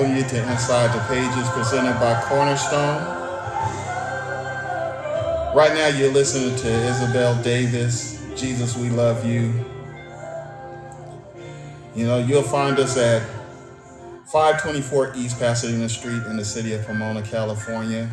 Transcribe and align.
welcome 0.00 0.16
you 0.16 0.22
to 0.22 0.50
Inside 0.50 0.96
the 0.96 1.14
Pages 1.14 1.46
presented 1.50 1.92
by 2.00 2.18
Cornerstone. 2.22 3.04
Right 5.54 5.72
now, 5.74 5.88
you're 5.88 6.10
listening 6.10 6.56
to 6.56 6.68
Isabel 6.68 7.42
Davis, 7.42 8.18
Jesus, 8.34 8.78
We 8.78 8.88
Love 8.88 9.26
You. 9.26 9.52
You 11.94 12.06
know, 12.06 12.16
you'll 12.16 12.42
find 12.42 12.78
us 12.78 12.96
at 12.96 13.20
524 14.32 15.16
East 15.16 15.38
Pasadena 15.38 15.86
Street 15.90 16.22
in 16.30 16.38
the 16.38 16.46
city 16.46 16.72
of 16.72 16.86
Pomona, 16.86 17.20
California. 17.20 18.08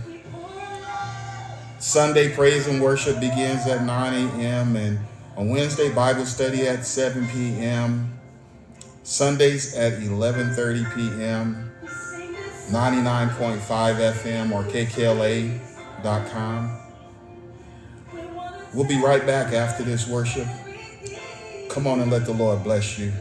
Sunday 1.79 2.35
praise 2.35 2.67
and 2.67 2.81
worship 2.81 3.21
begins 3.21 3.65
at 3.65 3.85
9 3.85 4.13
a.m. 4.13 4.75
and 4.75 4.99
on 5.37 5.47
Wednesday 5.47 5.93
Bible 5.93 6.25
study 6.25 6.67
at 6.67 6.85
7 6.85 7.29
p.m. 7.29 8.11
Sundays 9.03 9.73
at 9.73 9.93
11:30 10.01 10.93
p.m. 10.93 11.66
99.5 12.69 13.59
FM 13.61 14.51
or 14.51 14.63
KKLA 14.63 15.59
We'll 18.73 18.87
be 18.87 19.01
right 19.01 19.25
back 19.25 19.53
after 19.53 19.83
this 19.83 20.07
worship. 20.07 20.47
Come 21.69 21.87
on 21.87 22.01
and 22.01 22.11
let 22.11 22.25
the 22.25 22.33
Lord 22.33 22.63
bless 22.63 22.99
you. 22.99 23.13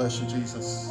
Bless 0.00 0.18
you, 0.22 0.28
Jesus. 0.28 0.88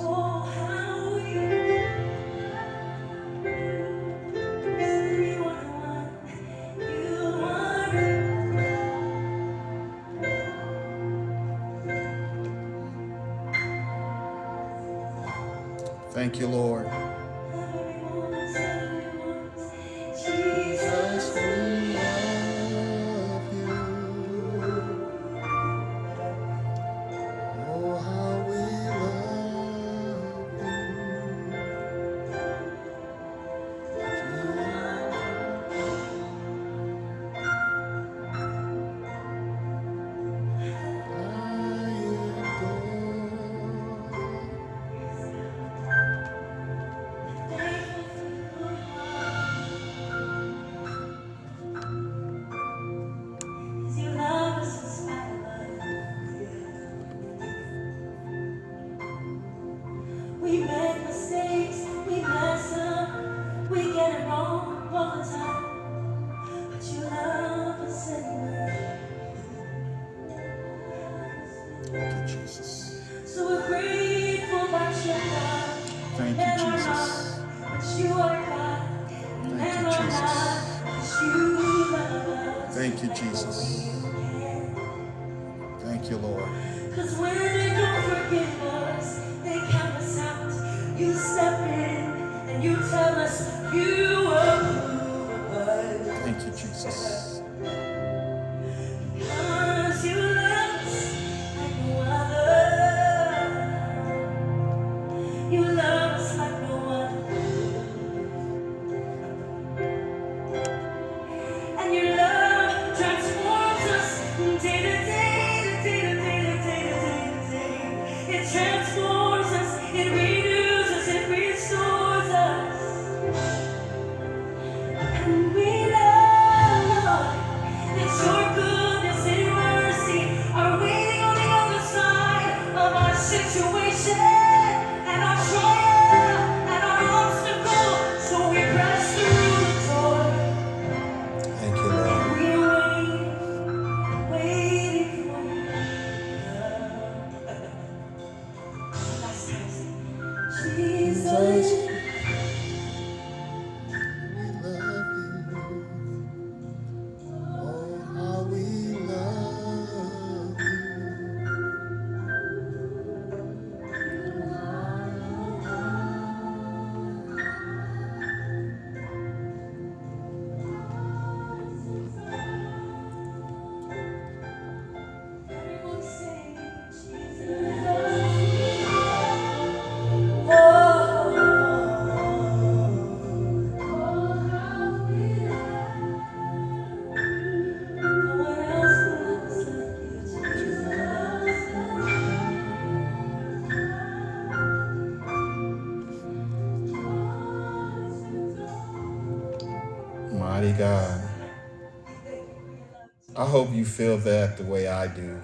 I 203.39 203.45
hope 203.47 203.73
you 203.73 203.85
feel 203.85 204.19
that 204.19 204.57
the 204.59 204.65
way 204.65 204.89
I 204.89 205.07
do. 205.07 205.41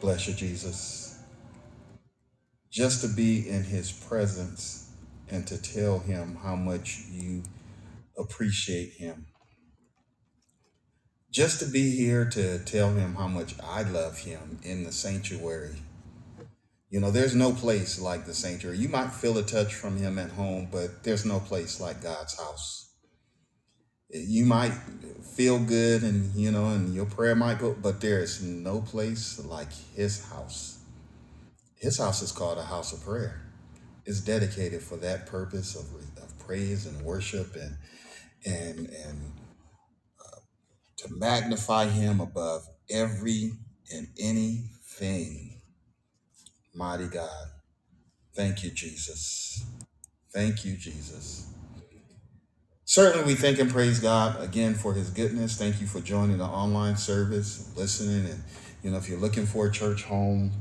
Bless 0.00 0.28
you, 0.28 0.34
Jesus. 0.34 1.18
Just 2.70 3.02
to 3.02 3.08
be 3.08 3.48
in 3.48 3.64
his 3.64 3.92
presence 3.92 4.90
and 5.30 5.46
to 5.48 5.60
tell 5.62 6.00
him 6.00 6.36
how 6.42 6.56
much 6.56 7.00
you 7.10 7.42
appreciate 8.18 8.92
him. 8.94 9.26
just 11.30 11.60
to 11.60 11.66
be 11.66 11.90
here 11.96 12.24
to 12.24 12.58
tell 12.60 12.94
him 12.94 13.14
how 13.16 13.28
much 13.28 13.54
I 13.62 13.82
love 13.82 14.18
him 14.20 14.58
in 14.62 14.84
the 14.84 14.92
sanctuary. 14.92 15.76
You 16.90 17.00
know, 17.00 17.10
there's 17.10 17.34
no 17.34 17.52
place 17.52 18.00
like 18.00 18.26
the 18.26 18.34
sanctuary. 18.34 18.78
You 18.78 18.88
might 18.88 19.12
feel 19.12 19.38
a 19.38 19.42
touch 19.44 19.74
from 19.74 19.96
him 19.98 20.18
at 20.18 20.32
home, 20.32 20.68
but 20.72 21.04
there's 21.04 21.24
no 21.26 21.40
place 21.40 21.80
like 21.80 22.02
God's 22.02 22.38
house. 22.38 22.85
You 24.10 24.46
might 24.46 24.72
feel 25.34 25.58
good 25.58 26.02
and, 26.02 26.34
you 26.34 26.52
know, 26.52 26.66
and 26.68 26.94
your 26.94 27.06
prayer 27.06 27.34
might 27.34 27.58
go, 27.58 27.74
but 27.74 28.00
there 28.00 28.20
is 28.20 28.42
no 28.42 28.80
place 28.80 29.44
like 29.44 29.72
his 29.94 30.24
house. 30.30 30.78
His 31.76 31.98
house 31.98 32.22
is 32.22 32.32
called 32.32 32.58
a 32.58 32.64
house 32.64 32.92
of 32.92 33.04
prayer. 33.04 33.42
It's 34.06 34.20
dedicated 34.20 34.82
for 34.82 34.96
that 34.98 35.26
purpose 35.26 35.74
of, 35.76 35.86
of 36.22 36.38
praise 36.38 36.86
and 36.86 37.02
worship 37.02 37.56
and 37.56 37.76
and 38.46 38.78
and 38.88 39.32
uh, 40.20 40.40
to 40.98 41.08
magnify 41.10 41.86
him 41.88 42.20
above 42.20 42.62
every 42.90 43.52
and 43.92 44.08
anything. 44.18 45.60
Mighty 46.74 47.08
God. 47.08 47.46
Thank 48.34 48.64
you, 48.64 48.70
Jesus. 48.70 49.64
Thank 50.32 50.64
you, 50.64 50.76
Jesus. 50.76 51.48
Certainly, 52.88 53.26
we 53.26 53.34
thank 53.34 53.58
and 53.58 53.68
praise 53.68 53.98
God 53.98 54.40
again 54.40 54.74
for 54.74 54.94
his 54.94 55.10
goodness. 55.10 55.56
Thank 55.56 55.80
you 55.80 55.88
for 55.88 56.00
joining 56.00 56.38
the 56.38 56.44
online 56.44 56.96
service, 56.96 57.72
listening. 57.76 58.30
And, 58.30 58.44
you 58.84 58.92
know, 58.92 58.96
if 58.96 59.08
you're 59.08 59.18
looking 59.18 59.44
for 59.44 59.66
a 59.66 59.72
church 59.72 60.04
home, 60.04 60.52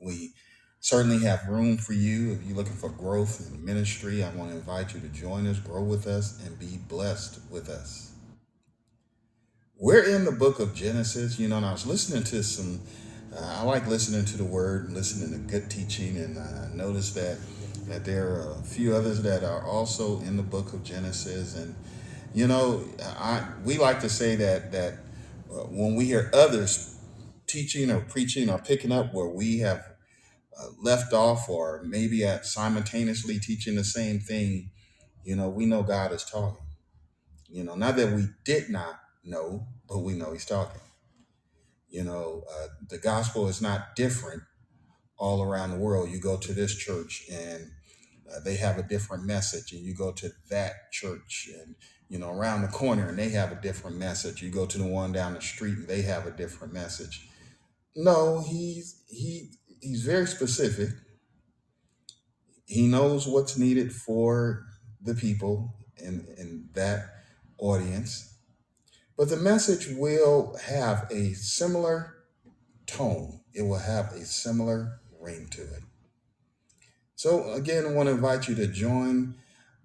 we 0.00 0.32
certainly 0.80 1.18
have 1.18 1.46
room 1.46 1.76
for 1.76 1.92
you. 1.92 2.32
If 2.32 2.44
you're 2.44 2.56
looking 2.56 2.72
for 2.72 2.88
growth 2.88 3.46
in 3.46 3.62
ministry, 3.62 4.24
I 4.24 4.30
want 4.30 4.52
to 4.52 4.56
invite 4.56 4.94
you 4.94 5.00
to 5.00 5.08
join 5.08 5.46
us, 5.46 5.58
grow 5.58 5.82
with 5.82 6.06
us, 6.06 6.42
and 6.46 6.58
be 6.58 6.78
blessed 6.88 7.40
with 7.50 7.68
us. 7.68 8.12
We're 9.78 10.04
in 10.04 10.24
the 10.24 10.32
book 10.32 10.60
of 10.60 10.74
Genesis, 10.74 11.38
you 11.38 11.48
know, 11.48 11.58
and 11.58 11.66
I 11.66 11.72
was 11.72 11.86
listening 11.86 12.22
to 12.24 12.42
some, 12.42 12.80
uh, 13.36 13.58
I 13.60 13.64
like 13.64 13.86
listening 13.86 14.24
to 14.24 14.38
the 14.38 14.44
word 14.44 14.90
listening 14.90 15.30
to 15.32 15.38
good 15.52 15.70
teaching, 15.70 16.16
and 16.16 16.38
I 16.38 16.70
noticed 16.74 17.14
that 17.16 17.36
that 17.88 18.04
there 18.04 18.28
are 18.28 18.56
a 18.58 18.62
few 18.62 18.94
others 18.94 19.22
that 19.22 19.44
are 19.44 19.64
also 19.64 20.20
in 20.20 20.36
the 20.36 20.42
book 20.42 20.72
of 20.72 20.82
Genesis, 20.84 21.56
and 21.56 21.74
you 22.34 22.46
know, 22.46 22.84
I 23.02 23.44
we 23.64 23.78
like 23.78 24.00
to 24.00 24.08
say 24.08 24.36
that 24.36 24.72
that 24.72 24.94
uh, 25.50 25.64
when 25.64 25.94
we 25.96 26.04
hear 26.06 26.30
others 26.32 26.98
teaching 27.46 27.90
or 27.90 28.00
preaching 28.00 28.48
or 28.48 28.58
picking 28.58 28.92
up 28.92 29.12
where 29.12 29.28
we 29.28 29.58
have 29.58 29.84
uh, 30.58 30.66
left 30.80 31.12
off, 31.12 31.48
or 31.48 31.82
maybe 31.84 32.24
at 32.24 32.46
simultaneously 32.46 33.38
teaching 33.38 33.74
the 33.76 33.84
same 33.84 34.20
thing, 34.20 34.70
you 35.24 35.34
know, 35.34 35.48
we 35.48 35.66
know 35.66 35.82
God 35.82 36.12
is 36.12 36.24
talking. 36.24 36.66
You 37.48 37.64
know, 37.64 37.74
not 37.74 37.96
that 37.96 38.12
we 38.14 38.28
did 38.44 38.70
not 38.70 39.00
know, 39.24 39.66
but 39.88 39.98
we 39.98 40.14
know 40.14 40.32
He's 40.32 40.46
talking. 40.46 40.80
You 41.88 42.04
know, 42.04 42.44
uh, 42.48 42.68
the 42.88 42.98
gospel 42.98 43.48
is 43.48 43.60
not 43.60 43.96
different 43.96 44.42
all 45.20 45.42
around 45.42 45.70
the 45.70 45.76
world. 45.76 46.10
You 46.10 46.18
go 46.18 46.38
to 46.38 46.52
this 46.52 46.74
church 46.74 47.26
and 47.30 47.70
uh, 48.28 48.40
they 48.40 48.56
have 48.56 48.78
a 48.78 48.82
different 48.82 49.24
message, 49.24 49.72
and 49.72 49.82
you 49.84 49.94
go 49.94 50.12
to 50.12 50.30
that 50.48 50.90
church 50.90 51.48
and 51.54 51.76
you 52.08 52.18
know 52.18 52.30
around 52.30 52.62
the 52.62 52.68
corner 52.68 53.08
and 53.08 53.18
they 53.18 53.28
have 53.28 53.52
a 53.52 53.60
different 53.60 53.96
message. 53.98 54.42
You 54.42 54.50
go 54.50 54.66
to 54.66 54.78
the 54.78 54.86
one 54.86 55.12
down 55.12 55.34
the 55.34 55.40
street 55.40 55.76
and 55.76 55.88
they 55.88 56.02
have 56.02 56.26
a 56.26 56.32
different 56.32 56.72
message. 56.72 57.28
No, 57.94 58.42
he's 58.48 59.04
he 59.08 59.50
he's 59.80 60.02
very 60.02 60.26
specific. 60.26 60.88
He 62.66 62.86
knows 62.86 63.26
what's 63.26 63.58
needed 63.58 63.92
for 63.92 64.64
the 65.02 65.14
people 65.14 65.74
in 65.98 66.26
in 66.38 66.68
that 66.74 67.04
audience, 67.58 68.38
but 69.18 69.28
the 69.28 69.36
message 69.36 69.88
will 69.96 70.56
have 70.64 71.06
a 71.10 71.34
similar 71.34 72.14
tone. 72.86 73.40
It 73.52 73.62
will 73.62 73.78
have 73.78 74.12
a 74.12 74.24
similar 74.24 74.99
ring 75.20 75.48
to 75.50 75.62
it. 75.62 75.82
So, 77.14 77.52
again, 77.52 77.86
I 77.86 77.92
want 77.92 78.08
to 78.08 78.14
invite 78.14 78.48
you 78.48 78.54
to 78.56 78.66
join 78.66 79.34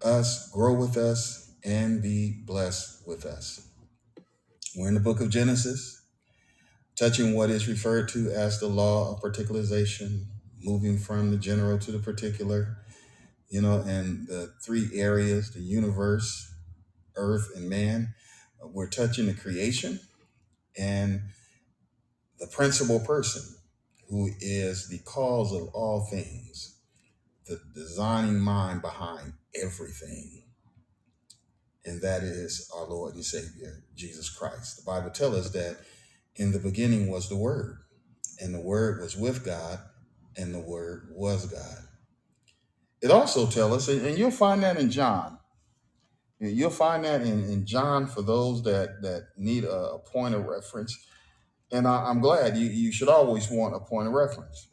us, 0.04 0.50
grow 0.52 0.74
with 0.74 0.98
us, 0.98 1.52
and 1.66 2.02
be 2.02 2.42
blessed 2.46 3.06
with 3.08 3.26
us. 3.26 3.68
We're 4.76 4.88
in 4.88 4.94
the 4.94 5.00
book 5.00 5.20
of 5.20 5.30
Genesis, 5.30 6.02
touching 6.98 7.34
what 7.34 7.50
is 7.50 7.68
referred 7.68 8.08
to 8.10 8.32
as 8.32 8.60
the 8.60 8.68
law 8.68 9.12
of 9.12 9.22
particularization, 9.22 10.26
moving 10.62 10.98
from 10.98 11.32
the 11.32 11.38
general 11.38 11.78
to 11.80 11.92
the 11.92 12.00
particular, 12.00 12.78
you 13.50 13.62
know, 13.62 13.82
and 13.82 14.28
the 14.28 14.54
three 14.64 14.90
areas 14.94 15.52
the 15.52 15.62
universe, 15.62 16.54
earth, 17.16 17.50
and 17.56 17.70
man. 17.70 18.14
We're 18.64 18.90
touching 18.90 19.28
the 19.28 19.34
creation 19.34 20.00
and 20.78 21.22
the 22.40 22.48
principal 22.48 23.00
person 23.00 23.55
who 24.10 24.30
is 24.40 24.88
the 24.90 25.00
cause 25.00 25.54
of 25.54 25.70
all 25.74 26.08
things 26.10 26.76
the 27.46 27.60
designing 27.76 28.40
mind 28.40 28.82
behind 28.82 29.34
everything, 29.62 30.44
and 31.86 32.02
that 32.02 32.24
is 32.24 32.70
our 32.76 32.88
Lord 32.88 33.14
and 33.14 33.24
Savior, 33.24 33.84
Jesus 33.96 34.30
Christ. 34.30 34.78
The 34.78 34.92
Bible 34.92 35.12
tells 35.12 35.36
us 35.36 35.52
that 35.52 35.78
in 36.36 36.52
the 36.52 36.60
beginning 36.60 37.10
was 37.10 37.30
the 37.30 37.36
Word, 37.36 37.78
and 38.42 38.54
the 38.54 38.62
Word 38.62 39.02
was 39.02 39.16
with 39.16 39.46
God, 39.46 39.80
and 40.38 40.54
the 40.54 40.60
Word 40.60 41.10
was 41.12 41.46
God. 41.46 41.78
It 43.02 43.12
also 43.12 43.46
tells 43.46 43.88
us, 43.88 44.04
and 44.04 44.18
you'll 44.18 44.32
find 44.32 44.64
that 44.64 44.78
in 44.78 44.90
John. 44.90 45.38
You'll 46.40 46.70
find 46.70 47.06
that 47.06 47.22
in, 47.22 47.44
in 47.46 47.66
John 47.66 48.08
for 48.08 48.22
those 48.22 48.64
that, 48.64 49.02
that 49.04 49.28
need 49.38 49.64
a, 49.64 49.94
a 49.94 50.00
point 50.00 50.36
of 50.36 50.46
reference. 50.46 50.98
And 51.72 51.88
I, 51.88 52.06
I'm 52.10 52.20
glad 52.20 52.58
you, 52.58 52.68
you 52.68 52.92
should 52.92 53.10
always 53.10 53.50
want 53.50 53.76
a 53.76 53.80
point 53.80 54.08
of 54.08 54.14
reference. 54.14 54.68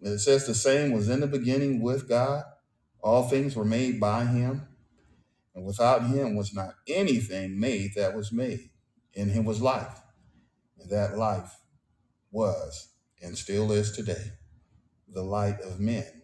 It 0.00 0.18
says 0.18 0.46
the 0.46 0.54
same 0.54 0.92
was 0.92 1.08
in 1.08 1.20
the 1.20 1.26
beginning 1.26 1.82
with 1.82 2.08
God. 2.08 2.44
All 3.02 3.28
things 3.28 3.56
were 3.56 3.64
made 3.64 3.98
by 3.98 4.24
him, 4.24 4.68
and 5.54 5.64
without 5.64 6.06
him 6.06 6.36
was 6.36 6.54
not 6.54 6.74
anything 6.86 7.58
made 7.58 7.92
that 7.96 8.14
was 8.14 8.32
made. 8.32 8.70
In 9.14 9.30
him 9.30 9.44
was 9.44 9.60
life, 9.60 10.00
and 10.78 10.90
that 10.90 11.16
life 11.18 11.56
was 12.30 12.88
and 13.22 13.36
still 13.36 13.72
is 13.72 13.92
today 13.92 14.32
the 15.12 15.22
light 15.22 15.60
of 15.60 15.80
men. 15.80 16.22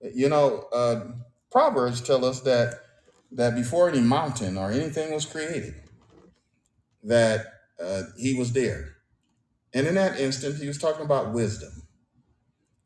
You 0.00 0.28
know, 0.28 0.66
uh, 0.72 1.04
Proverbs 1.50 2.00
tell 2.00 2.24
us 2.24 2.40
that 2.42 2.80
that 3.32 3.54
before 3.54 3.90
any 3.90 4.00
mountain 4.00 4.56
or 4.56 4.70
anything 4.70 5.12
was 5.12 5.26
created, 5.26 5.74
that 7.04 7.57
uh, 7.82 8.02
he 8.16 8.34
was 8.34 8.52
there. 8.52 8.96
And 9.74 9.86
in 9.86 9.94
that 9.94 10.18
instant, 10.18 10.56
he 10.56 10.66
was 10.66 10.78
talking 10.78 11.04
about 11.04 11.32
wisdom. 11.32 11.70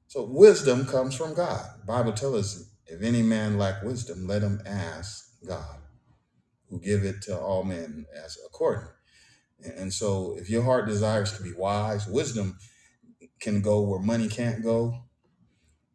So 0.09 0.25
wisdom 0.25 0.87
comes 0.87 1.15
from 1.15 1.35
God. 1.35 1.67
Bible 1.87 2.13
tells 2.13 2.37
us, 2.37 2.71
if 2.87 3.03
any 3.03 3.23
man 3.23 3.57
lack 3.59 3.83
wisdom, 3.83 4.27
let 4.27 4.43
him 4.43 4.61
ask 4.67 5.25
God, 5.47 5.79
who 6.69 6.81
give 6.81 7.05
it 7.05 7.23
to 7.23 7.39
all 7.39 7.65
men 7.65 8.07
as 8.25 8.37
according. 8.47 8.89
And 9.77 9.93
so 9.93 10.37
if 10.39 10.51
your 10.51 10.65
heart 10.65 10.87
desires 10.87 11.37
to 11.37 11.43
be 11.43 11.53
wise, 11.57 12.07
wisdom 12.07 12.59
can 13.41 13.63
go 13.63 13.83
where 13.83 14.01
money 14.01 14.29
can't 14.29 14.63
go. 14.63 15.05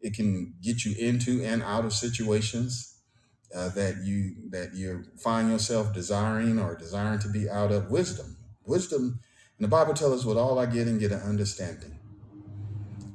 It 0.02 0.14
can 0.16 0.56
get 0.62 0.86
you 0.86 0.96
into 0.98 1.44
and 1.44 1.62
out 1.64 1.86
of 1.86 1.94
situations 1.94 2.98
uh, 3.56 3.70
that 3.70 4.04
you 4.04 4.36
that 4.52 4.74
you 4.74 5.04
find 5.18 5.50
yourself 5.50 5.94
desiring 5.94 6.60
or 6.60 6.76
desiring 6.78 7.20
to 7.20 7.30
be 7.30 7.50
out 7.50 7.72
of. 7.72 7.90
Wisdom, 7.90 8.37
wisdom, 8.68 9.22
and 9.58 9.66
the 9.66 9.70
Bible 9.70 9.94
tells 9.94 10.20
us, 10.22 10.26
"With 10.26 10.38
all 10.38 10.60
I 10.60 10.66
get 10.68 10.88
and 10.88 11.00
get 11.00 11.12
an 11.12 11.22
understanding." 11.22 12.00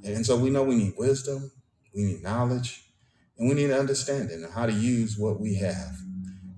And 0.05 0.27
so 0.27 0.37
we 0.39 0.51
know 0.51 0.65
we 0.65 0.77
need 0.77 0.95
wisdom, 0.97 1.53
we 1.95 2.05
need 2.05 2.23
knowledge, 2.23 2.85
and 3.39 3.49
we 3.49 3.55
need 3.55 3.71
understanding 3.73 4.45
of 4.45 4.53
how 4.53 4.67
to 4.67 4.73
use 4.73 5.19
what 5.19 5.41
we 5.41 5.57
have. 5.57 5.97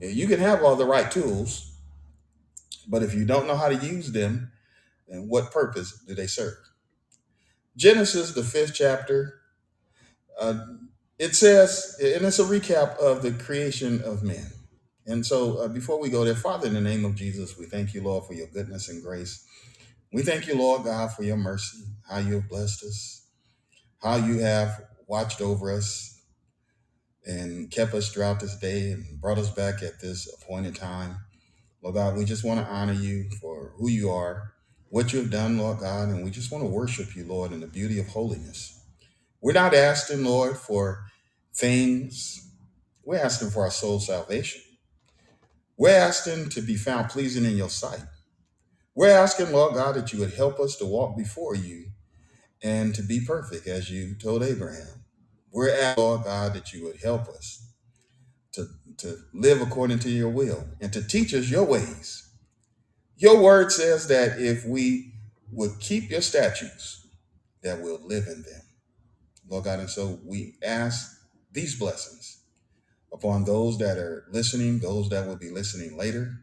Yeah, 0.00 0.10
You 0.10 0.26
can 0.28 0.40
have 0.40 0.62
all 0.62 0.76
the 0.76 0.86
right 0.86 1.10
tools, 1.10 1.72
but 2.88 3.02
if 3.02 3.14
you 3.14 3.24
don't 3.24 3.46
know 3.46 3.56
how 3.56 3.68
to 3.68 3.76
use 3.76 4.12
them, 4.12 4.52
then 5.08 5.28
what 5.28 5.52
purpose 5.52 5.98
do 6.06 6.14
they 6.14 6.26
serve? 6.26 6.58
Genesis, 7.76 8.34
the 8.34 8.44
fifth 8.44 8.74
chapter, 8.74 9.40
uh, 10.40 10.66
it 11.18 11.36
says, 11.36 11.96
and 12.02 12.24
it's 12.26 12.40
a 12.40 12.44
recap 12.44 12.98
of 12.98 13.22
the 13.22 13.32
creation 13.32 14.02
of 14.02 14.22
man. 14.24 14.53
And 15.06 15.24
so 15.24 15.58
uh, 15.58 15.68
before 15.68 16.00
we 16.00 16.08
go 16.08 16.24
there, 16.24 16.34
Father, 16.34 16.66
in 16.66 16.74
the 16.74 16.80
name 16.80 17.04
of 17.04 17.14
Jesus, 17.14 17.58
we 17.58 17.66
thank 17.66 17.94
you, 17.94 18.02
Lord, 18.02 18.24
for 18.24 18.34
your 18.34 18.46
goodness 18.48 18.88
and 18.88 19.02
grace. 19.02 19.46
We 20.12 20.22
thank 20.22 20.46
you, 20.46 20.56
Lord 20.56 20.84
God, 20.84 21.12
for 21.12 21.24
your 21.24 21.36
mercy, 21.36 21.78
how 22.08 22.18
you 22.18 22.34
have 22.34 22.48
blessed 22.48 22.84
us, 22.84 23.26
how 24.02 24.16
you 24.16 24.38
have 24.38 24.82
watched 25.06 25.40
over 25.40 25.72
us 25.72 26.22
and 27.26 27.70
kept 27.70 27.94
us 27.94 28.10
throughout 28.10 28.40
this 28.40 28.56
day 28.58 28.92
and 28.92 29.20
brought 29.20 29.38
us 29.38 29.50
back 29.50 29.82
at 29.82 30.00
this 30.00 30.32
appointed 30.34 30.74
time. 30.76 31.16
Lord 31.82 31.96
God, 31.96 32.16
we 32.16 32.24
just 32.24 32.44
want 32.44 32.60
to 32.60 32.72
honor 32.72 32.94
you 32.94 33.28
for 33.40 33.72
who 33.76 33.88
you 33.90 34.10
are, 34.10 34.54
what 34.90 35.12
you 35.12 35.20
have 35.20 35.30
done, 35.30 35.58
Lord 35.58 35.80
God, 35.80 36.08
and 36.08 36.24
we 36.24 36.30
just 36.30 36.50
want 36.52 36.64
to 36.64 36.70
worship 36.70 37.14
you, 37.16 37.24
Lord, 37.24 37.52
in 37.52 37.60
the 37.60 37.66
beauty 37.66 37.98
of 37.98 38.08
holiness. 38.08 38.80
We're 39.40 39.52
not 39.52 39.74
asking, 39.74 40.24
Lord, 40.24 40.56
for 40.56 41.04
things, 41.54 42.50
we're 43.04 43.18
asking 43.18 43.50
for 43.50 43.62
our 43.62 43.70
soul 43.70 44.00
salvation. 44.00 44.62
We're 45.84 45.90
asking 45.90 46.48
to 46.48 46.62
be 46.62 46.76
found 46.76 47.10
pleasing 47.10 47.44
in 47.44 47.58
your 47.58 47.68
sight. 47.68 48.00
We're 48.94 49.10
asking, 49.10 49.52
Lord 49.52 49.74
God, 49.74 49.96
that 49.96 50.14
you 50.14 50.20
would 50.20 50.32
help 50.32 50.58
us 50.58 50.76
to 50.76 50.86
walk 50.86 51.14
before 51.14 51.54
you 51.54 51.88
and 52.62 52.94
to 52.94 53.02
be 53.02 53.20
perfect, 53.20 53.66
as 53.66 53.90
you 53.90 54.14
told 54.14 54.42
Abraham. 54.42 55.04
We're 55.52 55.68
asking, 55.68 56.02
Lord 56.02 56.24
God, 56.24 56.54
that 56.54 56.72
you 56.72 56.84
would 56.84 57.02
help 57.02 57.28
us 57.28 57.70
to, 58.52 58.66
to 58.96 59.18
live 59.34 59.60
according 59.60 59.98
to 59.98 60.08
your 60.08 60.30
will 60.30 60.66
and 60.80 60.90
to 60.90 61.06
teach 61.06 61.34
us 61.34 61.50
your 61.50 61.64
ways. 61.64 62.30
Your 63.18 63.42
word 63.42 63.70
says 63.70 64.08
that 64.08 64.40
if 64.40 64.64
we 64.64 65.12
would 65.52 65.80
keep 65.80 66.10
your 66.10 66.22
statutes, 66.22 67.06
that 67.62 67.82
we'll 67.82 68.00
live 68.06 68.26
in 68.26 68.40
them. 68.40 68.62
Lord 69.50 69.64
God, 69.64 69.80
and 69.80 69.90
so 69.90 70.18
we 70.24 70.54
ask 70.64 71.14
these 71.52 71.78
blessings 71.78 72.43
upon 73.14 73.44
those 73.46 73.78
that 73.78 73.98
are 73.98 74.26
listening, 74.32 74.80
those 74.80 75.10
that 75.10 75.26
will 75.28 75.38
be 75.38 75.50
listening 75.50 75.98
later. 75.98 76.34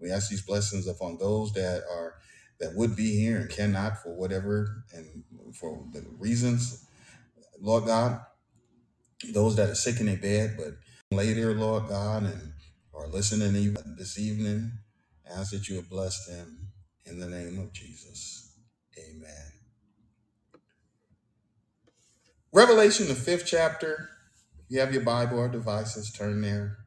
We 0.00 0.12
ask 0.12 0.30
these 0.30 0.42
blessings 0.46 0.88
upon 0.88 1.18
those 1.18 1.52
that 1.54 1.84
are 1.90 2.14
that 2.60 2.74
would 2.76 2.96
be 2.96 3.16
here 3.18 3.38
and 3.38 3.50
cannot 3.50 4.02
for 4.02 4.14
whatever 4.14 4.84
and 4.94 5.24
for 5.54 5.84
the 5.92 6.04
reasons, 6.18 6.86
Lord 7.60 7.86
God. 7.86 8.20
Those 9.32 9.56
that 9.56 9.70
are 9.70 9.74
sick 9.76 10.00
in 10.00 10.06
their 10.06 10.16
bed, 10.18 10.56
but 10.58 10.74
later, 11.16 11.54
Lord 11.54 11.88
God, 11.88 12.24
and 12.24 12.52
are 12.94 13.08
listening 13.08 13.56
even 13.56 13.96
this 13.98 14.18
evening, 14.18 14.72
ask 15.30 15.52
that 15.52 15.68
you 15.68 15.76
would 15.76 15.90
bless 15.90 16.26
them 16.26 16.68
in 17.06 17.18
the 17.20 17.28
name 17.28 17.58
of 17.60 17.72
Jesus. 17.72 18.52
Amen. 18.98 19.52
Revelation, 22.52 23.08
the 23.08 23.14
fifth 23.14 23.44
chapter. 23.46 24.10
If 24.66 24.72
you 24.74 24.80
have 24.80 24.92
your 24.92 25.02
Bible 25.02 25.38
or 25.38 25.48
devices, 25.48 26.10
turn 26.10 26.40
there. 26.40 26.78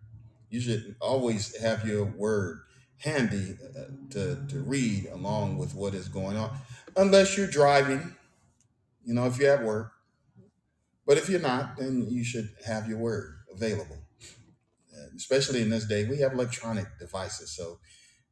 You 0.50 0.60
should 0.60 0.96
always 1.00 1.56
have 1.62 1.88
your 1.88 2.04
word 2.06 2.60
handy 2.98 3.58
uh, 3.78 3.84
to, 4.12 4.46
to 4.50 4.60
read 4.62 5.08
along 5.14 5.58
with 5.58 5.74
what 5.74 5.94
is 5.94 6.10
going 6.10 6.36
on, 6.36 6.52
unless 6.98 7.38
you're 7.38 7.48
driving, 7.48 8.16
you 9.06 9.14
know, 9.14 9.26
if 9.26 9.38
you're 9.38 9.56
at 9.56 9.64
work. 9.64 9.94
But 11.06 11.18
if 11.18 11.30
you're 11.30 11.40
not, 11.40 11.78
then 11.78 12.08
you 12.10 12.24
should 12.24 12.50
have 12.66 12.88
your 12.88 12.98
word 12.98 13.36
available. 13.54 13.98
Uh, 14.94 15.06
especially 15.16 15.62
in 15.62 15.70
this 15.70 15.86
day, 15.86 16.06
we 16.06 16.18
have 16.20 16.34
electronic 16.34 16.86
devices. 17.00 17.52
So, 17.56 17.80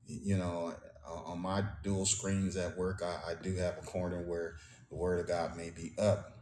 you 0.05 0.37
know, 0.37 0.75
on 1.07 1.39
my 1.39 1.63
dual 1.83 2.05
screens 2.05 2.57
at 2.57 2.77
work, 2.77 3.01
I, 3.01 3.31
I 3.31 3.35
do 3.41 3.55
have 3.55 3.77
a 3.77 3.85
corner 3.85 4.21
where 4.27 4.55
the 4.89 4.95
word 4.95 5.19
of 5.19 5.27
God 5.27 5.55
may 5.55 5.69
be 5.69 5.93
up 5.97 6.33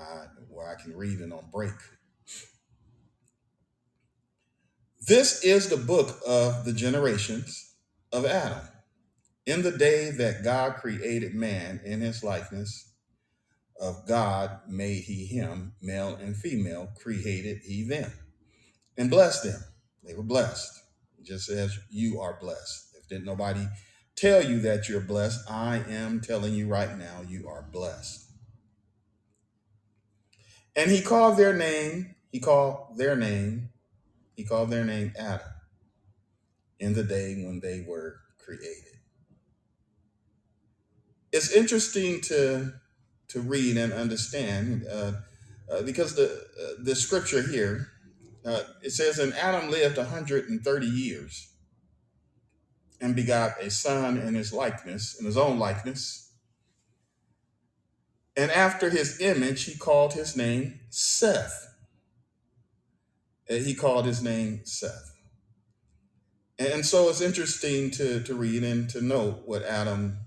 I, 0.00 0.24
where 0.48 0.68
I 0.68 0.80
can 0.80 0.96
read 0.96 1.20
it 1.20 1.32
on 1.32 1.44
break. 1.52 1.72
This 5.04 5.42
is 5.42 5.68
the 5.68 5.76
book 5.76 6.20
of 6.24 6.64
the 6.64 6.72
generations 6.72 7.74
of 8.12 8.24
Adam. 8.24 8.68
In 9.46 9.62
the 9.62 9.72
day 9.72 10.12
that 10.12 10.44
God 10.44 10.76
created 10.76 11.34
man 11.34 11.80
in 11.84 12.00
his 12.00 12.22
likeness, 12.22 12.88
of 13.80 14.06
God 14.06 14.60
made 14.68 15.02
he 15.02 15.26
him, 15.26 15.72
male 15.82 16.14
and 16.14 16.36
female, 16.36 16.92
created 17.02 17.62
he 17.64 17.82
them, 17.82 18.12
and 18.96 19.10
blessed 19.10 19.42
them. 19.42 19.60
They 20.04 20.14
were 20.14 20.22
blessed, 20.22 20.72
just 21.24 21.50
as 21.50 21.76
you 21.90 22.20
are 22.20 22.38
blessed. 22.40 22.94
If 22.96 23.08
didn't 23.08 23.24
nobody 23.24 23.66
tell 24.14 24.44
you 24.44 24.60
that 24.60 24.88
you're 24.88 25.00
blessed, 25.00 25.50
I 25.50 25.78
am 25.88 26.20
telling 26.20 26.54
you 26.54 26.68
right 26.68 26.96
now, 26.96 27.22
you 27.28 27.48
are 27.48 27.66
blessed. 27.72 28.24
And 30.76 30.92
he 30.92 31.02
called 31.02 31.36
their 31.38 31.56
name, 31.56 32.14
he 32.30 32.38
called 32.38 32.98
their 32.98 33.16
name, 33.16 33.70
he 34.36 34.44
called 34.44 34.70
their 34.70 34.84
name 34.84 35.12
Adam 35.18 35.46
in 36.78 36.94
the 36.94 37.04
day 37.04 37.44
when 37.44 37.60
they 37.60 37.84
were 37.86 38.16
created. 38.38 38.98
It's 41.32 41.50
interesting 41.52 42.20
to 42.22 42.74
to 43.28 43.40
read 43.40 43.78
and 43.78 43.92
understand 43.92 44.86
uh, 44.90 45.12
uh, 45.70 45.82
because 45.82 46.14
the 46.14 46.26
uh, 46.26 46.82
the 46.82 46.94
scripture 46.94 47.42
here 47.42 47.88
uh, 48.44 48.62
it 48.82 48.90
says, 48.90 49.18
"And 49.18 49.32
Adam 49.34 49.70
lived 49.70 49.96
hundred 49.98 50.48
and 50.48 50.62
thirty 50.62 50.86
years 50.86 51.48
and 53.00 53.16
begot 53.16 53.52
a 53.60 53.70
son 53.70 54.18
in 54.18 54.34
his 54.34 54.52
likeness, 54.52 55.18
in 55.18 55.26
his 55.26 55.36
own 55.36 55.58
likeness, 55.58 56.32
and 58.36 58.50
after 58.50 58.90
his 58.90 59.20
image 59.20 59.64
he 59.64 59.76
called 59.78 60.12
his 60.14 60.36
name 60.36 60.80
Seth." 60.90 61.71
Uh, 63.50 63.54
He 63.54 63.74
called 63.74 64.06
his 64.06 64.22
name 64.22 64.60
Seth. 64.64 65.12
And 66.58 66.84
so 66.86 67.08
it's 67.08 67.20
interesting 67.20 67.90
to, 67.92 68.22
to 68.22 68.34
read 68.34 68.62
and 68.62 68.88
to 68.90 69.00
note 69.00 69.42
what 69.46 69.62
Adam, 69.64 70.18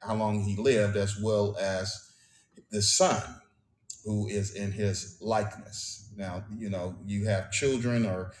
how 0.00 0.14
long 0.14 0.44
he 0.44 0.56
lived, 0.56 0.96
as 0.96 1.20
well 1.20 1.56
as 1.58 2.12
the 2.70 2.82
son 2.82 3.22
who 4.04 4.28
is 4.28 4.54
in 4.54 4.72
his 4.72 5.18
likeness. 5.20 6.10
Now, 6.16 6.44
you 6.56 6.70
know, 6.70 6.96
you 7.06 7.26
have 7.26 7.50
children 7.50 8.06
or 8.06 8.32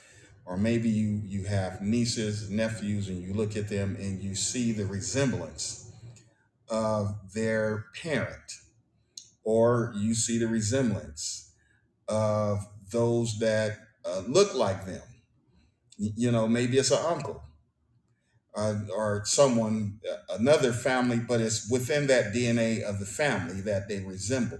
or 0.44 0.56
maybe 0.56 0.88
you 0.88 1.22
you 1.24 1.44
have 1.44 1.80
nieces, 1.80 2.50
nephews, 2.50 3.08
and 3.08 3.22
you 3.22 3.32
look 3.32 3.56
at 3.56 3.68
them 3.68 3.96
and 3.98 4.20
you 4.20 4.34
see 4.34 4.72
the 4.72 4.86
resemblance 4.86 5.90
of 6.68 7.32
their 7.32 7.86
parent, 8.02 8.52
or 9.44 9.92
you 9.96 10.14
see 10.14 10.38
the 10.38 10.48
resemblance 10.48 11.52
of 12.08 12.66
those 12.90 13.38
that 13.38 13.78
uh, 14.04 14.22
look 14.26 14.54
like 14.54 14.86
them. 14.86 15.02
You 15.98 16.32
know, 16.32 16.48
maybe 16.48 16.78
it's 16.78 16.90
an 16.90 17.04
uncle 17.04 17.42
uh, 18.54 18.74
or 18.94 19.22
someone, 19.24 20.00
uh, 20.10 20.36
another 20.38 20.72
family, 20.72 21.18
but 21.18 21.40
it's 21.40 21.70
within 21.70 22.06
that 22.08 22.32
DNA 22.32 22.82
of 22.82 22.98
the 22.98 23.06
family 23.06 23.60
that 23.62 23.88
they 23.88 24.00
resemble. 24.00 24.58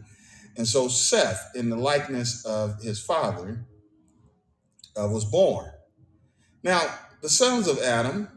And 0.57 0.67
so 0.67 0.89
Seth, 0.89 1.51
in 1.55 1.71
the 1.71 1.77
likeness 1.77 2.45
of 2.45 2.83
his 2.83 3.03
father, 3.03 3.65
uh, 4.97 5.09
was 5.09 5.25
born. 5.25 5.71
Now, 6.63 6.83
the 7.23 7.29
sons 7.29 7.67
of 7.69 7.81
Adam, 7.81 8.29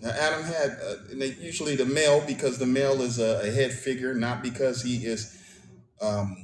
now 0.00 0.10
Adam 0.10 0.44
had, 0.44 0.70
uh, 0.70 1.24
usually 1.40 1.76
the 1.76 1.86
male, 1.86 2.22
because 2.26 2.58
the 2.58 2.66
male 2.66 3.00
is 3.02 3.18
a, 3.18 3.40
a 3.42 3.50
head 3.50 3.72
figure, 3.72 4.14
not 4.14 4.42
because 4.42 4.82
he 4.82 5.04
is 5.04 5.36
um, 6.00 6.43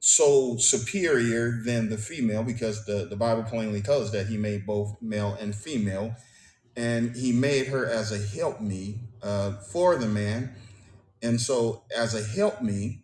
so 0.00 0.56
superior 0.56 1.60
than 1.64 1.88
the 1.88 1.98
female, 1.98 2.42
because 2.42 2.84
the, 2.86 3.06
the 3.08 3.16
Bible 3.16 3.42
plainly 3.42 3.82
tells 3.82 4.06
us 4.06 4.10
that 4.12 4.28
he 4.28 4.36
made 4.36 4.66
both 4.66 4.96
male 5.00 5.36
and 5.40 5.54
female 5.54 6.14
and 6.78 7.16
he 7.16 7.32
made 7.32 7.66
her 7.66 7.84
as 7.84 8.12
a 8.12 8.38
help 8.38 8.60
me 8.60 9.00
uh, 9.20 9.52
for 9.72 9.96
the 9.96 10.06
man. 10.06 10.54
And 11.20 11.40
so, 11.40 11.82
as 11.94 12.14
a 12.14 12.22
help 12.22 12.62
me, 12.62 13.02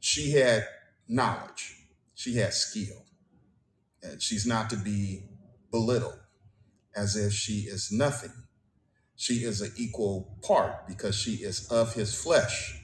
she 0.00 0.32
had 0.32 0.66
knowledge, 1.08 1.76
she 2.14 2.34
had 2.34 2.52
skill, 2.52 3.04
and 4.02 4.20
she's 4.20 4.44
not 4.44 4.68
to 4.70 4.76
be 4.76 5.22
belittled 5.70 6.18
as 6.96 7.14
if 7.14 7.32
she 7.32 7.68
is 7.68 7.92
nothing. 7.92 8.32
She 9.14 9.44
is 9.44 9.60
an 9.60 9.70
equal 9.76 10.36
part 10.42 10.88
because 10.88 11.14
she 11.14 11.34
is 11.34 11.68
of 11.70 11.94
his 11.94 12.20
flesh. 12.20 12.80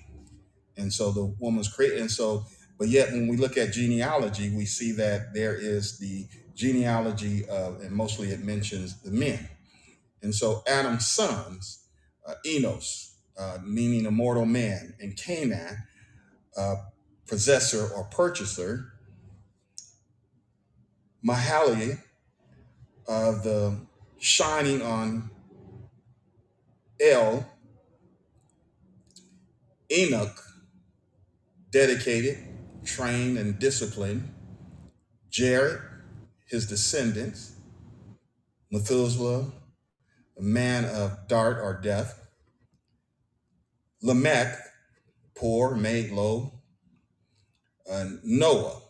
And 0.76 0.92
so 0.92 1.10
the 1.10 1.34
woman's 1.40 1.68
created. 1.68 1.98
And 1.98 2.10
so, 2.10 2.44
but 2.80 2.88
yet 2.88 3.12
when 3.12 3.28
we 3.28 3.36
look 3.36 3.58
at 3.58 3.74
genealogy, 3.74 4.48
we 4.56 4.64
see 4.64 4.92
that 4.92 5.34
there 5.34 5.54
is 5.54 5.98
the 5.98 6.26
genealogy 6.54 7.46
of, 7.46 7.78
and 7.82 7.92
mostly 7.92 8.28
it 8.30 8.40
mentions 8.40 9.02
the 9.02 9.10
men. 9.10 9.50
And 10.22 10.34
so 10.34 10.62
Adam's 10.66 11.06
sons, 11.06 11.84
uh, 12.26 12.36
Enos, 12.46 13.16
uh, 13.38 13.58
meaning 13.62 14.06
a 14.06 14.10
mortal 14.10 14.46
man, 14.46 14.94
and 14.98 15.14
Cainan, 15.14 15.76
uh, 16.56 16.76
possessor 17.26 17.86
or 17.94 18.04
purchaser, 18.04 18.94
Mahali, 21.22 21.98
uh, 23.06 23.32
the 23.42 23.78
shining 24.18 24.80
on 24.80 25.28
El, 26.98 27.46
Enoch, 29.92 30.42
dedicated, 31.70 32.49
trained, 32.84 33.38
and 33.38 33.58
disciplined, 33.58 34.32
Jared, 35.30 35.80
his 36.46 36.66
descendants, 36.66 37.54
Methuselah, 38.70 39.52
a 40.38 40.42
man 40.42 40.84
of 40.84 41.28
dart 41.28 41.58
or 41.58 41.80
death, 41.80 42.20
Lamech, 44.02 44.58
poor, 45.36 45.74
made 45.74 46.10
low, 46.10 46.52
and 47.86 48.20
Noah, 48.24 48.80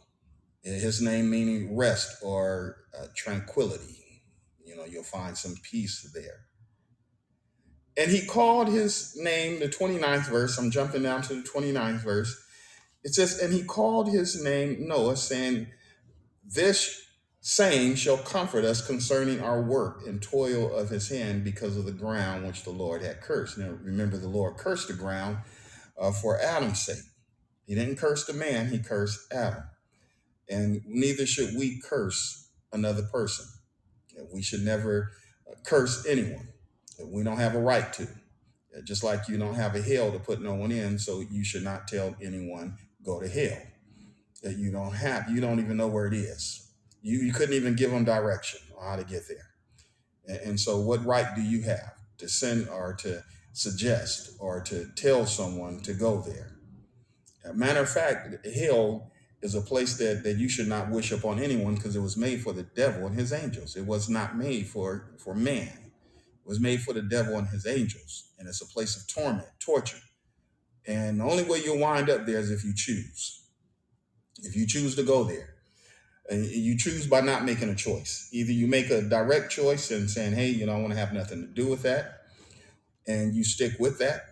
his 0.63 1.01
name 1.01 1.31
meaning 1.31 1.77
rest 1.77 2.19
or 2.23 2.77
uh, 2.99 3.07
tranquility. 3.15 4.23
You 4.65 4.77
know, 4.77 4.85
you'll 4.85 5.03
find 5.03 5.37
some 5.37 5.55
peace 5.63 6.09
there. 6.15 6.47
And 7.97 8.11
he 8.11 8.25
called 8.25 8.69
his 8.69 9.17
name, 9.17 9.59
the 9.61 9.69
29th 9.69 10.29
verse, 10.29 10.59
I'm 10.59 10.71
jumping 10.71 11.03
down 11.03 11.23
to 11.23 11.35
the 11.35 11.43
29th 11.43 12.05
verse. 12.05 12.35
It 13.03 13.15
says, 13.15 13.39
And 13.39 13.53
he 13.53 13.63
called 13.63 14.11
his 14.11 14.43
name 14.43 14.87
Noah, 14.87 15.17
saying, 15.17 15.69
This 16.45 17.03
saying 17.41 17.95
shall 17.95 18.19
comfort 18.19 18.65
us 18.65 18.87
concerning 18.87 19.41
our 19.41 19.63
work 19.63 20.03
and 20.07 20.21
toil 20.21 20.75
of 20.75 20.91
his 20.91 21.09
hand 21.09 21.43
because 21.43 21.77
of 21.77 21.87
the 21.87 21.93
ground 21.93 22.47
which 22.47 22.65
the 22.65 22.71
Lord 22.71 23.03
had 23.03 23.23
cursed. 23.23 23.57
Now, 23.57 23.71
remember, 23.83 24.19
the 24.19 24.29
Lord 24.29 24.59
cursed 24.59 24.89
the 24.89 24.95
ground 24.95 25.39
uh, 25.99 26.13
for 26.13 26.39
Adam's 26.39 26.85
sake. 26.85 27.03
He 27.67 27.75
didn't 27.75 27.97
curse 27.97 28.27
the 28.27 28.35
man, 28.35 28.69
he 28.69 28.79
cursed 28.79 29.33
Adam. 29.33 29.63
And 30.49 30.83
neither 30.87 31.25
should 31.25 31.57
we 31.57 31.81
curse 31.81 32.51
another 32.73 33.03
person. 33.03 33.47
We 34.35 34.43
should 34.43 34.63
never 34.63 35.13
uh, 35.49 35.55
curse 35.65 36.05
anyone. 36.07 36.49
We 37.03 37.23
don't 37.23 37.39
have 37.39 37.55
a 37.55 37.61
right 37.61 37.91
to. 37.95 38.09
Just 38.85 39.03
like 39.03 39.29
you 39.29 39.39
don't 39.39 39.55
have 39.55 39.75
a 39.75 39.83
hell 39.83 40.13
to 40.13 40.19
put 40.19 40.43
no 40.43 40.55
one 40.55 40.73
in, 40.73 40.99
so 40.99 41.21
you 41.31 41.45
should 41.45 41.65
not 41.65 41.89
tell 41.89 42.15
anyone 42.23 42.77
go 43.05 43.21
to 43.21 43.29
hell. 43.29 43.59
That 44.43 44.57
you 44.57 44.73
don't 44.73 44.95
have, 44.95 45.31
you 45.31 45.41
don't 45.41 45.61
even 45.61 45.77
know 45.77 45.89
where 45.89 46.07
it 46.07 46.15
is. 46.15 46.73
You, 47.03 47.19
you 47.19 47.33
couldn't 47.33 47.55
even 47.55 47.77
give 47.77 47.91
them 47.91 48.05
direction 48.05 48.61
on 48.79 48.91
how 48.91 48.97
to 48.97 49.05
get 49.05 49.29
there. 49.29 49.51
And, 50.27 50.51
and 50.51 50.61
so, 50.61 50.81
what 50.81 51.05
right 51.05 51.27
do 51.35 51.43
you 51.43 51.63
have 51.63 51.95
to 52.19 52.29
send 52.29 52.69
or 52.69 52.95
to 53.01 53.23
suggest 53.53 54.37
or 54.39 54.63
to 54.63 54.87
tell 54.97 55.27
someone 55.27 55.81
to 55.81 55.93
go 55.93 56.23
there? 56.23 56.57
A 57.45 57.55
matter 57.55 57.81
of 57.81 57.91
fact, 57.91 58.47
hell 58.47 59.11
is 59.43 59.55
a 59.55 59.61
place 59.61 59.97
that, 59.97 60.23
that 60.23 60.37
you 60.37 60.49
should 60.49 60.69
not 60.69 60.91
wish 60.91 61.13
upon 61.13 61.39
anyone 61.39 61.75
because 61.75 61.97
it 61.97 62.01
was 62.01 62.17
made 62.17 62.43
for 62.43 62.53
the 62.53 62.63
devil 62.63 63.07
and 63.07 63.19
his 63.19 63.33
angels. 63.33 63.77
It 63.77 63.87
was 63.87 64.09
not 64.09 64.37
made 64.37 64.67
for, 64.67 65.13
for 65.19 65.35
man. 65.35 65.69
It 65.69 66.47
was 66.47 66.61
made 66.61 66.83
for 66.83 66.93
the 66.93 67.03
devil 67.03 67.37
and 67.37 67.49
his 67.49 67.67
angels. 67.67 68.31
And 68.39 68.49
it's 68.49 68.61
a 68.61 68.67
place 68.67 68.97
of 68.97 69.07
torment, 69.07 69.49
torture. 69.59 70.01
And 70.91 71.21
the 71.21 71.25
only 71.25 71.45
way 71.45 71.63
you'll 71.63 71.79
wind 71.79 72.11
up 72.11 72.27
there 72.27 72.41
is 72.41 72.51
if 72.51 72.65
you 72.65 72.73
choose. 72.75 73.45
If 74.43 74.57
you 74.57 74.67
choose 74.67 74.97
to 74.97 75.05
go 75.05 75.23
there. 75.23 75.55
And 76.29 76.45
you 76.45 76.77
choose 76.77 77.07
by 77.07 77.21
not 77.21 77.45
making 77.45 77.69
a 77.69 77.77
choice. 77.77 78.29
Either 78.33 78.51
you 78.51 78.67
make 78.67 78.91
a 78.91 79.01
direct 79.03 79.53
choice 79.53 79.93
and 79.93 80.11
saying, 80.11 80.33
hey, 80.33 80.49
you 80.49 80.67
know, 80.67 80.73
I 80.73 80.81
want 80.81 80.93
to 80.93 80.99
have 80.99 81.13
nothing 81.13 81.43
to 81.43 81.47
do 81.47 81.69
with 81.69 81.83
that. 81.83 82.23
And 83.07 83.35
you 83.35 83.45
stick 83.45 83.75
with 83.79 83.99
that. 84.01 84.23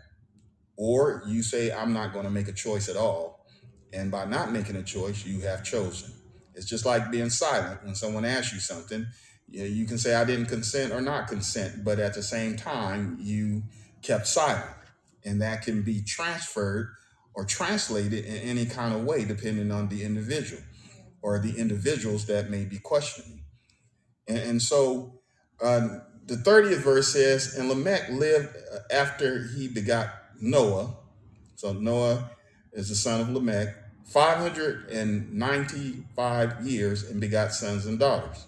Or 0.77 1.23
you 1.29 1.43
say, 1.43 1.71
I'm 1.71 1.93
not 1.93 2.13
going 2.13 2.25
to 2.25 2.31
make 2.31 2.49
a 2.49 2.53
choice 2.53 2.89
at 2.89 2.97
all. 2.97 3.47
And 3.93 4.11
by 4.11 4.25
not 4.25 4.51
making 4.51 4.77
a 4.77 4.83
choice, 4.83 5.25
you 5.25 5.41
have 5.43 5.63
chosen. 5.65 6.13
It's 6.55 6.67
just 6.67 6.85
like 6.85 7.13
being 7.13 7.31
silent 7.31 7.85
when 7.85 7.95
someone 7.95 8.25
asks 8.25 8.53
you 8.53 8.59
something. 8.59 9.07
You, 9.49 9.63
you 9.63 9.87
can 9.87 9.97
say, 9.97 10.17
I 10.17 10.25
didn't 10.25 10.47
consent 10.47 10.93
or 10.93 11.01
not 11.01 11.29
consent, 11.29 11.85
but 11.85 12.01
at 12.01 12.15
the 12.15 12.23
same 12.23 12.57
time, 12.57 13.17
you 13.21 13.63
kept 14.03 14.27
silent. 14.27 14.67
And 15.29 15.41
that 15.43 15.63
can 15.63 15.83
be 15.83 16.03
transferred 16.03 16.95
or 17.35 17.45
translated 17.45 18.25
in 18.25 18.37
any 18.37 18.67
kind 18.67 18.95
of 18.95 19.05
way, 19.05 19.25
depending 19.25 19.71
on 19.71 19.89
the 19.89 20.03
individual 20.03 20.63
or 21.23 21.39
the 21.39 21.57
individuals 21.57 22.27
that 22.27 22.51
may 22.51 22.65
be 22.65 22.79
questioning. 22.79 23.45
And, 24.27 24.39
and 24.39 24.61
so 24.63 25.21
uh, 25.63 26.01
the 26.27 26.37
30th 26.37 26.79
verse 26.79 27.13
says, 27.13 27.57
And 27.57 27.69
Lamech 27.69 28.09
lived 28.11 28.57
uh, 28.57 28.79
after 28.93 29.47
he 29.57 29.69
begot 29.69 30.09
Noah. 30.41 30.97
So 31.57 31.73
Noah 31.73 32.31
is 32.73 32.89
the 32.89 32.95
son 32.95 33.21
of 33.21 33.29
Lamech, 33.31 33.75
595 34.07 36.67
years 36.67 37.11
and 37.11 37.21
begot 37.21 37.53
sons 37.53 37.85
and 37.87 37.99
daughters. 37.99 38.47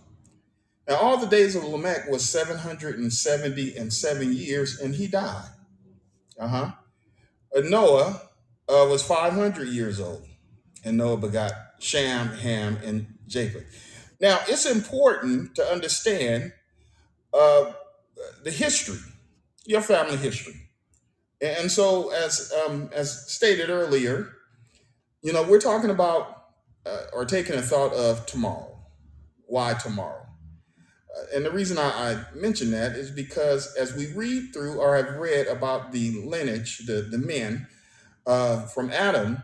Now 0.88 0.96
all 0.96 1.18
the 1.18 1.26
days 1.26 1.54
of 1.54 1.64
Lamech 1.64 2.08
was 2.08 2.26
770 2.28 3.76
and 3.76 3.92
seven 3.92 4.32
years, 4.32 4.80
and 4.80 4.94
he 4.94 5.06
died. 5.06 5.50
Uh-huh. 6.40 6.72
Uh, 7.54 7.60
Noah 7.60 8.22
uh, 8.68 8.86
was 8.88 9.02
500 9.02 9.68
years 9.68 10.00
old, 10.00 10.26
and 10.84 10.96
Noah 10.96 11.18
begot 11.18 11.52
Shem, 11.78 12.28
Ham, 12.28 12.78
and 12.84 13.18
Japheth. 13.26 13.66
Now 14.20 14.40
it's 14.48 14.66
important 14.66 15.54
to 15.56 15.64
understand 15.64 16.52
uh, 17.34 17.72
the 18.42 18.50
history, 18.50 19.00
your 19.66 19.82
family 19.82 20.16
history. 20.16 20.54
And 21.42 21.70
so, 21.70 22.10
as 22.10 22.52
um, 22.66 22.90
as 22.94 23.30
stated 23.32 23.70
earlier, 23.70 24.28
you 25.22 25.32
know, 25.32 25.42
we're 25.42 25.60
talking 25.60 25.90
about 25.90 26.44
uh, 26.84 27.04
or 27.12 27.24
taking 27.24 27.54
a 27.54 27.62
thought 27.62 27.92
of 27.94 28.26
tomorrow. 28.26 28.78
Why 29.46 29.74
tomorrow? 29.74 30.19
And 31.34 31.44
the 31.44 31.50
reason 31.50 31.78
I, 31.78 32.12
I 32.12 32.24
mention 32.34 32.70
that 32.72 32.92
is 32.92 33.10
because 33.10 33.74
as 33.76 33.94
we 33.94 34.12
read 34.12 34.52
through 34.52 34.80
or 34.80 34.96
have 34.96 35.16
read 35.16 35.46
about 35.46 35.92
the 35.92 36.22
lineage, 36.24 36.78
the, 36.86 37.02
the 37.02 37.18
men 37.18 37.66
uh, 38.26 38.66
from 38.66 38.90
Adam, 38.90 39.42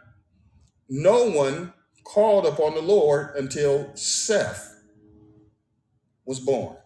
no 0.88 1.30
one 1.30 1.72
called 2.04 2.46
upon 2.46 2.74
the 2.74 2.82
Lord 2.82 3.34
until 3.36 3.90
Seth 3.94 4.74
was 6.24 6.40
born. 6.40 6.76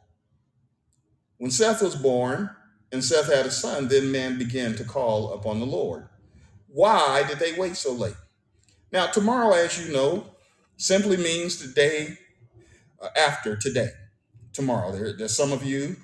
When 1.39 1.51
Seth 1.51 1.83
was 1.83 1.97
born 1.97 2.51
and 2.93 3.05
Seth 3.05 3.33
had 3.33 3.47
a 3.47 3.51
son, 3.51 3.89
then 3.89 4.13
man 4.13 4.39
began 4.39 4.75
to 4.77 4.85
call 4.85 5.33
upon 5.33 5.61
the 5.61 5.67
Lord. 5.67 6.09
Why 6.69 7.25
did 7.27 7.39
they 7.39 7.59
wait 7.59 7.77
so 7.77 7.93
late? 7.93 8.15
Now, 8.93 9.07
tomorrow, 9.07 9.55
as 9.55 9.85
you 9.85 9.93
know, 9.93 10.27
simply 10.77 11.17
means 11.17 11.59
the 11.59 11.73
day 11.73 12.19
uh, 13.01 13.09
after 13.17 13.57
today. 13.57 13.91
Tomorrow. 14.53 14.93
There, 14.93 15.17
there's 15.17 15.37
some 15.37 15.53
of 15.53 15.65
you 15.65 15.97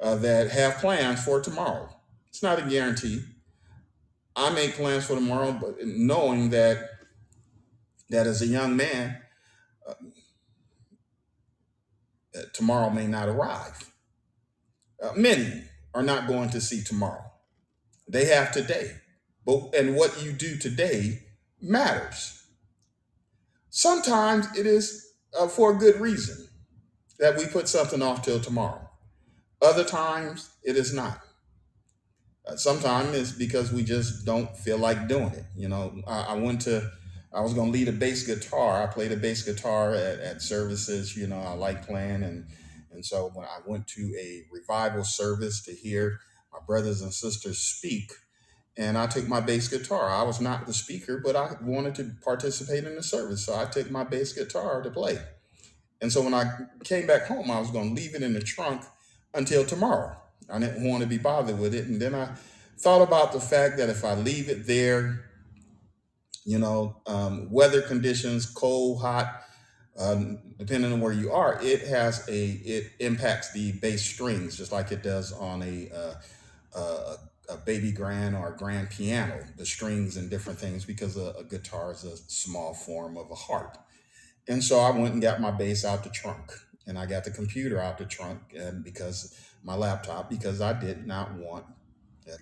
uh, 0.00 0.16
that 0.16 0.50
have 0.50 0.78
plans 0.78 1.24
for 1.24 1.40
tomorrow. 1.40 1.88
It's 2.28 2.42
not 2.42 2.58
a 2.58 2.68
guarantee. 2.68 3.22
I 4.34 4.50
make 4.50 4.74
plans 4.74 5.04
for 5.06 5.14
tomorrow, 5.14 5.52
but 5.52 5.76
knowing 5.84 6.50
that 6.50 6.88
that 8.08 8.26
as 8.26 8.42
a 8.42 8.46
young 8.46 8.76
man, 8.76 9.16
uh, 9.88 9.94
that 12.32 12.54
tomorrow 12.54 12.90
may 12.90 13.06
not 13.06 13.28
arrive. 13.28 13.92
Uh, 15.02 15.12
many 15.16 15.64
are 15.94 16.02
not 16.02 16.26
going 16.26 16.50
to 16.50 16.60
see 16.60 16.82
tomorrow. 16.82 17.24
They 18.08 18.26
have 18.26 18.52
today. 18.52 18.92
But 19.44 19.74
and 19.76 19.96
what 19.96 20.22
you 20.22 20.32
do 20.32 20.56
today 20.56 21.22
matters. 21.60 22.44
Sometimes 23.70 24.46
it 24.58 24.66
is 24.66 25.12
uh, 25.38 25.46
for 25.46 25.72
a 25.72 25.78
good 25.78 26.00
reason 26.00 26.49
that 27.20 27.36
we 27.36 27.46
put 27.46 27.68
something 27.68 28.02
off 28.02 28.22
till 28.22 28.40
tomorrow. 28.40 28.88
Other 29.62 29.84
times 29.84 30.50
it 30.64 30.76
is 30.76 30.92
not. 30.92 31.20
Uh, 32.46 32.56
sometimes 32.56 33.14
it's 33.14 33.32
because 33.32 33.70
we 33.70 33.84
just 33.84 34.24
don't 34.24 34.56
feel 34.56 34.78
like 34.78 35.06
doing 35.06 35.32
it. 35.32 35.44
You 35.54 35.68
know, 35.68 36.00
I, 36.06 36.20
I 36.22 36.34
went 36.34 36.62
to, 36.62 36.90
I 37.32 37.42
was 37.42 37.52
going 37.52 37.70
to 37.70 37.78
lead 37.78 37.88
a 37.88 37.92
bass 37.92 38.26
guitar. 38.26 38.82
I 38.82 38.86
played 38.86 39.12
a 39.12 39.16
bass 39.16 39.42
guitar 39.42 39.94
at, 39.94 40.18
at 40.20 40.42
services. 40.42 41.14
You 41.14 41.26
know, 41.26 41.38
I 41.38 41.52
like 41.52 41.86
playing, 41.86 42.22
and 42.22 42.46
and 42.90 43.04
so 43.04 43.30
when 43.34 43.46
I 43.46 43.58
went 43.66 43.86
to 43.88 44.14
a 44.18 44.44
revival 44.50 45.04
service 45.04 45.62
to 45.64 45.72
hear 45.72 46.18
my 46.52 46.58
brothers 46.66 47.02
and 47.02 47.12
sisters 47.12 47.58
speak, 47.58 48.10
and 48.78 48.96
I 48.96 49.06
took 49.06 49.28
my 49.28 49.40
bass 49.40 49.68
guitar. 49.68 50.08
I 50.08 50.22
was 50.22 50.40
not 50.40 50.66
the 50.66 50.72
speaker, 50.72 51.20
but 51.22 51.36
I 51.36 51.52
wanted 51.62 51.94
to 51.96 52.12
participate 52.24 52.84
in 52.84 52.96
the 52.96 53.02
service, 53.02 53.44
so 53.44 53.54
I 53.54 53.66
took 53.66 53.90
my 53.90 54.04
bass 54.04 54.32
guitar 54.32 54.82
to 54.82 54.90
play. 54.90 55.18
And 56.02 56.12
so 56.12 56.22
when 56.22 56.34
I 56.34 56.50
came 56.84 57.06
back 57.06 57.26
home, 57.26 57.50
I 57.50 57.60
was 57.60 57.70
going 57.70 57.94
to 57.94 57.94
leave 57.94 58.14
it 58.14 58.22
in 58.22 58.32
the 58.32 58.40
trunk 58.40 58.82
until 59.34 59.64
tomorrow. 59.64 60.16
I 60.48 60.58
didn't 60.58 60.84
want 60.84 61.02
to 61.02 61.08
be 61.08 61.18
bothered 61.18 61.58
with 61.58 61.74
it. 61.74 61.86
And 61.86 62.00
then 62.00 62.14
I 62.14 62.34
thought 62.78 63.02
about 63.02 63.32
the 63.32 63.40
fact 63.40 63.76
that 63.76 63.88
if 63.88 64.04
I 64.04 64.14
leave 64.14 64.48
it 64.48 64.66
there, 64.66 65.30
you 66.44 66.58
know, 66.58 66.96
um, 67.06 67.50
weather 67.50 67.82
conditions, 67.82 68.46
cold, 68.46 69.02
hot, 69.02 69.42
um, 69.98 70.38
depending 70.58 70.92
on 70.92 71.00
where 71.00 71.12
you 71.12 71.30
are, 71.30 71.58
it 71.62 71.82
has 71.82 72.26
a 72.28 72.46
it 72.48 72.92
impacts 73.00 73.52
the 73.52 73.72
bass 73.72 74.02
strings 74.02 74.56
just 74.56 74.72
like 74.72 74.92
it 74.92 75.02
does 75.02 75.32
on 75.32 75.62
a 75.62 75.90
uh, 75.94 76.14
a, 76.78 77.16
a 77.50 77.56
baby 77.66 77.92
grand 77.92 78.34
or 78.34 78.54
a 78.54 78.56
grand 78.56 78.88
piano, 78.90 79.44
the 79.56 79.66
strings 79.66 80.16
and 80.16 80.30
different 80.30 80.58
things 80.58 80.84
because 80.84 81.16
a, 81.16 81.34
a 81.38 81.44
guitar 81.44 81.92
is 81.92 82.04
a 82.04 82.16
small 82.16 82.72
form 82.72 83.18
of 83.18 83.30
a 83.30 83.34
harp. 83.34 83.76
And 84.50 84.64
so 84.64 84.80
I 84.80 84.90
went 84.90 85.12
and 85.12 85.22
got 85.22 85.40
my 85.40 85.52
bass 85.52 85.84
out 85.84 86.02
the 86.02 86.10
trunk 86.10 86.52
and 86.84 86.98
I 86.98 87.06
got 87.06 87.22
the 87.22 87.30
computer 87.30 87.78
out 87.78 87.98
the 87.98 88.04
trunk 88.04 88.52
and 88.52 88.82
because 88.82 89.38
my 89.62 89.76
laptop 89.76 90.28
because 90.28 90.60
I 90.60 90.72
did 90.72 91.06
not 91.06 91.34
want 91.34 91.64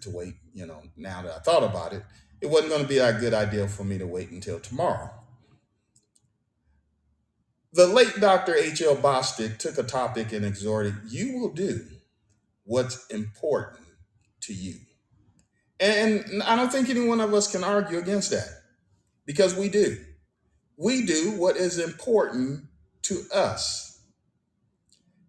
to 0.01 0.11
wait, 0.11 0.37
you 0.55 0.67
know, 0.67 0.83
now 0.97 1.21
that 1.21 1.35
I 1.35 1.39
thought 1.41 1.63
about 1.63 1.93
it, 1.93 2.03
it 2.41 2.47
wasn't 2.47 2.71
going 2.71 2.83
to 2.83 2.89
be 2.89 2.97
a 2.97 3.13
good 3.13 3.35
idea 3.35 3.69
for 3.69 3.85
me 3.85 3.99
to 3.99 4.07
wait 4.07 4.31
until 4.31 4.59
tomorrow. 4.59 5.11
The 7.75 7.87
late 7.87 8.19
Dr. 8.19 8.55
H.L. 8.55 8.97
Bostic 8.97 9.59
took 9.59 9.77
a 9.77 9.83
topic 9.83 10.33
and 10.33 10.47
exhorted, 10.47 10.95
You 11.11 11.39
will 11.39 11.53
do 11.53 11.85
what's 12.65 13.07
important 13.09 13.85
to 14.43 14.55
you. 14.55 14.77
And 15.79 16.43
I 16.43 16.57
don't 16.57 16.73
think 16.73 16.89
any 16.89 17.07
one 17.07 17.21
of 17.21 17.35
us 17.35 17.53
can 17.53 17.63
argue 17.63 17.99
against 17.99 18.31
that 18.31 18.49
because 19.27 19.55
we 19.55 19.69
do. 19.69 19.99
We 20.79 21.07
do 21.07 21.33
what 21.39 21.59
is 21.59 21.79
important 21.81 22.67
to 23.05 23.25
us. 23.35 24.03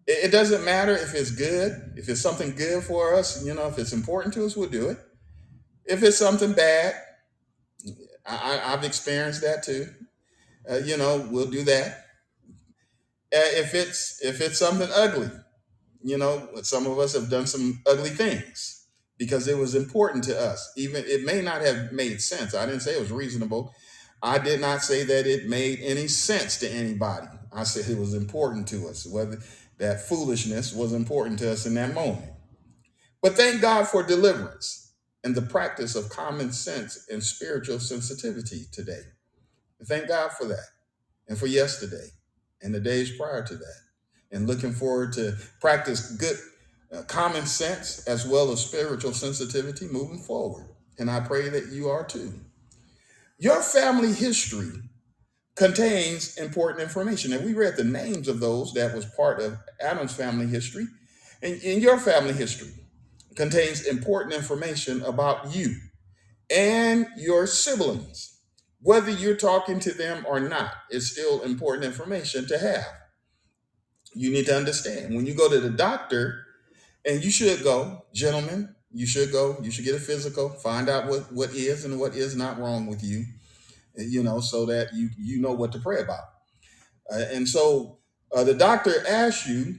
It 0.06 0.32
doesn't 0.32 0.64
matter 0.64 0.92
if 0.96 1.14
it's 1.14 1.32
good, 1.32 1.94
if 1.96 2.08
it's 2.08 2.20
something 2.22 2.56
good 2.56 2.84
for 2.84 3.14
us, 3.14 3.44
you 3.44 3.54
know, 3.54 3.68
if 3.68 3.78
it's 3.78 3.94
important 3.94 4.34
to 4.34 4.46
us, 4.46 4.56
we'll 4.56 4.70
do 4.70 4.90
it. 4.90 4.98
If 5.86 6.02
it's 6.02 6.18
something 6.18 6.52
bad, 6.54 6.94
I, 8.26 8.36
I- 8.60 8.72
I've 8.74 8.84
experienced 8.84 9.42
that 9.42 9.62
too. 9.64 9.88
Uh, 10.70 10.78
you 10.78 10.96
know, 10.96 11.28
we'll 11.30 11.50
do 11.50 11.64
that. 11.64 12.06
Uh, 13.34 13.50
if 13.60 13.74
it's 13.74 14.20
if 14.24 14.40
it's 14.40 14.58
something 14.58 14.88
ugly, 14.94 15.30
you 16.02 16.18
know, 16.18 16.48
some 16.62 16.86
of 16.86 16.98
us 16.98 17.14
have 17.14 17.30
done 17.30 17.46
some 17.46 17.82
ugly 17.86 18.10
things 18.10 18.86
because 19.18 19.48
it 19.48 19.58
was 19.58 19.74
important 19.74 20.24
to 20.24 20.38
us. 20.40 20.72
Even 20.76 21.04
it 21.06 21.24
may 21.24 21.42
not 21.42 21.62
have 21.62 21.92
made 21.92 22.20
sense. 22.22 22.54
I 22.54 22.66
didn't 22.66 22.80
say 22.82 22.94
it 22.96 23.00
was 23.00 23.12
reasonable. 23.12 23.74
I 24.22 24.38
did 24.38 24.60
not 24.60 24.82
say 24.82 25.04
that 25.04 25.26
it 25.26 25.48
made 25.48 25.80
any 25.82 26.08
sense 26.08 26.58
to 26.58 26.68
anybody. 26.68 27.26
I 27.52 27.64
said 27.64 27.90
it 27.90 27.98
was 27.98 28.14
important 28.14 28.68
to 28.68 28.88
us. 28.88 29.06
Whether 29.06 29.38
that 29.78 30.08
foolishness 30.08 30.74
was 30.74 30.92
important 30.92 31.38
to 31.40 31.50
us 31.50 31.66
in 31.66 31.74
that 31.74 31.94
moment. 31.94 32.30
But 33.22 33.34
thank 33.34 33.60
God 33.62 33.88
for 33.88 34.02
deliverance 34.02 34.92
and 35.24 35.34
the 35.34 35.42
practice 35.42 35.94
of 35.94 36.10
common 36.10 36.52
sense 36.52 37.06
and 37.10 37.22
spiritual 37.22 37.80
sensitivity 37.80 38.66
today. 38.72 39.00
Thank 39.84 40.08
God 40.08 40.32
for 40.32 40.44
that 40.46 40.66
and 41.28 41.38
for 41.38 41.46
yesterday 41.46 42.08
and 42.62 42.74
the 42.74 42.80
days 42.80 43.16
prior 43.16 43.42
to 43.42 43.56
that. 43.56 43.76
And 44.30 44.46
looking 44.46 44.72
forward 44.72 45.12
to 45.14 45.36
practice 45.60 46.12
good 46.16 46.36
uh, 46.92 47.02
common 47.02 47.46
sense 47.46 48.06
as 48.06 48.26
well 48.26 48.52
as 48.52 48.64
spiritual 48.64 49.12
sensitivity 49.12 49.86
moving 49.86 50.18
forward. 50.18 50.66
And 50.98 51.10
I 51.10 51.20
pray 51.20 51.48
that 51.48 51.68
you 51.68 51.88
are 51.88 52.04
too. 52.04 52.32
Your 53.40 53.62
family 53.62 54.12
history 54.12 54.70
contains 55.56 56.36
important 56.36 56.82
information. 56.82 57.32
And 57.32 57.44
we 57.44 57.54
read 57.54 57.76
the 57.76 57.84
names 57.84 58.28
of 58.28 58.38
those 58.38 58.72
that 58.74 58.94
was 58.94 59.06
part 59.16 59.40
of 59.40 59.58
Adam's 59.80 60.14
family 60.14 60.46
history. 60.46 60.86
And 61.42 61.60
in 61.62 61.80
your 61.80 61.98
family 61.98 62.34
history 62.34 62.72
contains 63.36 63.86
important 63.86 64.34
information 64.34 65.02
about 65.02 65.54
you 65.54 65.74
and 66.50 67.06
your 67.16 67.46
siblings. 67.46 68.38
Whether 68.82 69.10
you're 69.10 69.36
talking 69.36 69.80
to 69.80 69.92
them 69.92 70.24
or 70.28 70.40
not, 70.40 70.72
it's 70.90 71.06
still 71.06 71.42
important 71.42 71.84
information 71.84 72.46
to 72.46 72.58
have. 72.58 72.86
You 74.14 74.30
need 74.30 74.46
to 74.46 74.56
understand 74.56 75.14
when 75.14 75.26
you 75.26 75.34
go 75.34 75.48
to 75.48 75.60
the 75.60 75.70
doctor, 75.70 76.46
and 77.06 77.24
you 77.24 77.30
should 77.30 77.62
go, 77.62 78.04
gentlemen, 78.12 78.74
you 78.92 79.06
should 79.06 79.30
go, 79.30 79.56
you 79.62 79.70
should 79.70 79.84
get 79.84 79.94
a 79.94 80.00
physical, 80.00 80.48
find 80.48 80.88
out 80.88 81.06
what, 81.06 81.32
what 81.32 81.54
is 81.54 81.84
and 81.84 81.98
what 82.00 82.14
is 82.14 82.36
not 82.36 82.58
wrong 82.58 82.86
with 82.86 83.02
you, 83.02 83.24
you 83.94 84.22
know, 84.22 84.40
so 84.40 84.66
that 84.66 84.88
you, 84.94 85.10
you 85.16 85.40
know 85.40 85.52
what 85.52 85.72
to 85.72 85.78
pray 85.78 86.00
about. 86.00 86.24
Uh, 87.12 87.24
and 87.32 87.48
so 87.48 87.98
uh, 88.34 88.44
the 88.44 88.54
doctor 88.54 89.06
asks 89.06 89.48
you 89.48 89.76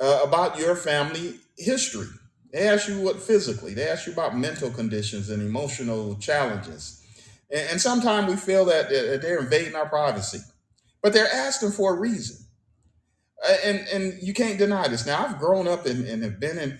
uh, 0.00 0.20
about 0.24 0.58
your 0.58 0.76
family 0.76 1.34
history. 1.56 2.08
They 2.52 2.68
ask 2.68 2.88
you 2.88 3.00
what 3.00 3.20
physically, 3.20 3.74
they 3.74 3.88
ask 3.88 4.06
you 4.06 4.12
about 4.12 4.36
mental 4.36 4.70
conditions 4.70 5.30
and 5.30 5.42
emotional 5.42 6.16
challenges. 6.16 7.02
And, 7.50 7.72
and 7.72 7.80
sometimes 7.80 8.28
we 8.28 8.36
feel 8.36 8.64
that 8.66 8.90
they're 8.90 9.40
invading 9.40 9.74
our 9.74 9.88
privacy, 9.88 10.38
but 11.02 11.12
they're 11.12 11.32
asking 11.32 11.72
for 11.72 11.94
a 11.94 11.98
reason. 11.98 12.46
Uh, 13.46 13.56
and 13.64 13.80
and 13.92 14.22
you 14.22 14.32
can't 14.32 14.58
deny 14.58 14.86
this. 14.86 15.04
Now 15.04 15.24
I've 15.26 15.38
grown 15.38 15.66
up 15.66 15.84
and, 15.84 16.06
and 16.06 16.22
have 16.22 16.38
been 16.38 16.58
in 16.58 16.78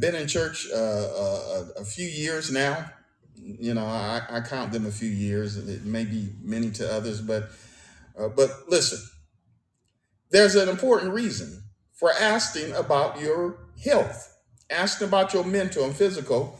been 0.00 0.14
in 0.14 0.26
church 0.26 0.68
uh, 0.72 0.76
uh, 0.76 1.64
a, 1.76 1.80
a 1.80 1.84
few 1.84 2.06
years 2.06 2.50
now. 2.50 2.90
You 3.34 3.74
know, 3.74 3.84
I, 3.84 4.22
I 4.30 4.40
count 4.40 4.72
them 4.72 4.86
a 4.86 4.92
few 4.92 5.08
years. 5.08 5.56
It 5.56 5.84
may 5.84 6.04
be 6.04 6.28
many 6.42 6.70
to 6.72 6.92
others, 6.92 7.20
but 7.20 7.50
uh, 8.18 8.28
but 8.28 8.50
listen, 8.68 8.98
there's 10.30 10.54
an 10.54 10.68
important 10.68 11.12
reason 11.12 11.62
for 11.92 12.12
asking 12.12 12.72
about 12.74 13.20
your 13.20 13.58
health, 13.82 14.36
asking 14.70 15.08
about 15.08 15.34
your 15.34 15.44
mental 15.44 15.84
and 15.84 15.96
physical, 15.96 16.58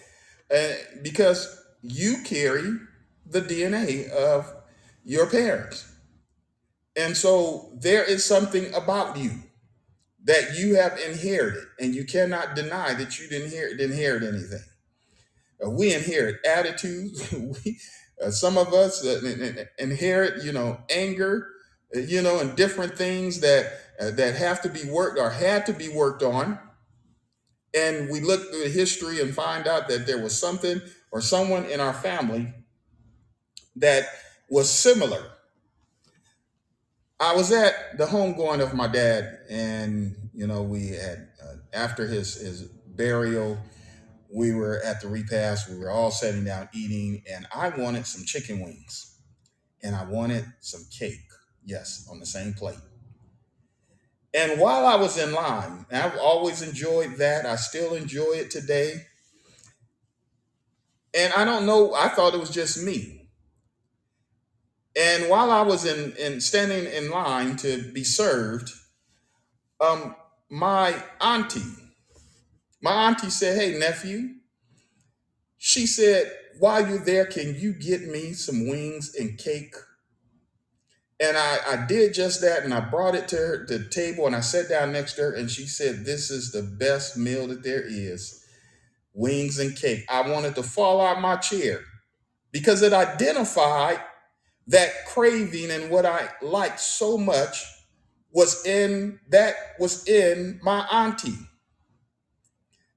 uh, 0.55 0.73
because 1.03 1.63
you 1.83 2.23
carry 2.25 2.79
the 3.27 3.41
DNA 3.41 4.09
of 4.11 4.53
your 5.05 5.27
parents. 5.27 5.91
And 6.97 7.17
so 7.17 7.71
there 7.75 8.05
is 8.05 8.25
something 8.25 8.73
about 8.75 9.17
you 9.17 9.31
that 10.25 10.57
you 10.57 10.77
have 10.77 10.99
inherited, 10.99 11.65
and 11.81 11.95
you 11.95 12.05
cannot 12.05 12.55
deny 12.55 12.95
that 12.95 13.19
you 13.19 13.29
didn't 13.29 13.47
inherit, 13.47 13.79
didn't 13.79 13.93
inherit 13.93 14.23
anything. 14.23 14.63
Uh, 15.65 15.71
we 15.71 15.95
inherit 15.95 16.45
attitudes. 16.47 17.33
we, 17.65 17.79
uh, 18.25 18.31
some 18.31 18.57
of 18.59 18.73
us 18.73 19.05
uh, 19.05 19.65
inherit, 19.79 20.45
you 20.45 20.53
know, 20.53 20.79
anger, 20.91 21.49
uh, 21.97 22.01
you 22.01 22.23
know, 22.23 22.41
and 22.41 22.57
different 22.57 22.97
things 22.97 23.41
that 23.41 23.73
uh, 24.01 24.11
that 24.13 24.37
have 24.37 24.63
to 24.63 24.69
be 24.69 24.85
worked 24.89 25.19
or 25.19 25.31
had 25.31 25.67
to 25.67 25.73
be 25.73 25.89
worked 25.89 26.23
on. 26.23 26.59
And 27.75 28.11
we 28.11 28.21
look 28.21 28.51
through 28.51 28.65
the 28.65 28.69
history 28.69 29.21
and 29.21 29.35
find 29.35 29.67
out 29.67 29.89
that 29.89 30.07
there 30.07 30.23
was 30.23 30.39
something 30.39 30.81
or 31.11 31.21
someone 31.21 31.65
in 31.67 31.81
our 31.81 31.95
family 31.95 32.53
that 33.77 34.07
was 34.51 34.71
similar 34.71 35.32
I 37.23 37.37
was 37.37 37.53
at 37.53 37.97
the 37.99 38.07
homegoing 38.07 38.61
of 38.61 38.75
my 38.75 38.89
dad, 38.89 39.39
and 39.49 40.17
you 40.35 40.49
know, 40.49 40.63
we 40.63 40.89
had 40.89 41.29
uh, 41.41 41.55
after 41.73 42.05
his 42.05 42.35
his 42.35 42.63
burial, 42.65 43.59
we 44.29 44.53
were 44.53 44.81
at 44.85 45.01
the 45.01 45.07
repast. 45.07 45.71
We 45.71 45.79
were 45.79 45.89
all 45.91 46.11
sitting 46.11 46.45
down 46.45 46.69
eating, 46.75 47.23
and 47.33 47.47
I 47.55 47.69
wanted 47.69 48.09
some 48.09 48.25
chicken 48.25 48.59
wings, 48.59 49.21
and 49.85 49.95
I 49.95 50.05
wanted 50.05 50.47
some 50.59 50.85
cake. 50.91 51.21
Yes, 51.65 52.09
on 52.11 52.19
the 52.19 52.27
same 52.27 52.55
plate. 52.55 52.81
And 54.35 54.61
while 54.61 54.85
I 54.85 54.97
was 54.97 55.17
in 55.17 55.33
line, 55.33 55.87
I've 55.93 56.19
always 56.19 56.61
enjoyed 56.61 57.19
that. 57.19 57.47
I 57.47 57.55
still 57.55 57.95
enjoy 57.95 58.33
it 58.33 58.51
today. 58.51 58.95
And 61.15 61.33
I 61.35 61.45
don't 61.45 61.67
know. 61.67 61.95
I 61.95 62.09
thought 62.09 62.35
it 62.35 62.41
was 62.41 62.51
just 62.51 62.83
me. 62.83 63.22
And 64.97 65.29
while 65.29 65.51
I 65.51 65.63
was 65.63 65.85
in, 65.85 66.13
in 66.17 66.41
standing 66.41 66.85
in 66.85 67.11
line 67.11 67.57
to 67.59 67.91
be 67.93 68.05
served, 68.05 68.71
um, 69.81 70.15
my 70.51 71.03
auntie, 71.21 71.61
my 72.83 73.09
auntie 73.09 73.31
said, 73.31 73.59
Hey, 73.59 73.79
nephew, 73.79 74.35
she 75.57 75.87
said, 75.87 76.31
while 76.59 76.87
you're 76.87 76.99
there, 76.99 77.25
can 77.25 77.55
you 77.55 77.73
get 77.73 78.03
me 78.03 78.33
some 78.33 78.69
wings 78.69 79.15
and 79.15 79.39
cake? 79.39 79.75
And 81.21 81.37
I, 81.37 81.59
I 81.69 81.87
did 81.87 82.15
just 82.15 82.41
that, 82.41 82.65
and 82.65 82.75
I 82.75 82.81
brought 82.81 83.15
it 83.15 83.29
to 83.29 83.37
her 83.37 83.65
to 83.67 83.79
the 83.79 83.89
table, 83.89 84.27
and 84.27 84.35
I 84.35 84.41
sat 84.41 84.69
down 84.69 84.93
next 84.93 85.15
to 85.15 85.23
her, 85.23 85.33
and 85.33 85.51
she 85.51 85.67
said, 85.67 86.05
This 86.05 86.31
is 86.31 86.51
the 86.51 86.63
best 86.63 87.17
meal 87.17 87.47
that 87.49 87.63
there 87.63 87.83
is 87.85 88.45
wings 89.15 89.59
and 89.59 89.77
cake. 89.77 90.05
I 90.11 90.29
wanted 90.29 90.55
to 90.57 90.63
fall 90.63 91.01
out 91.01 91.21
my 91.21 91.37
chair 91.37 91.81
because 92.51 92.83
it 92.83 92.93
identified 92.93 94.01
that 94.69 94.91
craving 95.07 95.71
and 95.71 95.91
what 95.91 96.07
I 96.07 96.29
liked 96.41 96.81
so 96.81 97.19
much 97.19 97.65
was 98.33 98.65
in 98.65 99.21
that 99.29 99.55
was 99.79 100.07
in 100.09 100.61
my 100.63 100.87
auntie. 100.91 101.39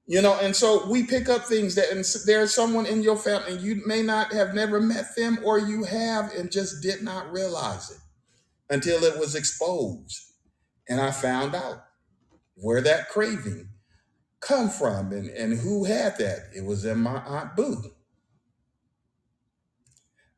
You 0.08 0.22
know, 0.22 0.38
and 0.40 0.54
so 0.54 0.88
we 0.88 1.02
pick 1.02 1.28
up 1.28 1.44
things 1.46 1.74
that 1.74 1.90
and 1.90 2.04
there's 2.26 2.54
someone 2.54 2.86
in 2.86 3.02
your 3.02 3.16
family 3.16 3.54
and 3.54 3.60
you 3.60 3.82
may 3.86 4.02
not 4.02 4.32
have 4.32 4.54
never 4.54 4.80
met 4.80 5.16
them 5.16 5.38
or 5.44 5.58
you 5.58 5.82
have 5.82 6.32
and 6.32 6.50
just 6.50 6.80
did 6.80 7.02
not 7.02 7.32
realize 7.32 7.90
it 7.90 7.98
until 8.72 9.02
it 9.02 9.18
was 9.18 9.34
exposed. 9.34 10.32
And 10.88 11.00
I 11.00 11.10
found 11.10 11.56
out 11.56 11.82
where 12.54 12.80
that 12.82 13.08
craving 13.08 13.70
come 14.40 14.70
from 14.70 15.12
and, 15.12 15.28
and 15.28 15.58
who 15.58 15.84
had 15.84 16.18
that. 16.18 16.50
It 16.54 16.64
was 16.64 16.84
in 16.84 16.98
my 16.98 17.20
Aunt 17.22 17.56
Boo. 17.56 17.82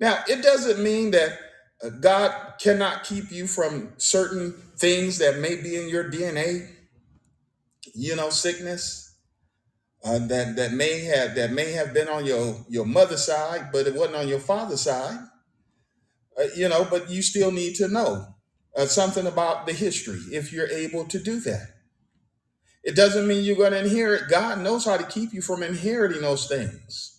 Now, 0.00 0.22
it 0.28 0.42
doesn't 0.42 0.82
mean 0.82 1.10
that 1.12 1.38
uh, 1.82 1.90
God 1.90 2.54
cannot 2.60 3.04
keep 3.04 3.30
you 3.30 3.46
from 3.46 3.92
certain 3.98 4.52
things 4.76 5.18
that 5.18 5.38
may 5.38 5.56
be 5.56 5.76
in 5.76 5.88
your 5.88 6.10
DNA, 6.10 6.70
you 7.94 8.16
know, 8.16 8.30
sickness 8.30 9.08
uh, 10.04 10.18
that 10.28 10.56
that 10.56 10.72
may 10.72 11.00
have 11.00 11.34
that 11.34 11.52
may 11.52 11.72
have 11.72 11.92
been 11.92 12.08
on 12.08 12.24
your 12.24 12.64
your 12.68 12.86
mother's 12.86 13.24
side, 13.24 13.70
but 13.72 13.86
it 13.86 13.94
wasn't 13.94 14.16
on 14.16 14.28
your 14.28 14.38
father's 14.38 14.82
side. 14.82 15.18
Uh, 16.38 16.44
you 16.56 16.68
know, 16.68 16.86
but 16.88 17.10
you 17.10 17.22
still 17.22 17.50
need 17.50 17.74
to 17.74 17.88
know 17.88 18.26
uh, 18.76 18.86
something 18.86 19.26
about 19.26 19.66
the 19.66 19.72
history 19.72 20.20
if 20.30 20.52
you're 20.52 20.68
able 20.68 21.04
to 21.04 21.18
do 21.18 21.40
that. 21.40 21.66
It 22.84 22.94
doesn't 22.94 23.26
mean 23.26 23.44
you're 23.44 23.56
going 23.56 23.72
to 23.72 23.80
inherit. 23.80 24.30
God 24.30 24.60
knows 24.60 24.84
how 24.84 24.96
to 24.96 25.04
keep 25.04 25.32
you 25.32 25.42
from 25.42 25.62
inheriting 25.62 26.22
those 26.22 26.46
things. 26.46 27.17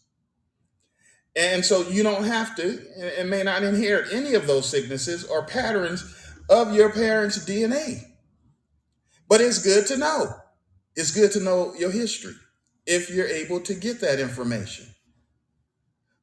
And 1.39 1.63
so 1.63 1.87
you 1.87 2.03
don't 2.03 2.25
have 2.25 2.53
to 2.57 2.83
and 3.17 3.29
may 3.29 3.43
not 3.43 3.63
inherit 3.63 4.11
any 4.11 4.33
of 4.33 4.45
those 4.45 4.67
sicknesses 4.67 5.23
or 5.23 5.45
patterns 5.45 6.03
of 6.49 6.73
your 6.73 6.91
parents' 6.91 7.45
DNA. 7.45 8.03
But 9.29 9.39
it's 9.39 9.59
good 9.59 9.87
to 9.87 9.97
know. 9.97 10.33
It's 10.97 11.11
good 11.11 11.31
to 11.31 11.39
know 11.39 11.73
your 11.75 11.91
history 11.91 12.33
if 12.85 13.09
you're 13.09 13.27
able 13.27 13.61
to 13.61 13.73
get 13.73 14.01
that 14.01 14.19
information. 14.19 14.87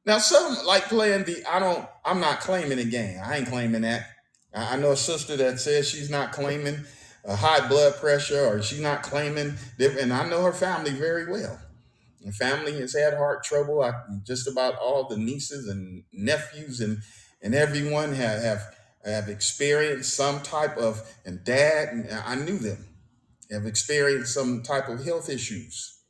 Now, 0.05 0.19
some 0.19 0.55
like 0.67 0.83
playing 0.83 1.23
the 1.23 1.43
I 1.49 1.57
don't, 1.57 1.87
I'm 2.05 2.19
not 2.19 2.39
claiming 2.39 2.77
a 2.77 2.85
game. 2.85 3.19
I 3.25 3.37
ain't 3.37 3.47
claiming 3.47 3.81
that. 3.81 4.05
I 4.53 4.77
know 4.77 4.91
a 4.91 4.97
sister 4.97 5.35
that 5.37 5.59
says 5.59 5.89
she's 5.89 6.11
not 6.11 6.31
claiming 6.31 6.85
a 7.25 7.35
high 7.35 7.67
blood 7.67 7.95
pressure 7.95 8.45
or 8.45 8.61
she's 8.61 8.81
not 8.81 9.01
claiming, 9.01 9.55
and 9.79 10.13
I 10.13 10.29
know 10.29 10.43
her 10.43 10.53
family 10.53 10.91
very 10.91 11.31
well. 11.31 11.59
Family 12.35 12.79
has 12.79 12.93
had 12.93 13.13
heart 13.13 13.43
trouble. 13.43 13.81
I, 13.81 13.93
just 14.25 14.47
about 14.47 14.75
all 14.75 15.07
the 15.07 15.17
nieces 15.17 15.67
and 15.67 16.03
nephews 16.11 16.79
and 16.81 16.99
and 17.41 17.53
everyone 17.53 18.13
have, 18.13 18.41
have 18.41 18.77
have 19.05 19.29
experienced 19.29 20.13
some 20.13 20.41
type 20.41 20.77
of, 20.77 21.01
and 21.25 21.43
dad, 21.43 21.89
and 21.89 22.09
I 22.11 22.35
knew 22.35 22.57
them, 22.57 22.85
have 23.51 23.65
experienced 23.65 24.33
some 24.33 24.63
type 24.63 24.89
of 24.89 25.03
health 25.05 25.29
issues, 25.29 26.01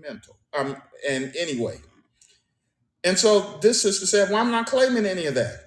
mental. 0.00 0.36
Um, 0.52 0.76
and 1.08 1.34
anyway, 1.36 1.78
and 3.04 3.18
so 3.18 3.58
this 3.62 3.82
sister 3.82 4.06
said, 4.06 4.30
Well, 4.30 4.40
I'm 4.40 4.50
not 4.50 4.66
claiming 4.66 5.06
any 5.06 5.26
of 5.26 5.34
that. 5.34 5.60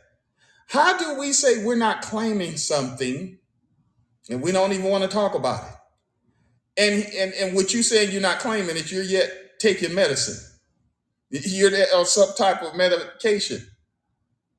How 0.67 0.97
do 0.97 1.19
we 1.19 1.33
say 1.33 1.63
we're 1.63 1.75
not 1.75 2.01
claiming 2.01 2.57
something 2.57 3.37
and 4.29 4.41
we 4.41 4.51
don't 4.51 4.73
even 4.73 4.85
want 4.85 5.03
to 5.03 5.09
talk 5.09 5.33
about 5.35 5.63
it? 5.63 5.75
And 6.77 7.03
and, 7.13 7.33
and 7.33 7.55
what 7.55 7.73
you 7.73 7.83
saying 7.83 8.11
you're 8.11 8.21
not 8.21 8.39
claiming 8.39 8.77
it, 8.77 8.91
you're 8.91 9.03
yet 9.03 9.31
taking 9.61 9.93
medicine. 9.93 10.37
You're 11.29 11.69
there 11.69 11.87
on 11.95 12.05
some 12.05 12.33
type 12.37 12.61
of 12.61 12.75
medication. 12.75 13.65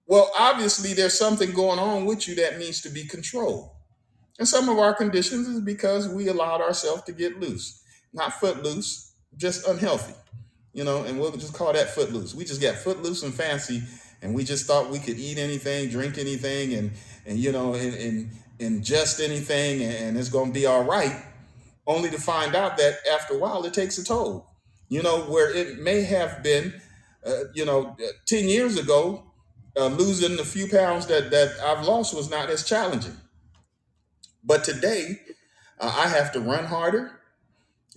Well, 0.07 0.31
obviously 0.39 0.95
there's 0.95 1.19
something 1.19 1.53
going 1.53 1.79
on 1.79 2.07
with 2.07 2.27
you 2.29 2.35
that 2.37 2.59
needs 2.59 2.81
to 2.83 2.89
be 2.89 3.05
controlled. 3.05 3.71
And 4.39 4.49
some 4.49 4.69
of 4.69 4.79
our 4.79 4.95
conditions 4.95 5.47
is 5.49 5.61
because 5.61 6.09
we 6.09 6.29
allowed 6.29 6.61
ourselves 6.61 7.03
to 7.05 7.13
get 7.13 7.41
loose. 7.41 7.83
Not 8.13 8.35
footloose, 8.35 9.15
just 9.37 9.67
unhealthy. 9.67 10.15
You 10.73 10.85
know, 10.85 11.05
and 11.05 11.21
we'll 11.21 11.33
just 11.33 11.53
call 11.53 11.73
that 11.75 11.91
footloose. 11.91 12.35
We 12.35 12.45
just 12.45 12.63
got 12.63 12.77
footloose 12.77 13.23
and 13.23 13.35
fancy, 13.35 13.83
and 14.23 14.35
we 14.35 14.43
just 14.43 14.67
thought 14.67 14.91
we 14.91 14.99
could 14.99 15.19
eat 15.19 15.37
anything, 15.37 15.91
drink 15.91 16.17
anything, 16.17 16.73
and 16.75 16.93
and 17.27 17.39
you 17.39 17.53
know, 17.53 17.75
and, 17.75 17.95
and 17.95 18.31
ingest 18.59 19.23
anything, 19.23 19.83
and 19.83 20.17
it's 20.17 20.31
gonna 20.31 20.51
be 20.51 20.65
all 20.65 20.85
right. 20.85 21.25
Only 21.87 22.09
to 22.11 22.19
find 22.19 22.55
out 22.55 22.79
that 22.79 22.99
after 23.13 23.35
a 23.35 23.39
while 23.39 23.65
it 23.65 23.75
takes 23.75 23.99
a 23.99 24.05
toll. 24.05 24.52
You 24.93 25.03
know, 25.03 25.23
where 25.23 25.51
it 25.51 25.79
may 25.79 26.03
have 26.03 26.43
been, 26.43 26.75
uh, 27.25 27.45
you 27.55 27.65
know, 27.65 27.97
uh, 27.99 28.09
ten 28.27 28.47
years 28.47 28.77
ago, 28.77 29.25
uh, 29.75 29.87
losing 29.87 30.37
the 30.37 30.45
few 30.45 30.69
pounds 30.69 31.07
that 31.07 31.31
that 31.31 31.59
I've 31.65 31.87
lost 31.87 32.15
was 32.15 32.29
not 32.29 32.51
as 32.51 32.63
challenging. 32.63 33.17
But 34.45 34.65
today, 34.65 35.19
uh, 35.81 35.91
I 35.97 36.09
have 36.09 36.31
to 36.33 36.41
run 36.41 36.67
harder. 36.67 37.19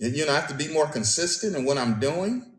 And, 0.00 0.16
you 0.16 0.24
know, 0.24 0.32
I 0.32 0.36
have 0.36 0.48
to 0.48 0.54
be 0.54 0.68
more 0.68 0.86
consistent 0.86 1.54
in 1.54 1.66
what 1.66 1.76
I'm 1.76 2.00
doing. 2.00 2.50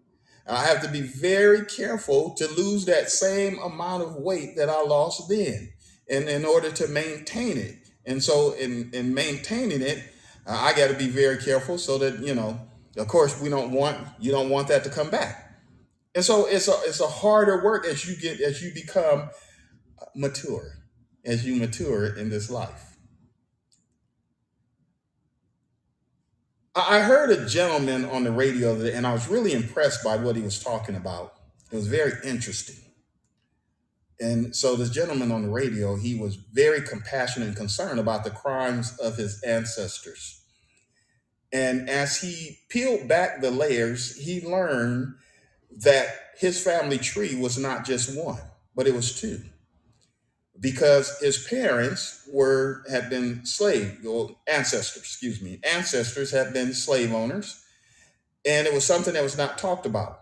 I 0.48 0.66
have 0.66 0.84
to 0.84 0.88
be 0.88 1.02
very 1.02 1.66
careful 1.66 2.36
to 2.36 2.48
lose 2.48 2.86
that 2.86 3.10
same 3.10 3.58
amount 3.58 4.04
of 4.04 4.18
weight 4.18 4.56
that 4.58 4.70
I 4.70 4.84
lost 4.84 5.30
then, 5.30 5.74
and 6.12 6.30
in 6.30 6.46
order 6.46 6.72
to 6.74 6.88
maintain 6.88 7.58
it. 7.58 7.76
And 8.06 8.24
so, 8.24 8.52
in 8.52 8.92
in 8.94 9.16
maintaining 9.16 9.82
it, 9.82 9.98
uh, 10.46 10.52
I 10.52 10.74
got 10.74 10.90
to 10.90 10.94
be 10.94 11.10
very 11.10 11.38
careful 11.38 11.80
so 11.80 11.98
that 11.98 12.20
you 12.20 12.36
know, 12.36 12.67
of 12.98 13.08
course, 13.08 13.40
we 13.42 13.50
don't 13.50 13.72
want 13.72 13.98
you 14.20 14.32
don't 14.32 14.50
want 14.50 14.68
that 14.70 14.84
to 14.86 14.90
come 14.90 15.10
back. 15.10 15.44
And 16.16 16.26
so, 16.26 16.48
it's 16.48 16.68
a 16.68 16.74
it's 16.86 17.02
a 17.02 17.08
harder 17.08 17.64
work 17.64 17.86
as 17.86 18.08
you 18.08 18.16
get 18.16 18.42
as 18.42 18.62
you 18.62 18.74
become 18.74 19.30
mature, 20.16 20.80
as 21.26 21.46
you 21.46 21.56
mature 21.56 22.16
in 22.18 22.30
this 22.30 22.50
life. 22.50 22.98
I 26.76 27.00
heard 27.00 27.32
a 27.32 27.48
gentleman 27.48 28.06
on 28.06 28.24
the 28.24 28.32
radio, 28.32 28.80
and 28.80 29.08
I 29.08 29.14
was 29.14 29.28
really 29.28 29.54
impressed 29.54 30.04
by 30.04 30.16
what 30.18 30.36
he 30.36 30.44
was 30.44 30.60
talking 30.60 30.96
about. 30.96 31.34
It 31.72 31.76
was 31.76 31.88
very 31.88 32.14
interesting. 32.24 32.76
And 34.20 34.56
so, 34.56 34.76
this 34.76 34.90
gentleman 34.92 35.32
on 35.32 35.44
the 35.44 35.50
radio, 35.50 35.96
he 35.96 36.16
was 36.16 36.36
very 36.36 36.82
compassionate 36.82 37.48
and 37.48 37.58
concerned 37.58 38.00
about 38.00 38.24
the 38.24 38.30
crimes 38.30 38.98
of 39.00 39.18
his 39.18 39.42
ancestors. 39.44 40.44
And 41.54 41.90
as 41.90 42.22
he 42.22 42.60
peeled 42.70 43.08
back 43.08 43.42
the 43.42 43.52
layers, 43.52 44.16
he 44.16 44.42
learned 44.42 45.16
that 45.84 46.08
his 46.38 46.62
family 46.62 46.98
tree 46.98 47.36
was 47.36 47.58
not 47.58 47.86
just 47.86 48.18
one, 48.18 48.42
but 48.76 48.88
it 48.88 48.94
was 48.94 49.20
two 49.20 49.42
because 50.60 51.20
his 51.20 51.46
parents 51.48 52.28
were 52.32 52.84
had 52.90 53.10
been 53.10 53.46
slave 53.46 54.00
or 54.08 54.36
ancestors, 54.48 55.04
excuse 55.04 55.42
me, 55.42 55.60
ancestors 55.64 56.32
had 56.32 56.54
been 56.54 56.74
slave 56.74 57.14
owners, 57.14 57.64
and 58.46 58.66
it 58.68 58.74
was 58.74 58.86
something 58.86 59.14
that 59.14 59.24
was 59.24 59.38
not 59.38 59.58
talked 59.58 59.86
about. 59.86 60.20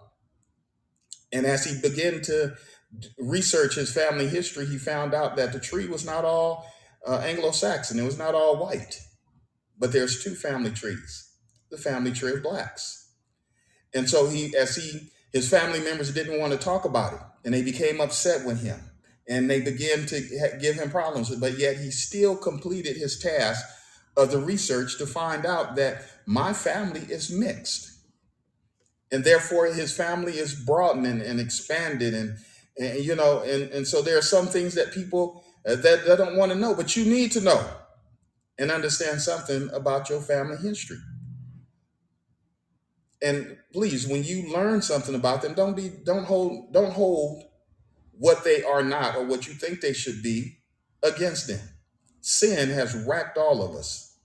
And 1.31 1.45
as 1.45 1.65
he 1.65 1.79
began 1.81 2.21
to 2.23 2.55
research 3.17 3.75
his 3.75 3.93
family 3.93 4.27
history, 4.27 4.65
he 4.65 4.77
found 4.77 5.13
out 5.13 5.35
that 5.35 5.53
the 5.53 5.59
tree 5.59 5.87
was 5.87 6.05
not 6.05 6.25
all 6.25 6.65
uh, 7.07 7.17
Anglo-Saxon; 7.19 7.99
it 7.99 8.03
was 8.03 8.17
not 8.17 8.35
all 8.35 8.57
white, 8.57 8.99
but 9.79 9.91
there's 9.91 10.23
two 10.23 10.35
family 10.35 10.71
trees: 10.71 11.31
the 11.71 11.77
family 11.77 12.11
tree 12.11 12.33
of 12.33 12.43
blacks. 12.43 13.11
And 13.93 14.09
so 14.09 14.27
he, 14.27 14.55
as 14.57 14.75
he, 14.75 15.11
his 15.31 15.49
family 15.49 15.79
members 15.79 16.13
didn't 16.13 16.39
want 16.39 16.51
to 16.51 16.59
talk 16.59 16.85
about 16.85 17.13
it, 17.13 17.19
and 17.45 17.53
they 17.53 17.61
became 17.61 18.01
upset 18.01 18.45
with 18.45 18.61
him 18.61 18.79
and 19.27 19.49
they 19.49 19.61
began 19.61 20.05
to 20.05 20.57
give 20.59 20.75
him 20.75 20.89
problems. 20.89 21.33
But 21.35 21.57
yet 21.57 21.77
he 21.77 21.91
still 21.91 22.35
completed 22.35 22.97
his 22.97 23.17
task 23.19 23.65
of 24.15 24.31
the 24.31 24.39
research 24.39 24.97
to 24.97 25.05
find 25.05 25.45
out 25.45 25.75
that 25.75 26.03
my 26.25 26.53
family 26.53 27.01
is 27.01 27.31
mixed. 27.31 27.91
And 29.11 29.23
therefore 29.23 29.67
his 29.67 29.95
family 29.95 30.33
is 30.33 30.53
broadened 30.53 31.21
and 31.21 31.39
expanded. 31.39 32.13
And, 32.13 32.37
and 32.77 33.03
you 33.03 33.15
know, 33.15 33.41
and, 33.41 33.71
and 33.71 33.87
so 33.87 34.01
there 34.01 34.17
are 34.17 34.23
some 34.23 34.47
things 34.47 34.75
that 34.75 34.93
people 34.93 35.43
uh, 35.67 35.75
that, 35.75 36.05
that 36.05 36.17
don't 36.17 36.37
want 36.37 36.51
to 36.51 36.57
know, 36.57 36.75
but 36.75 36.95
you 36.95 37.05
need 37.05 37.31
to 37.31 37.41
know 37.41 37.67
and 38.57 38.71
understand 38.71 39.21
something 39.21 39.69
about 39.73 40.09
your 40.09 40.21
family 40.21 40.57
history. 40.57 40.97
And 43.21 43.57
please, 43.73 44.07
when 44.07 44.23
you 44.23 44.51
learn 44.53 44.81
something 44.81 45.15
about 45.15 45.41
them, 45.41 45.53
don't 45.53 45.75
be 45.75 45.89
don't 46.03 46.25
hold 46.25 46.71
don't 46.73 46.91
hold 46.91 47.43
what 48.17 48.43
they 48.43 48.63
are 48.63 48.83
not 48.83 49.15
or 49.15 49.25
what 49.25 49.47
you 49.47 49.53
think 49.53 49.81
they 49.81 49.93
should 49.93 50.21
be 50.21 50.59
against 51.03 51.47
them. 51.47 51.59
Sin 52.21 52.69
has 52.69 52.95
wrecked 52.95 53.37
all 53.37 53.61
of 53.61 53.75
us. 53.75 54.17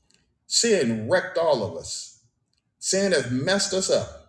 Sin 0.47 1.09
wrecked 1.09 1.39
all 1.39 1.63
of 1.63 1.77
us. 1.77 2.23
Sin 2.79 3.13
has 3.13 3.31
messed 3.31 3.73
us 3.73 3.91
up. 3.91 4.21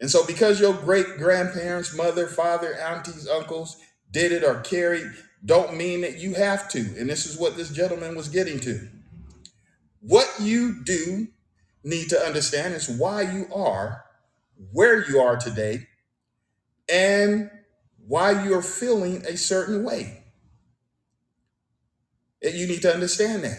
And 0.00 0.10
so, 0.10 0.26
because 0.26 0.60
your 0.60 0.74
great 0.74 1.16
grandparents, 1.16 1.96
mother, 1.96 2.26
father, 2.26 2.74
aunties, 2.74 3.28
uncles 3.28 3.76
did 4.10 4.32
it 4.32 4.44
or 4.44 4.60
carried, 4.60 5.10
don't 5.44 5.76
mean 5.76 6.02
that 6.02 6.18
you 6.18 6.34
have 6.34 6.68
to. 6.70 6.78
And 6.78 7.08
this 7.08 7.26
is 7.26 7.36
what 7.36 7.56
this 7.56 7.70
gentleman 7.70 8.14
was 8.14 8.28
getting 8.28 8.60
to. 8.60 8.88
What 10.00 10.28
you 10.40 10.82
do 10.84 11.28
need 11.84 12.08
to 12.10 12.18
understand 12.18 12.74
is 12.74 12.88
why 12.88 13.22
you 13.22 13.46
are 13.54 14.04
where 14.70 15.08
you 15.08 15.18
are 15.20 15.36
today 15.36 15.86
and 16.88 17.50
why 18.06 18.44
you're 18.44 18.62
feeling 18.62 19.24
a 19.26 19.36
certain 19.36 19.84
way. 19.84 20.22
And 22.42 22.54
you 22.54 22.66
need 22.66 22.82
to 22.82 22.92
understand 22.92 23.44
that. 23.44 23.58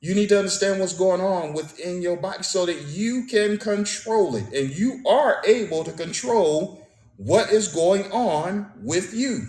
You 0.00 0.14
need 0.14 0.28
to 0.28 0.38
understand 0.38 0.78
what's 0.78 0.92
going 0.92 1.20
on 1.20 1.52
within 1.52 2.02
your 2.02 2.16
body 2.16 2.42
so 2.42 2.66
that 2.66 2.82
you 2.82 3.26
can 3.26 3.58
control 3.58 4.36
it. 4.36 4.52
And 4.52 4.70
you 4.76 5.02
are 5.08 5.42
able 5.44 5.82
to 5.84 5.92
control 5.92 6.86
what 7.16 7.50
is 7.50 7.68
going 7.68 8.10
on 8.12 8.70
with 8.82 9.14
you. 9.14 9.46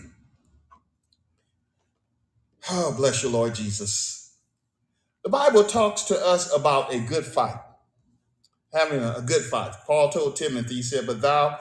Oh, 2.72 2.94
bless 2.96 3.24
you, 3.24 3.30
Lord 3.30 3.56
Jesus. 3.56 4.34
The 5.24 5.30
Bible 5.30 5.64
talks 5.66 6.04
to 6.04 6.18
us 6.18 6.56
about 6.56 6.94
a 6.94 7.00
good 7.00 7.26
fight, 7.26 7.58
having 8.74 9.00
a, 9.04 9.22
good 9.22 9.44
fight. 9.44 9.74
Paul 9.88 10.10
told 10.10 10.36
Timothy, 10.38 10.76
he 10.76 10.82
said, 10.84 11.08
But 11.08 11.22
thou 11.22 11.60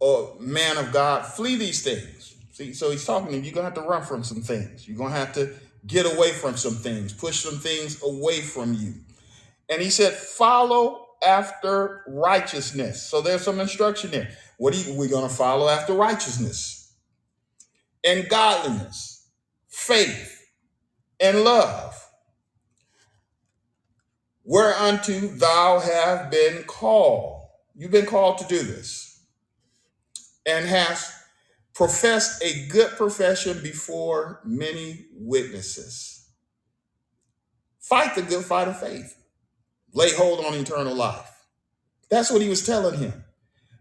or 0.00 0.36
man 0.40 0.78
of 0.78 0.92
God, 0.92 1.26
flee 1.26 1.56
these 1.56 1.82
things. 1.82 2.36
See, 2.52 2.74
so 2.74 2.90
he's 2.90 3.04
talking 3.04 3.28
to 3.30 3.36
you, 3.36 3.42
you're 3.42 3.52
gonna 3.54 3.66
have 3.66 3.74
to 3.74 3.82
run 3.82 4.02
from 4.02 4.24
some 4.24 4.42
things. 4.42 4.88
You're 4.88 4.98
gonna 4.98 5.14
have 5.14 5.32
to 5.34 5.54
get 5.86 6.06
away 6.06 6.32
from 6.32 6.56
some 6.56 6.74
things, 6.74 7.12
push 7.12 7.40
some 7.40 7.58
things 7.58 8.02
away 8.02 8.40
from 8.40 8.74
you. 8.74 8.94
And 9.70 9.82
he 9.82 9.90
said, 9.90 10.14
follow 10.14 11.06
after 11.26 12.04
righteousness. 12.08 13.02
So 13.02 13.20
there's 13.22 13.42
some 13.42 13.60
instruction 13.60 14.10
there. 14.10 14.30
What 14.58 14.74
are 14.74 14.78
you, 14.78 14.94
we're 14.94 15.08
gonna 15.10 15.28
follow 15.28 15.68
after 15.68 15.94
righteousness 15.94 16.94
and 18.04 18.28
godliness, 18.28 19.09
faith, 19.80 20.46
and 21.18 21.42
love. 21.42 21.96
Whereunto 24.44 25.12
thou 25.20 25.80
have 25.80 26.30
been 26.30 26.64
called. 26.64 27.48
You've 27.74 27.90
been 27.90 28.06
called 28.06 28.38
to 28.38 28.44
do 28.46 28.62
this 28.62 29.20
and 30.44 30.66
hast 30.66 31.12
professed 31.74 32.42
a 32.42 32.66
good 32.68 32.90
profession 32.90 33.62
before 33.62 34.40
many 34.44 35.06
witnesses. 35.14 36.28
Fight 37.78 38.14
the 38.14 38.22
good 38.22 38.44
fight 38.44 38.68
of 38.68 38.78
faith. 38.78 39.16
Lay 39.94 40.12
hold 40.12 40.44
on 40.44 40.54
eternal 40.54 40.94
life. 40.94 41.46
That's 42.10 42.30
what 42.30 42.42
he 42.42 42.48
was 42.48 42.64
telling 42.66 42.98
him. 42.98 43.24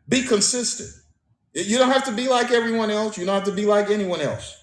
Be 0.07 0.23
consistent. 0.23 0.91
You 1.53 1.77
don't 1.77 1.91
have 1.91 2.05
to 2.05 2.11
be 2.11 2.29
like 2.29 2.51
everyone 2.51 2.89
else. 2.89 3.17
You 3.17 3.25
don't 3.25 3.35
have 3.35 3.43
to 3.45 3.51
be 3.51 3.65
like 3.65 3.89
anyone 3.89 4.21
else. 4.21 4.58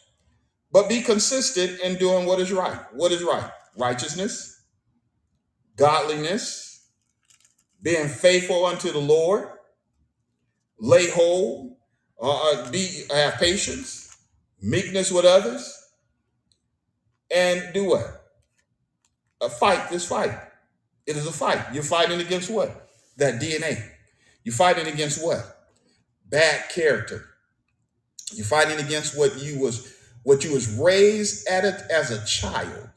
But 0.77 0.91
be 0.91 1.01
consistent 1.01 1.81
in 1.81 1.95
doing 1.97 2.27
what 2.27 2.39
is 2.39 2.53
right. 2.53 2.79
What 2.93 3.11
is 3.11 3.23
right? 3.23 3.51
Righteousness, 3.79 4.61
godliness, 5.75 6.91
being 7.81 8.09
faithful 8.09 8.67
unto 8.67 8.93
the 8.93 8.99
Lord, 8.99 9.49
lay 10.79 11.09
hold, 11.09 11.79
uh, 12.21 12.51
uh, 12.51 12.71
be 12.71 13.05
have 13.11 13.37
patience, 13.37 14.15
meekness 14.61 15.11
with 15.11 15.25
others, 15.25 15.83
and 17.35 17.73
do 17.73 17.87
what? 17.87 18.27
A 19.41 19.49
fight 19.49 19.89
this 19.89 20.07
fight. 20.07 20.39
It 21.07 21.17
is 21.17 21.27
a 21.27 21.33
fight. 21.33 21.73
You're 21.73 21.85
fighting 21.85 22.21
against 22.21 22.51
what? 22.51 22.91
That 23.17 23.41
DNA. 23.41 23.83
You're 24.45 24.55
fighting 24.55 24.89
against 24.89 25.25
what? 25.25 25.71
Bad 26.29 26.69
character. 26.69 27.25
You're 28.35 28.45
fighting 28.45 28.79
against 28.85 29.17
what 29.17 29.43
you 29.43 29.59
was 29.59 29.96
what 30.27 30.43
you 30.43 30.53
was 30.53 30.77
raised 30.77 31.47
at 31.47 31.65
it 31.65 31.81
as 31.89 32.11
a 32.11 32.27
child 32.27 32.91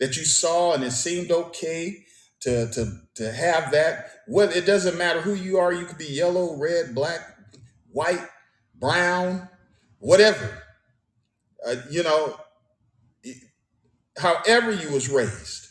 that 0.00 0.16
you 0.16 0.24
saw 0.24 0.74
and 0.74 0.82
it 0.82 0.90
seemed 0.90 1.30
okay 1.30 2.04
to 2.40 2.68
to 2.72 2.90
to 3.14 3.32
have 3.32 3.70
that. 3.70 4.10
Well, 4.26 4.50
it 4.50 4.66
doesn't 4.66 4.98
matter 4.98 5.20
who 5.20 5.34
you 5.34 5.58
are. 5.58 5.72
You 5.72 5.86
could 5.86 5.96
be 5.96 6.06
yellow, 6.06 6.56
red, 6.56 6.92
black, 6.92 7.20
white, 7.92 8.26
brown, 8.74 9.48
whatever. 10.00 10.60
Uh, 11.64 11.76
you 11.88 12.02
know, 12.02 12.36
however 14.18 14.72
you 14.72 14.90
was 14.90 15.08
raised, 15.08 15.68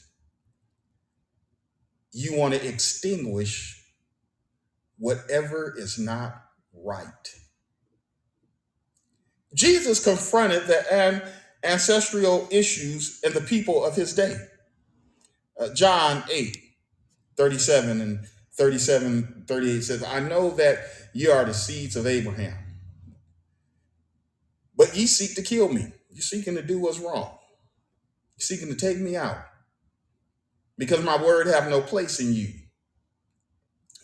you 2.14 2.38
want 2.38 2.54
to 2.54 2.66
extinguish 2.66 3.84
whatever 4.98 5.76
is 5.78 6.00
not 6.00 6.42
right. 6.74 7.36
Jesus 9.56 10.04
confronted 10.04 10.68
the 10.68 10.94
an- 10.94 11.24
ancestral 11.64 12.48
issues 12.52 13.20
and 13.24 13.34
the 13.34 13.42
people 13.42 13.84
of 13.84 13.96
his 13.96 14.14
day. 14.14 14.38
Uh, 15.60 15.74
John 15.74 16.24
8 16.32 16.58
37 17.38 18.02
and 18.02 18.28
37, 18.54 19.46
38 19.48 19.84
says, 19.84 20.04
I 20.04 20.20
know 20.20 20.52
that 20.52 20.80
ye 21.14 21.28
are 21.28 21.46
the 21.46 21.54
seeds 21.54 21.96
of 21.96 22.08
Abraham, 22.08 22.58
but 24.78 24.96
ye 24.96 25.08
seek 25.08 25.36
to 25.36 25.42
kill 25.42 25.70
me. 25.72 25.92
You're 26.12 26.22
seeking 26.22 26.56
to 26.56 26.62
do 26.62 26.80
what's 26.80 27.00
wrong. 27.00 27.38
You're 28.38 28.46
seeking 28.46 28.70
to 28.70 28.76
take 28.76 29.00
me 29.00 29.18
out 29.18 29.38
because 30.78 31.04
my 31.04 31.22
word 31.22 31.48
have 31.48 31.70
no 31.70 31.82
place 31.82 32.20
in 32.20 32.34
you. 32.34 32.50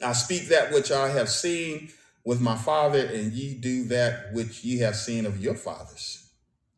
I 0.03 0.13
speak 0.13 0.47
that 0.47 0.73
which 0.73 0.91
I 0.91 1.09
have 1.09 1.29
seen 1.29 1.89
with 2.23 2.41
my 2.41 2.55
father, 2.55 3.03
and 3.05 3.33
ye 3.33 3.55
do 3.55 3.85
that 3.85 4.33
which 4.33 4.63
ye 4.63 4.79
have 4.79 4.95
seen 4.95 5.25
of 5.25 5.41
your 5.41 5.55
fathers. 5.55 6.31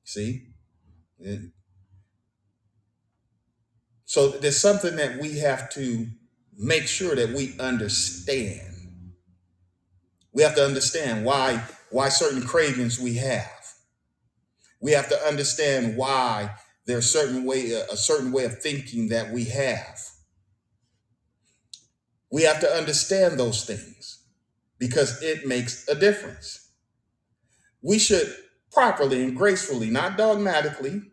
See? 0.04 0.48
And 1.20 1.52
So 4.06 4.30
there's 4.30 4.60
something 4.60 4.96
that 4.98 5.20
we 5.20 5.40
have 5.40 5.70
to 5.72 6.08
make 6.58 6.88
sure 6.88 7.16
that 7.16 7.30
we 7.30 7.56
understand. 7.60 9.14
We 10.32 10.44
have 10.44 10.56
to 10.56 10.66
understand 10.66 11.26
why 11.26 11.64
why 11.90 12.10
certain 12.10 12.42
cravings 12.42 13.00
we 13.00 13.16
have. 13.16 13.50
We 14.82 14.92
have 14.94 15.10
to 15.10 15.18
understand 15.28 15.96
why 15.98 16.56
there's 16.86 17.10
certain 17.10 17.46
way 17.46 17.76
uh, 17.76 17.86
a 17.92 17.98
certain 17.98 18.32
way 18.32 18.46
of 18.46 18.60
thinking 18.62 19.10
that 19.10 19.32
we 19.32 19.46
have. 19.46 20.00
We 22.32 22.44
have 22.44 22.60
to 22.62 22.70
understand 22.70 23.40
those 23.40 23.66
things 23.66 24.23
because 24.84 25.24
it 25.24 25.48
makes 25.48 25.88
a 25.88 25.96
difference. 25.96 26.72
We 27.82 27.98
should 27.98 28.36
properly 28.70 29.24
and 29.24 29.34
gracefully, 29.34 29.90
not 29.90 30.18
dogmatically, 30.18 31.04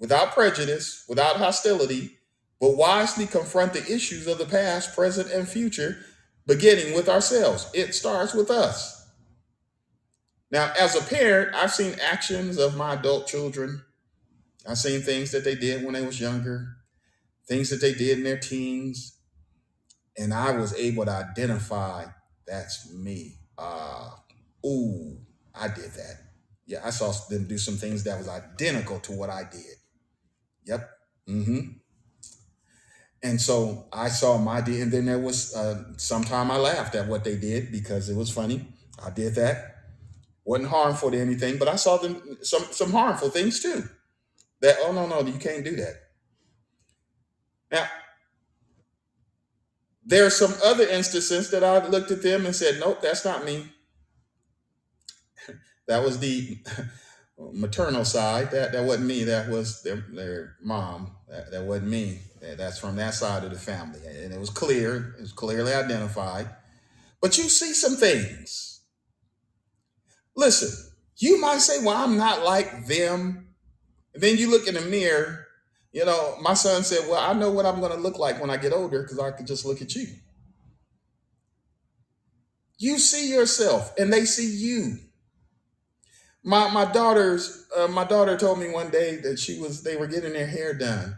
without 0.00 0.32
prejudice, 0.32 1.04
without 1.08 1.36
hostility, 1.36 2.18
but 2.60 2.76
wisely 2.76 3.26
confront 3.26 3.74
the 3.74 3.92
issues 3.92 4.26
of 4.26 4.38
the 4.38 4.44
past, 4.44 4.92
present, 4.92 5.30
and 5.30 5.48
future, 5.48 5.98
beginning 6.44 6.96
with 6.96 7.08
ourselves. 7.08 7.70
It 7.74 7.94
starts 7.94 8.34
with 8.34 8.50
us. 8.50 9.08
Now, 10.50 10.72
as 10.76 10.96
a 10.96 11.14
parent, 11.14 11.54
I've 11.54 11.72
seen 11.72 11.94
actions 12.00 12.58
of 12.58 12.76
my 12.76 12.94
adult 12.94 13.28
children. 13.28 13.82
I've 14.68 14.78
seen 14.78 15.00
things 15.00 15.30
that 15.30 15.44
they 15.44 15.54
did 15.54 15.84
when 15.84 15.94
they 15.94 16.04
was 16.04 16.20
younger, 16.20 16.66
things 17.46 17.70
that 17.70 17.80
they 17.80 17.94
did 17.94 18.18
in 18.18 18.24
their 18.24 18.38
teens, 18.38 19.16
and 20.18 20.34
I 20.34 20.50
was 20.50 20.74
able 20.74 21.04
to 21.04 21.12
identify 21.12 22.06
that's 22.52 22.92
me. 22.92 23.38
Uh, 23.56 24.10
ooh, 24.66 25.16
I 25.54 25.68
did 25.68 25.90
that. 25.92 26.16
Yeah, 26.66 26.80
I 26.84 26.90
saw 26.90 27.10
them 27.30 27.46
do 27.48 27.56
some 27.56 27.76
things 27.76 28.04
that 28.04 28.18
was 28.18 28.28
identical 28.28 29.00
to 29.00 29.12
what 29.12 29.30
I 29.30 29.44
did. 29.50 29.76
Yep. 30.66 30.90
Mm-hmm. 31.28 31.60
And 33.22 33.40
so 33.40 33.86
I 33.92 34.08
saw 34.08 34.36
my 34.36 34.58
and 34.58 34.92
then 34.92 35.06
there 35.06 35.18
was 35.18 35.54
uh, 35.54 35.84
sometime 35.96 36.50
I 36.50 36.58
laughed 36.58 36.94
at 36.94 37.08
what 37.08 37.24
they 37.24 37.36
did 37.36 37.72
because 37.72 38.08
it 38.10 38.16
was 38.16 38.30
funny. 38.30 38.68
I 39.04 39.10
did 39.10 39.34
that. 39.36 39.76
wasn't 40.44 40.68
harmful 40.70 41.10
to 41.10 41.18
anything, 41.18 41.58
but 41.58 41.68
I 41.68 41.76
saw 41.76 41.96
them 41.96 42.38
some 42.42 42.64
some 42.70 42.90
harmful 42.92 43.30
things 43.30 43.60
too. 43.60 43.88
That 44.60 44.76
oh 44.80 44.92
no 44.92 45.06
no 45.06 45.20
you 45.20 45.38
can't 45.38 45.64
do 45.64 45.76
that. 45.76 45.94
Now 47.70 47.88
there 50.04 50.26
are 50.26 50.30
some 50.30 50.54
other 50.64 50.86
instances 50.88 51.50
that 51.50 51.64
I 51.64 51.86
looked 51.86 52.10
at 52.10 52.22
them 52.22 52.46
and 52.46 52.54
said 52.56 52.80
nope 52.80 53.00
that's 53.02 53.24
not 53.24 53.44
me. 53.44 53.66
That 55.88 56.02
was 56.04 56.18
the 56.20 56.58
maternal 57.38 58.04
side. 58.04 58.50
That 58.52 58.72
that 58.72 58.84
wasn't 58.84 59.06
me. 59.06 59.24
That 59.24 59.48
was 59.50 59.82
their 59.82 60.04
their 60.12 60.56
mom. 60.62 61.12
That, 61.28 61.50
that 61.50 61.64
wasn't 61.64 61.90
me. 61.90 62.20
That- 62.40 62.58
That's 62.58 62.78
from 62.78 62.96
that 62.96 63.14
side 63.14 63.44
of 63.44 63.50
the 63.50 63.58
family, 63.58 64.00
and 64.06 64.32
it 64.32 64.40
was 64.40 64.50
clear. 64.50 65.14
It 65.18 65.22
was 65.22 65.32
clearly 65.32 65.74
identified. 65.74 66.48
But 67.20 67.38
you 67.38 67.44
see 67.48 67.72
some 67.74 67.96
things. 67.96 68.82
Listen, 70.36 70.70
you 71.18 71.40
might 71.40 71.60
say, 71.60 71.84
"Well, 71.84 71.96
I'm 71.96 72.16
not 72.16 72.44
like 72.44 72.86
them." 72.86 73.48
And 74.14 74.22
then 74.22 74.38
you 74.38 74.50
look 74.50 74.68
in 74.68 74.74
the 74.74 74.80
mirror. 74.82 75.41
You 75.92 76.06
know, 76.06 76.36
my 76.40 76.54
son 76.54 76.82
said, 76.84 77.08
"Well, 77.08 77.20
I 77.20 77.34
know 77.38 77.50
what 77.50 77.66
I'm 77.66 77.80
going 77.80 77.92
to 77.92 77.98
look 77.98 78.18
like 78.18 78.40
when 78.40 78.50
I 78.50 78.56
get 78.56 78.72
older 78.72 79.02
because 79.02 79.18
I 79.18 79.30
can 79.30 79.46
just 79.46 79.64
look 79.66 79.82
at 79.82 79.94
you." 79.94 80.06
You 82.78 82.98
see 82.98 83.30
yourself, 83.32 83.94
and 83.98 84.12
they 84.12 84.24
see 84.24 84.50
you. 84.50 84.98
My 86.42 86.68
my 86.70 86.90
daughter's 86.90 87.66
uh, 87.76 87.88
my 87.88 88.04
daughter 88.04 88.36
told 88.36 88.58
me 88.58 88.70
one 88.70 88.90
day 88.90 89.16
that 89.16 89.38
she 89.38 89.60
was 89.60 89.82
they 89.82 89.96
were 89.96 90.08
getting 90.08 90.32
their 90.32 90.46
hair 90.46 90.74
done, 90.74 91.14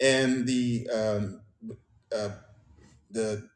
and 0.00 0.46
the 0.46 0.88
um, 0.92 1.40
uh, 2.14 2.30
the 3.10 3.48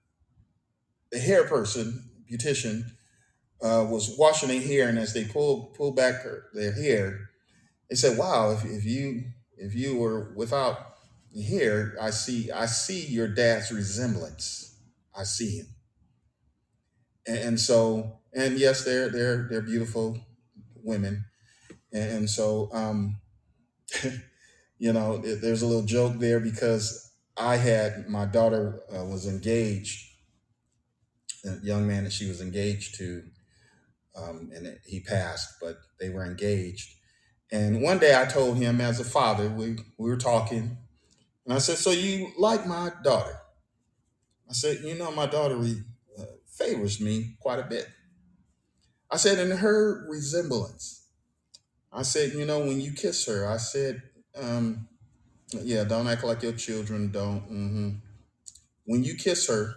the 1.11 1.19
hair 1.19 1.45
person 1.45 2.11
beautician 2.31 2.85
uh, 3.63 3.87
was 3.89 4.17
washing 4.19 4.51
their 4.51 4.61
hair, 4.61 4.89
and 4.89 4.99
as 4.99 5.15
they 5.15 5.25
pulled 5.25 5.75
pulled 5.75 5.97
back 5.97 6.23
her, 6.23 6.45
their 6.55 6.73
hair, 6.73 7.31
they 7.91 7.97
said, 7.97 8.19
"Wow, 8.19 8.53
if, 8.53 8.65
if 8.65 8.85
you 8.85 9.25
if 9.59 9.75
you 9.75 9.97
were 9.99 10.33
without 10.37 10.97
hair, 11.35 11.97
I 12.01 12.11
see 12.11 12.51
I 12.51 12.67
see 12.67 13.07
your 13.07 13.29
dad's 13.29 13.71
resemblance. 13.73 14.81
I 15.17 15.25
see 15.25 15.59
him." 15.59 15.67
And, 17.27 17.39
and 17.39 17.61
so, 17.61 18.21
and 18.33 18.59
yes, 18.59 18.85
they're 18.85 19.09
they're 19.11 19.47
they're 19.49 19.63
beautiful 19.63 20.19
women, 20.83 21.25
and, 21.93 22.11
and 22.11 22.31
so 22.31 22.71
um, 22.73 23.21
you 24.79 24.93
know, 24.93 25.19
there- 25.19 25.37
there's 25.37 25.63
a 25.63 25.67
little 25.67 25.85
joke 25.87 26.19
there 26.19 26.41
because 26.41 27.13
I 27.37 27.57
had 27.57 28.09
my 28.09 28.27
daughter 28.27 28.83
uh, 28.95 29.05
was 29.05 29.27
engaged, 29.27 30.07
a 31.45 31.57
young 31.63 31.87
man 31.87 32.05
that 32.05 32.13
she 32.13 32.29
was 32.29 32.41
engaged 32.41 32.97
to, 32.97 33.23
um, 34.17 34.51
and 34.55 34.81
he 34.87 35.01
passed, 35.01 35.57
but 35.61 35.79
they 36.01 36.11
were 36.11 36.27
engaged. 36.27 36.98
And 37.51 37.83
one 37.83 37.99
day 37.99 38.21
I 38.21 38.27
told 38.27 38.59
him, 38.59 38.81
as 38.81 39.01
a 39.01 39.05
father, 39.05 39.49
we 39.49 39.79
we 39.99 40.11
were 40.11 40.17
talking, 40.19 40.77
and 41.47 41.55
I 41.55 41.59
said, 41.59 41.79
"So 41.79 41.91
you 41.93 42.33
like 42.39 42.67
my 42.67 42.93
daughter?" 43.05 43.41
I 44.49 44.53
said, 44.53 44.81
"You 44.83 44.95
know, 44.95 45.11
my 45.11 45.27
daughter 45.27 45.57
uh, 46.19 46.25
favors 46.47 47.01
me 47.01 47.37
quite 47.41 47.59
a 47.61 47.65
bit." 47.67 47.89
I 49.11 49.17
said, 49.17 49.39
"In 49.39 49.57
her 49.59 50.07
resemblance." 50.09 51.07
I 51.93 52.03
said, 52.03 52.35
"You 52.35 52.47
know, 52.47 52.61
when 52.61 52.81
you 52.81 52.93
kiss 52.93 53.27
her," 53.27 53.47
I 53.49 53.59
said, 53.59 54.03
um, 54.37 54.89
"Yeah, 55.53 55.85
don't 55.85 56.09
act 56.09 56.25
like 56.25 56.43
your 56.43 56.53
children 56.55 57.13
don't." 57.13 57.43
hmm 57.43 57.91
When 58.87 59.05
you 59.05 59.17
kiss 59.17 59.49
her, 59.49 59.77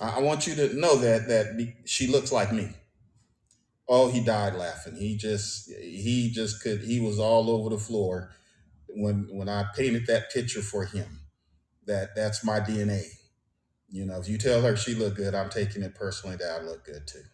I, 0.00 0.16
I 0.16 0.20
want 0.20 0.46
you 0.46 0.54
to 0.56 0.74
know 0.74 0.96
that 0.98 1.28
that 1.28 1.56
be, 1.56 1.76
she 1.84 2.06
looks 2.08 2.32
like 2.32 2.52
me. 2.52 2.74
Oh, 3.92 4.08
he 4.08 4.20
died 4.24 4.54
laughing. 4.54 4.94
He 4.94 5.16
just 5.16 5.68
he 5.68 6.30
just 6.32 6.62
could 6.62 6.82
he 6.82 7.00
was 7.00 7.18
all 7.18 7.50
over 7.50 7.70
the 7.70 7.78
floor 7.78 8.30
when 8.88 9.28
when 9.32 9.48
I 9.48 9.66
painted 9.76 10.06
that 10.06 10.32
picture 10.32 10.62
for 10.62 10.84
him. 10.86 11.22
That 11.86 12.14
that's 12.14 12.44
my 12.44 12.60
DNA. 12.60 13.02
You 13.88 14.06
know, 14.06 14.20
if 14.20 14.28
you 14.28 14.38
tell 14.38 14.62
her 14.62 14.76
she 14.76 14.94
looked 14.94 15.16
good, 15.16 15.34
I'm 15.34 15.50
taking 15.50 15.82
it 15.82 15.96
personally 15.96 16.36
that 16.36 16.60
I 16.60 16.64
look 16.64 16.84
good 16.84 17.08
too. 17.08 17.24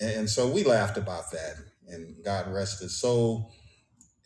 And, 0.00 0.10
and 0.20 0.30
so 0.30 0.48
we 0.48 0.64
laughed 0.64 0.98
about 0.98 1.30
that. 1.32 1.56
And 1.88 2.22
God 2.22 2.52
rest 2.52 2.82
his 2.82 3.00
soul. 3.00 3.52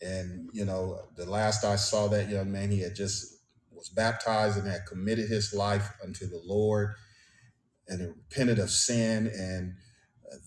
And 0.01 0.49
you 0.53 0.65
know, 0.65 0.99
the 1.15 1.25
last 1.25 1.63
I 1.63 1.77
saw 1.77 2.09
that 2.09 2.29
young 2.29 2.51
man, 2.51 2.71
he 2.71 2.81
had 2.81 2.95
just 2.95 3.33
was 3.71 3.89
baptized 3.89 4.57
and 4.57 4.67
had 4.67 4.85
committed 4.87 5.29
his 5.29 5.53
life 5.53 5.93
unto 6.03 6.27
the 6.27 6.41
Lord 6.45 6.95
and 7.87 8.01
repented 8.01 8.59
of 8.59 8.69
sin. 8.71 9.27
And 9.27 9.75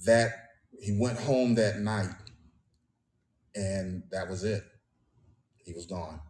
that 0.06 0.45
he 0.86 0.92
went 0.96 1.18
home 1.18 1.56
that 1.56 1.80
night, 1.80 2.14
and 3.56 4.04
that 4.12 4.28
was 4.28 4.44
it 4.44 4.62
He 5.64 5.72
was 5.72 5.84
gone. 5.84 6.20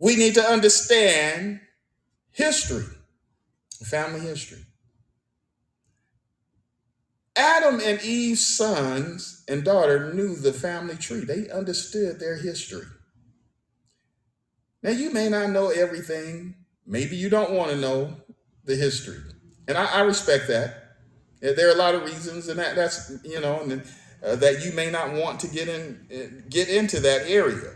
We 0.00 0.16
need 0.16 0.34
to 0.34 0.42
understand 0.42 1.60
history, 2.32 2.86
family 3.84 4.18
history. 4.18 4.58
Adam 7.36 7.80
and 7.80 8.02
Eve's 8.02 8.44
sons 8.44 9.44
and 9.46 9.62
daughter 9.62 10.12
knew 10.12 10.34
the 10.34 10.52
family 10.52 10.96
tree. 10.96 11.24
They 11.24 11.48
understood 11.48 12.18
their 12.18 12.36
history. 12.38 12.86
Now, 14.82 14.90
you 14.90 15.12
may 15.12 15.28
not 15.28 15.50
know 15.50 15.68
everything. 15.68 16.56
Maybe 16.84 17.14
you 17.14 17.30
don't 17.30 17.52
want 17.52 17.70
to 17.70 17.76
know 17.76 18.16
the 18.64 18.74
history. 18.74 19.20
And 19.68 19.78
I, 19.78 19.84
I 19.84 20.00
respect 20.00 20.48
that. 20.48 20.79
There 21.40 21.68
are 21.68 21.72
a 21.74 21.78
lot 21.78 21.94
of 21.94 22.04
reasons, 22.04 22.48
and 22.48 22.58
that, 22.58 22.76
that's, 22.76 23.12
you 23.24 23.40
know, 23.40 23.60
and, 23.62 23.82
uh, 24.24 24.36
that 24.36 24.64
you 24.64 24.72
may 24.72 24.90
not 24.90 25.14
want 25.14 25.40
to 25.40 25.48
get 25.48 25.68
in, 25.68 26.06
uh, 26.12 26.42
get 26.50 26.68
into 26.68 27.00
that 27.00 27.28
area. 27.28 27.72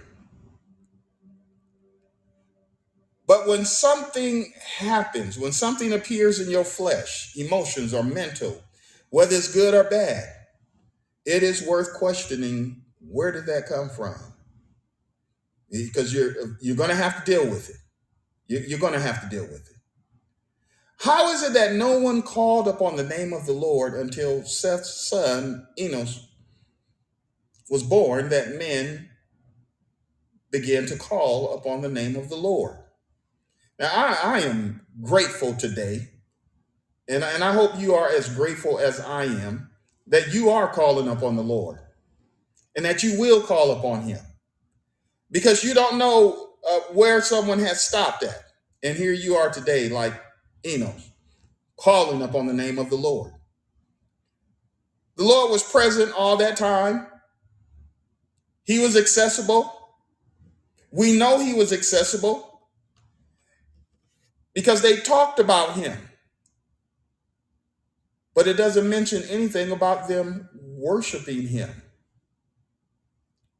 But 3.26 3.46
when 3.48 3.64
something 3.64 4.52
happens, 4.78 5.38
when 5.38 5.52
something 5.52 5.92
appears 5.92 6.40
in 6.40 6.50
your 6.50 6.64
flesh, 6.64 7.32
emotions 7.36 7.94
or 7.94 8.04
mental, 8.04 8.62
whether 9.10 9.36
it's 9.36 9.52
good 9.54 9.74
or 9.74 9.84
bad, 9.84 10.24
it 11.26 11.42
is 11.42 11.66
worth 11.66 11.94
questioning 11.94 12.82
where 13.00 13.32
did 13.32 13.46
that 13.46 13.66
come 13.68 13.90
from? 13.90 14.16
Because 15.70 16.14
you're 16.14 16.58
you're 16.60 16.76
going 16.76 16.90
to 16.90 16.96
have 16.96 17.24
to 17.24 17.30
deal 17.30 17.46
with 17.48 17.70
it. 17.70 17.76
You- 18.48 18.64
You're 18.68 18.78
going 18.80 18.94
to 18.94 19.00
have 19.00 19.22
to 19.22 19.28
deal 19.28 19.44
with 19.44 19.68
it. 19.70 19.73
How 21.04 21.28
is 21.32 21.42
it 21.42 21.52
that 21.52 21.74
no 21.74 21.98
one 21.98 22.22
called 22.22 22.66
upon 22.66 22.96
the 22.96 23.04
name 23.04 23.34
of 23.34 23.44
the 23.44 23.52
Lord 23.52 23.92
until 23.92 24.42
Seth's 24.42 25.06
son 25.06 25.66
Enos 25.78 26.28
was 27.68 27.82
born 27.82 28.30
that 28.30 28.56
men 28.56 29.10
began 30.50 30.86
to 30.86 30.96
call 30.96 31.58
upon 31.58 31.82
the 31.82 31.90
name 31.90 32.16
of 32.16 32.30
the 32.30 32.36
Lord? 32.36 32.78
Now, 33.78 33.90
I, 33.92 34.36
I 34.36 34.40
am 34.40 34.80
grateful 35.02 35.52
today, 35.52 36.08
and, 37.06 37.22
and 37.22 37.44
I 37.44 37.52
hope 37.52 37.78
you 37.78 37.92
are 37.92 38.08
as 38.08 38.34
grateful 38.34 38.78
as 38.78 38.98
I 38.98 39.24
am 39.24 39.68
that 40.06 40.32
you 40.32 40.48
are 40.48 40.72
calling 40.72 41.08
upon 41.08 41.36
the 41.36 41.42
Lord 41.42 41.80
and 42.74 42.82
that 42.86 43.02
you 43.02 43.20
will 43.20 43.42
call 43.42 43.72
upon 43.72 44.04
him 44.04 44.20
because 45.30 45.64
you 45.64 45.74
don't 45.74 45.98
know 45.98 46.54
uh, 46.66 46.80
where 46.94 47.20
someone 47.20 47.58
has 47.58 47.86
stopped 47.86 48.22
at. 48.22 48.42
And 48.82 48.96
here 48.96 49.12
you 49.12 49.34
are 49.34 49.50
today, 49.50 49.90
like 49.90 50.14
Enos, 50.66 51.10
calling 51.76 52.22
upon 52.22 52.46
the 52.46 52.54
name 52.54 52.78
of 52.78 52.90
the 52.90 52.96
Lord. 52.96 53.32
The 55.16 55.24
Lord 55.24 55.50
was 55.50 55.62
present 55.62 56.12
all 56.16 56.36
that 56.38 56.56
time, 56.56 57.06
He 58.64 58.78
was 58.78 58.96
accessible. 58.96 59.70
We 60.90 61.16
know 61.16 61.40
He 61.40 61.54
was 61.54 61.72
accessible 61.72 62.68
because 64.54 64.82
they 64.82 64.96
talked 64.96 65.38
about 65.38 65.76
Him, 65.76 65.96
but 68.34 68.46
it 68.46 68.56
doesn't 68.56 68.88
mention 68.88 69.22
anything 69.24 69.72
about 69.72 70.08
them 70.08 70.48
worshiping 70.54 71.48
Him. 71.48 71.70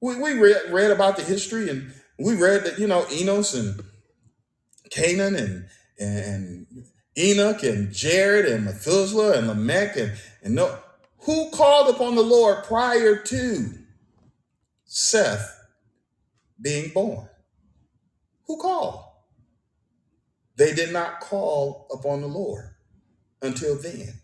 We, 0.01 0.17
we 0.17 0.35
read, 0.35 0.71
read 0.71 0.91
about 0.91 1.17
the 1.17 1.25
history 1.25 1.71
and 1.71 1.93
we 2.19 2.35
read 2.35 2.65
that, 2.65 2.79
you 2.79 2.87
know, 2.87 3.07
Enos 3.11 3.55
and 3.55 3.83
Cainan 4.91 5.37
and, 5.37 5.67
and 5.99 6.67
Enoch 7.17 7.63
and 7.63 7.93
Jared 7.93 8.47
and 8.47 8.65
Methuselah 8.65 9.39
and 9.39 9.49
Lamech 9.49 9.97
and, 9.97 10.13
and 10.43 10.55
no, 10.55 10.79
who 11.21 11.51
called 11.51 11.95
upon 11.95 12.17
the 12.17 12.23
Lord 12.23 12.65
prior 12.65 13.17
to 13.17 13.67
Seth 14.85 15.59
being 16.61 16.91
born? 16.93 17.29
Who 18.47 18.59
called? 18.61 19.05
They 20.57 20.75
did 20.75 20.93
not 20.93 21.21
call 21.21 21.87
upon 21.93 22.21
the 22.21 22.27
Lord 22.27 22.71
until 23.43 23.77
then. 23.77 24.21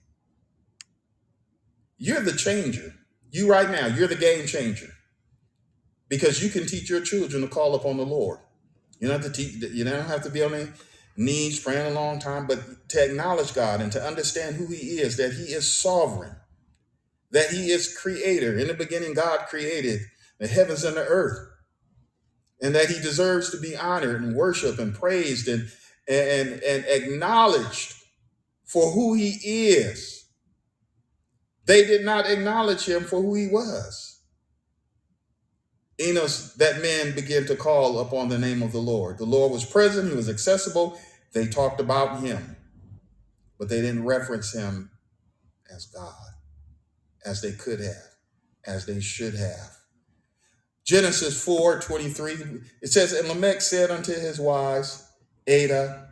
You're 1.98 2.20
the 2.20 2.32
changer. 2.32 2.94
You 3.30 3.48
right 3.50 3.70
now, 3.70 3.86
you're 3.86 4.08
the 4.08 4.16
game 4.16 4.46
changer 4.46 4.90
because 6.08 6.42
you 6.42 6.50
can 6.50 6.66
teach 6.66 6.90
your 6.90 7.00
children 7.00 7.42
to 7.42 7.48
call 7.48 7.74
upon 7.74 7.96
the 7.96 8.06
Lord. 8.06 8.40
You 8.98 9.08
don't 9.08 9.22
have 9.22 9.32
to 9.32 9.36
teach. 9.36 9.62
You 9.62 9.84
don't 9.84 10.06
have 10.06 10.22
to 10.24 10.30
be 10.30 10.42
on 10.42 10.52
their 10.52 10.68
knees 11.20 11.60
praying 11.60 11.86
a 11.86 11.94
long 11.94 12.18
time, 12.18 12.46
but 12.46 12.88
to 12.88 13.04
acknowledge 13.04 13.54
God 13.54 13.80
and 13.80 13.92
to 13.92 14.02
understand 14.02 14.56
who 14.56 14.66
He 14.66 15.00
is, 15.00 15.18
that 15.18 15.34
He 15.34 15.52
is 15.52 15.70
sovereign, 15.70 16.34
that 17.30 17.50
He 17.50 17.70
is 17.70 17.96
Creator. 17.96 18.58
In 18.58 18.68
the 18.68 18.74
beginning, 18.74 19.14
God 19.14 19.40
created 19.48 20.00
the 20.38 20.48
heavens 20.48 20.82
and 20.82 20.96
the 20.96 21.06
earth, 21.06 21.38
and 22.62 22.74
that 22.74 22.88
He 22.88 23.00
deserves 23.00 23.50
to 23.50 23.60
be 23.60 23.76
honored 23.76 24.22
and 24.22 24.34
worshiped 24.34 24.78
and 24.78 24.94
praised 24.94 25.46
and 25.46 25.70
and 26.08 26.62
and 26.62 26.84
acknowledged 26.88 27.94
for 28.64 28.92
who 28.92 29.14
He 29.14 29.32
is. 29.68 30.26
They 31.66 31.86
did 31.86 32.04
not 32.04 32.30
acknowledge 32.30 32.86
Him 32.86 33.04
for 33.04 33.20
who 33.22 33.34
He 33.34 33.46
was. 33.48 34.10
Enos, 36.00 36.54
that 36.54 36.80
man 36.80 37.14
began 37.14 37.44
to 37.46 37.54
call 37.54 37.98
upon 38.00 38.28
the 38.28 38.38
name 38.38 38.62
of 38.62 38.72
the 38.72 38.78
Lord. 38.78 39.18
The 39.18 39.26
Lord 39.26 39.52
was 39.52 39.64
present, 39.66 40.08
he 40.08 40.16
was 40.16 40.30
accessible. 40.30 40.98
They 41.32 41.46
talked 41.46 41.80
about 41.80 42.20
him, 42.20 42.56
but 43.58 43.68
they 43.68 43.80
didn't 43.80 44.04
reference 44.04 44.54
him 44.54 44.90
as 45.74 45.86
God, 45.86 46.14
as 47.24 47.40
they 47.40 47.52
could 47.52 47.80
have, 47.80 48.14
as 48.66 48.86
they 48.86 49.00
should 49.00 49.34
have. 49.34 49.76
Genesis 50.84 51.42
4 51.44 51.80
23. 51.80 52.36
it 52.82 52.88
says, 52.88 53.12
And 53.12 53.28
Lamech 53.28 53.60
said 53.60 53.90
unto 53.90 54.12
his 54.12 54.40
wives, 54.40 55.08
Adah 55.46 56.08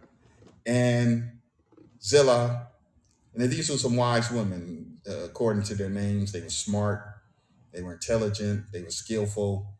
and 0.64 1.38
Zillah, 2.00 2.68
and 3.34 3.50
these 3.50 3.70
were 3.70 3.76
some 3.76 3.96
wise 3.96 4.30
women, 4.30 4.98
uh, 5.08 5.24
according 5.24 5.62
to 5.64 5.74
their 5.74 5.90
names. 5.90 6.32
They 6.32 6.40
were 6.40 6.50
smart, 6.50 7.02
they 7.72 7.82
were 7.82 7.92
intelligent, 7.92 8.66
they 8.72 8.82
were 8.82 8.90
skillful. 8.90 9.74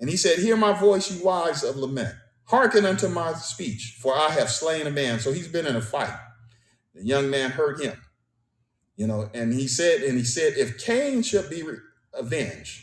And 0.00 0.10
he 0.10 0.16
said, 0.16 0.38
Hear 0.38 0.56
my 0.56 0.72
voice, 0.78 1.10
you 1.10 1.24
wives 1.24 1.62
of 1.62 1.76
Lamech. 1.76 2.14
Hearken 2.46 2.84
unto 2.84 3.08
my 3.08 3.32
speech, 3.34 3.98
for 4.00 4.16
I 4.16 4.30
have 4.30 4.50
slain 4.50 4.86
a 4.86 4.90
man. 4.90 5.18
So 5.18 5.32
he's 5.32 5.48
been 5.48 5.66
in 5.66 5.76
a 5.76 5.80
fight. 5.80 6.16
The 6.94 7.04
young 7.04 7.30
man 7.30 7.50
heard 7.50 7.80
him, 7.80 7.96
you 8.96 9.06
know, 9.06 9.30
and 9.34 9.52
he 9.52 9.66
said, 9.66 10.02
and 10.02 10.16
he 10.16 10.24
said, 10.24 10.54
if 10.56 10.78
Cain 10.78 11.22
shall 11.22 11.48
be 11.48 11.64
avenged 12.12 12.82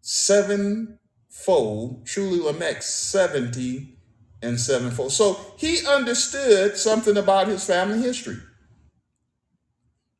sevenfold, 0.00 2.06
truly 2.06 2.40
Lamech 2.40 2.82
seventy 2.82 3.98
and 4.40 4.58
sevenfold. 4.58 5.12
So 5.12 5.38
he 5.58 5.86
understood 5.86 6.76
something 6.76 7.16
about 7.16 7.48
his 7.48 7.64
family 7.64 8.00
history, 8.00 8.38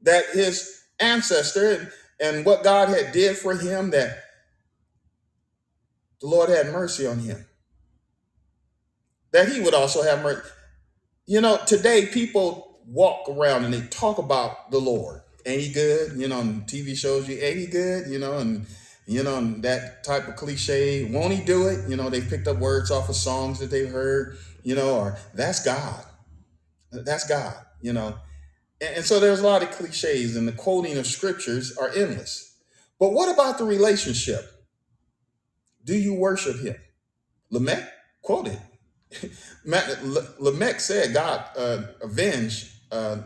that 0.02 0.26
his 0.32 0.84
ancestor 1.00 1.72
and, 1.72 1.92
and 2.20 2.44
what 2.44 2.62
God 2.62 2.88
had 2.88 3.12
did 3.12 3.36
for 3.36 3.54
him, 3.54 3.90
that 3.90 4.18
the 6.20 6.26
Lord 6.26 6.50
had 6.50 6.66
mercy 6.66 7.06
on 7.06 7.18
him, 7.18 7.46
that 9.32 9.48
he 9.48 9.60
would 9.60 9.74
also 9.74 10.02
have 10.02 10.22
mercy. 10.22 10.48
You 11.26 11.40
know, 11.40 11.58
today 11.66 12.06
people 12.06 12.80
walk 12.86 13.28
around 13.28 13.64
and 13.64 13.72
they 13.72 13.86
talk 13.88 14.18
about 14.18 14.70
the 14.70 14.78
Lord. 14.78 15.22
Ain't 15.46 15.62
he 15.62 15.72
good? 15.72 16.12
You 16.16 16.28
know, 16.28 16.38
on 16.40 16.62
TV 16.62 16.96
shows 16.96 17.28
you, 17.28 17.36
ain't 17.36 17.58
he 17.58 17.66
good? 17.66 18.08
You 18.08 18.18
know, 18.18 18.38
and 18.38 18.66
you 19.06 19.22
know, 19.22 19.38
and 19.38 19.62
that 19.64 20.04
type 20.04 20.28
of 20.28 20.36
cliche, 20.36 21.04
won't 21.10 21.32
he 21.32 21.44
do 21.44 21.66
it? 21.66 21.88
You 21.88 21.96
know, 21.96 22.08
they 22.08 22.20
picked 22.20 22.46
up 22.46 22.58
words 22.58 22.90
off 22.90 23.08
of 23.08 23.16
songs 23.16 23.58
that 23.58 23.70
they've 23.70 23.90
heard, 23.90 24.38
you 24.62 24.74
know, 24.74 24.96
or 24.96 25.18
that's 25.34 25.64
God. 25.64 26.04
That's 26.92 27.26
God, 27.26 27.54
you 27.80 27.92
know. 27.92 28.14
And, 28.80 28.96
and 28.96 29.04
so 29.04 29.18
there's 29.18 29.40
a 29.40 29.46
lot 29.46 29.62
of 29.62 29.70
cliches 29.72 30.36
and 30.36 30.46
the 30.46 30.52
quoting 30.52 30.98
of 30.98 31.06
scriptures 31.06 31.76
are 31.76 31.90
endless. 31.94 32.56
But 33.00 33.12
what 33.12 33.32
about 33.32 33.58
the 33.58 33.64
relationship? 33.64 34.48
Do 35.84 35.94
you 35.96 36.14
worship 36.14 36.60
him? 36.60 36.76
Lamech 37.50 37.90
quoted. 38.22 38.60
Lamech 40.38 40.80
said, 40.80 41.14
God 41.14 41.44
uh, 41.56 41.82
avenged 42.02 42.70
uh, 42.90 43.18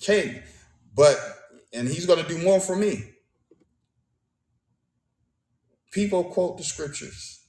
Cain, 0.00 0.42
but, 0.94 1.16
and 1.72 1.88
he's 1.88 2.06
going 2.06 2.22
to 2.22 2.28
do 2.28 2.38
more 2.42 2.60
for 2.60 2.76
me. 2.76 3.04
People 5.92 6.24
quote 6.24 6.58
the 6.58 6.64
scriptures 6.64 7.46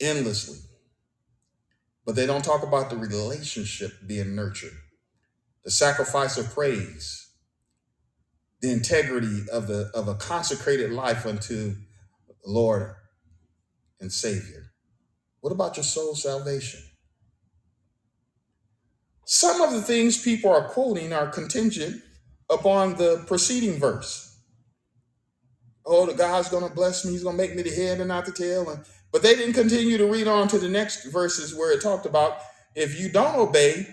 endlessly, 0.00 0.58
but 2.06 2.14
they 2.14 2.26
don't 2.26 2.44
talk 2.44 2.62
about 2.62 2.90
the 2.90 2.96
relationship 2.96 3.92
being 4.06 4.34
nurtured, 4.36 4.72
the 5.64 5.70
sacrifice 5.70 6.38
of 6.38 6.52
praise, 6.54 7.30
the 8.60 8.70
integrity 8.70 9.42
of 9.52 9.66
the 9.66 9.90
of 9.94 10.08
a 10.08 10.14
consecrated 10.14 10.92
life 10.92 11.26
unto 11.26 11.74
Lord 12.46 12.94
and 14.00 14.12
Savior. 14.12 14.69
What 15.40 15.52
about 15.52 15.76
your 15.76 15.84
soul 15.84 16.14
salvation? 16.16 16.80
Some 19.26 19.60
of 19.62 19.72
the 19.72 19.82
things 19.82 20.22
people 20.22 20.50
are 20.52 20.68
quoting 20.68 21.12
are 21.12 21.28
contingent 21.28 22.02
upon 22.50 22.96
the 22.96 23.24
preceding 23.26 23.78
verse. 23.78 24.26
oh, 25.86 26.06
the 26.06 26.14
God's 26.14 26.48
going 26.50 26.68
to 26.68 26.74
bless 26.74 27.04
me. 27.04 27.12
He's 27.12 27.24
going 27.24 27.36
to 27.36 27.42
make 27.42 27.56
me 27.56 27.62
the 27.62 27.70
head 27.70 27.98
and 28.00 28.08
not 28.08 28.26
the 28.26 28.32
tail. 28.32 28.70
And, 28.70 28.84
but 29.12 29.22
they 29.22 29.34
didn't 29.36 29.54
continue 29.54 29.98
to 29.98 30.06
read 30.10 30.28
on 30.28 30.48
to 30.48 30.58
the 30.58 30.68
next 30.68 31.06
verses 31.06 31.54
where 31.54 31.72
it 31.72 31.82
talked 31.82 32.06
about 32.06 32.38
if 32.76 33.00
you 33.00 33.10
don't 33.10 33.36
obey 33.36 33.86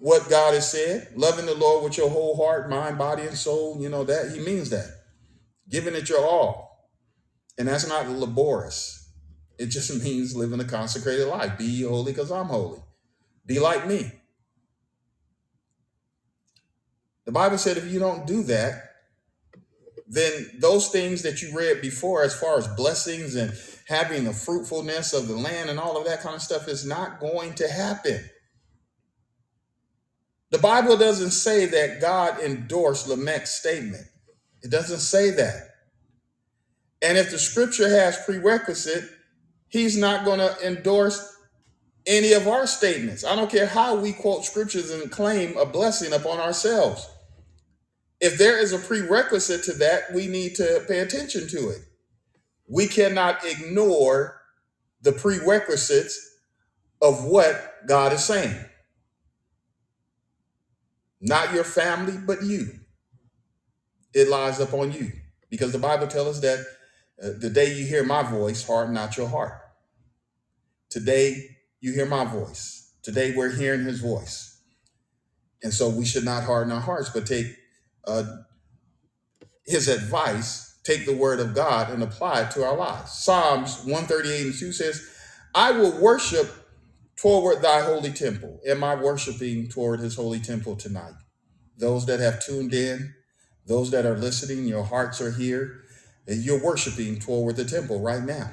what 0.00 0.28
God 0.28 0.54
has 0.54 0.70
said, 0.70 1.08
loving 1.16 1.46
the 1.46 1.54
Lord 1.54 1.84
with 1.84 1.96
your 1.98 2.10
whole 2.10 2.36
heart, 2.36 2.70
mind, 2.70 2.98
body, 2.98 3.22
and 3.24 3.36
soul, 3.38 3.78
you 3.80 3.88
know 3.88 4.04
that 4.04 4.32
He 4.32 4.40
means 4.40 4.70
that. 4.70 4.88
Giving 5.70 5.94
it 5.94 6.08
your 6.08 6.26
all. 6.26 6.90
And 7.58 7.68
that's 7.68 7.88
not 7.88 8.08
laborious. 8.08 9.03
It 9.58 9.66
just 9.66 10.02
means 10.02 10.36
living 10.36 10.60
a 10.60 10.64
consecrated 10.64 11.26
life. 11.26 11.56
Be 11.58 11.82
holy 11.82 12.12
because 12.12 12.30
I'm 12.30 12.46
holy. 12.46 12.80
Be 13.46 13.60
like 13.60 13.86
me. 13.86 14.10
The 17.24 17.32
Bible 17.32 17.58
said 17.58 17.76
if 17.76 17.90
you 17.90 17.98
don't 17.98 18.26
do 18.26 18.42
that, 18.44 18.90
then 20.06 20.50
those 20.58 20.88
things 20.88 21.22
that 21.22 21.40
you 21.40 21.56
read 21.56 21.80
before, 21.80 22.22
as 22.22 22.38
far 22.38 22.58
as 22.58 22.68
blessings 22.68 23.34
and 23.34 23.52
having 23.88 24.24
the 24.24 24.32
fruitfulness 24.32 25.12
of 25.12 25.28
the 25.28 25.36
land 25.36 25.70
and 25.70 25.78
all 25.78 25.96
of 25.96 26.04
that 26.04 26.20
kind 26.20 26.34
of 26.34 26.42
stuff, 26.42 26.68
is 26.68 26.84
not 26.84 27.20
going 27.20 27.54
to 27.54 27.68
happen. 27.68 28.22
The 30.50 30.58
Bible 30.58 30.96
doesn't 30.96 31.32
say 31.32 31.66
that 31.66 32.00
God 32.00 32.38
endorsed 32.40 33.08
Lamech's 33.08 33.50
statement. 33.50 34.04
It 34.62 34.70
doesn't 34.70 35.00
say 35.00 35.30
that. 35.30 35.70
And 37.02 37.18
if 37.18 37.30
the 37.30 37.38
scripture 37.38 37.88
has 37.88 38.22
prerequisite, 38.24 39.10
he's 39.68 39.96
not 39.96 40.24
going 40.24 40.38
to 40.38 40.56
endorse 40.66 41.36
any 42.06 42.32
of 42.32 42.46
our 42.48 42.66
statements. 42.66 43.24
I 43.24 43.34
don't 43.34 43.50
care 43.50 43.66
how 43.66 43.96
we 43.96 44.12
quote 44.12 44.44
scriptures 44.44 44.90
and 44.90 45.10
claim 45.10 45.56
a 45.56 45.64
blessing 45.66 46.12
upon 46.12 46.38
ourselves. 46.38 47.08
If 48.20 48.38
there 48.38 48.58
is 48.58 48.72
a 48.72 48.78
prerequisite 48.78 49.64
to 49.64 49.72
that, 49.74 50.12
we 50.14 50.26
need 50.26 50.54
to 50.56 50.84
pay 50.88 51.00
attention 51.00 51.48
to 51.48 51.70
it. 51.70 51.80
We 52.68 52.86
cannot 52.86 53.44
ignore 53.44 54.40
the 55.02 55.12
prerequisites 55.12 56.36
of 57.02 57.24
what 57.24 57.86
God 57.86 58.12
is 58.12 58.24
saying. 58.24 58.64
Not 61.20 61.54
your 61.54 61.64
family, 61.64 62.18
but 62.18 62.42
you. 62.42 62.80
It 64.14 64.28
lies 64.28 64.60
upon 64.60 64.92
you. 64.92 65.12
Because 65.50 65.72
the 65.72 65.78
Bible 65.78 66.06
tells 66.06 66.36
us 66.36 66.40
that 66.40 66.64
uh, 67.22 67.30
the 67.38 67.50
day 67.50 67.74
you 67.74 67.86
hear 67.86 68.04
my 68.04 68.22
voice, 68.22 68.66
harden 68.66 68.94
not 68.94 69.16
your 69.16 69.28
heart. 69.28 69.60
Today, 70.90 71.56
you 71.80 71.92
hear 71.92 72.06
my 72.06 72.24
voice. 72.24 72.92
Today, 73.02 73.34
we're 73.36 73.54
hearing 73.54 73.84
his 73.84 74.00
voice. 74.00 74.60
And 75.62 75.72
so 75.72 75.88
we 75.88 76.04
should 76.04 76.24
not 76.24 76.44
harden 76.44 76.72
our 76.72 76.80
hearts, 76.80 77.10
but 77.10 77.26
take 77.26 77.46
uh, 78.06 78.24
his 79.66 79.88
advice, 79.88 80.78
take 80.84 81.06
the 81.06 81.16
word 81.16 81.40
of 81.40 81.54
God 81.54 81.90
and 81.90 82.02
apply 82.02 82.42
it 82.42 82.50
to 82.52 82.64
our 82.64 82.76
lives. 82.76 83.12
Psalms 83.12 83.78
138 83.84 84.46
and 84.46 84.54
2 84.54 84.72
says, 84.72 85.08
I 85.54 85.70
will 85.70 86.00
worship 86.00 86.50
toward 87.16 87.62
thy 87.62 87.80
holy 87.80 88.12
temple. 88.12 88.60
Am 88.66 88.84
I 88.84 88.94
worshiping 88.94 89.68
toward 89.68 90.00
his 90.00 90.16
holy 90.16 90.40
temple 90.40 90.76
tonight? 90.76 91.14
Those 91.78 92.06
that 92.06 92.20
have 92.20 92.44
tuned 92.44 92.74
in, 92.74 93.14
those 93.66 93.90
that 93.92 94.04
are 94.04 94.16
listening, 94.16 94.66
your 94.66 94.84
hearts 94.84 95.20
are 95.20 95.32
here, 95.32 95.83
you're 96.26 96.62
worshiping 96.62 97.18
toward 97.18 97.56
the 97.56 97.64
temple 97.64 98.00
right 98.00 98.22
now. 98.22 98.50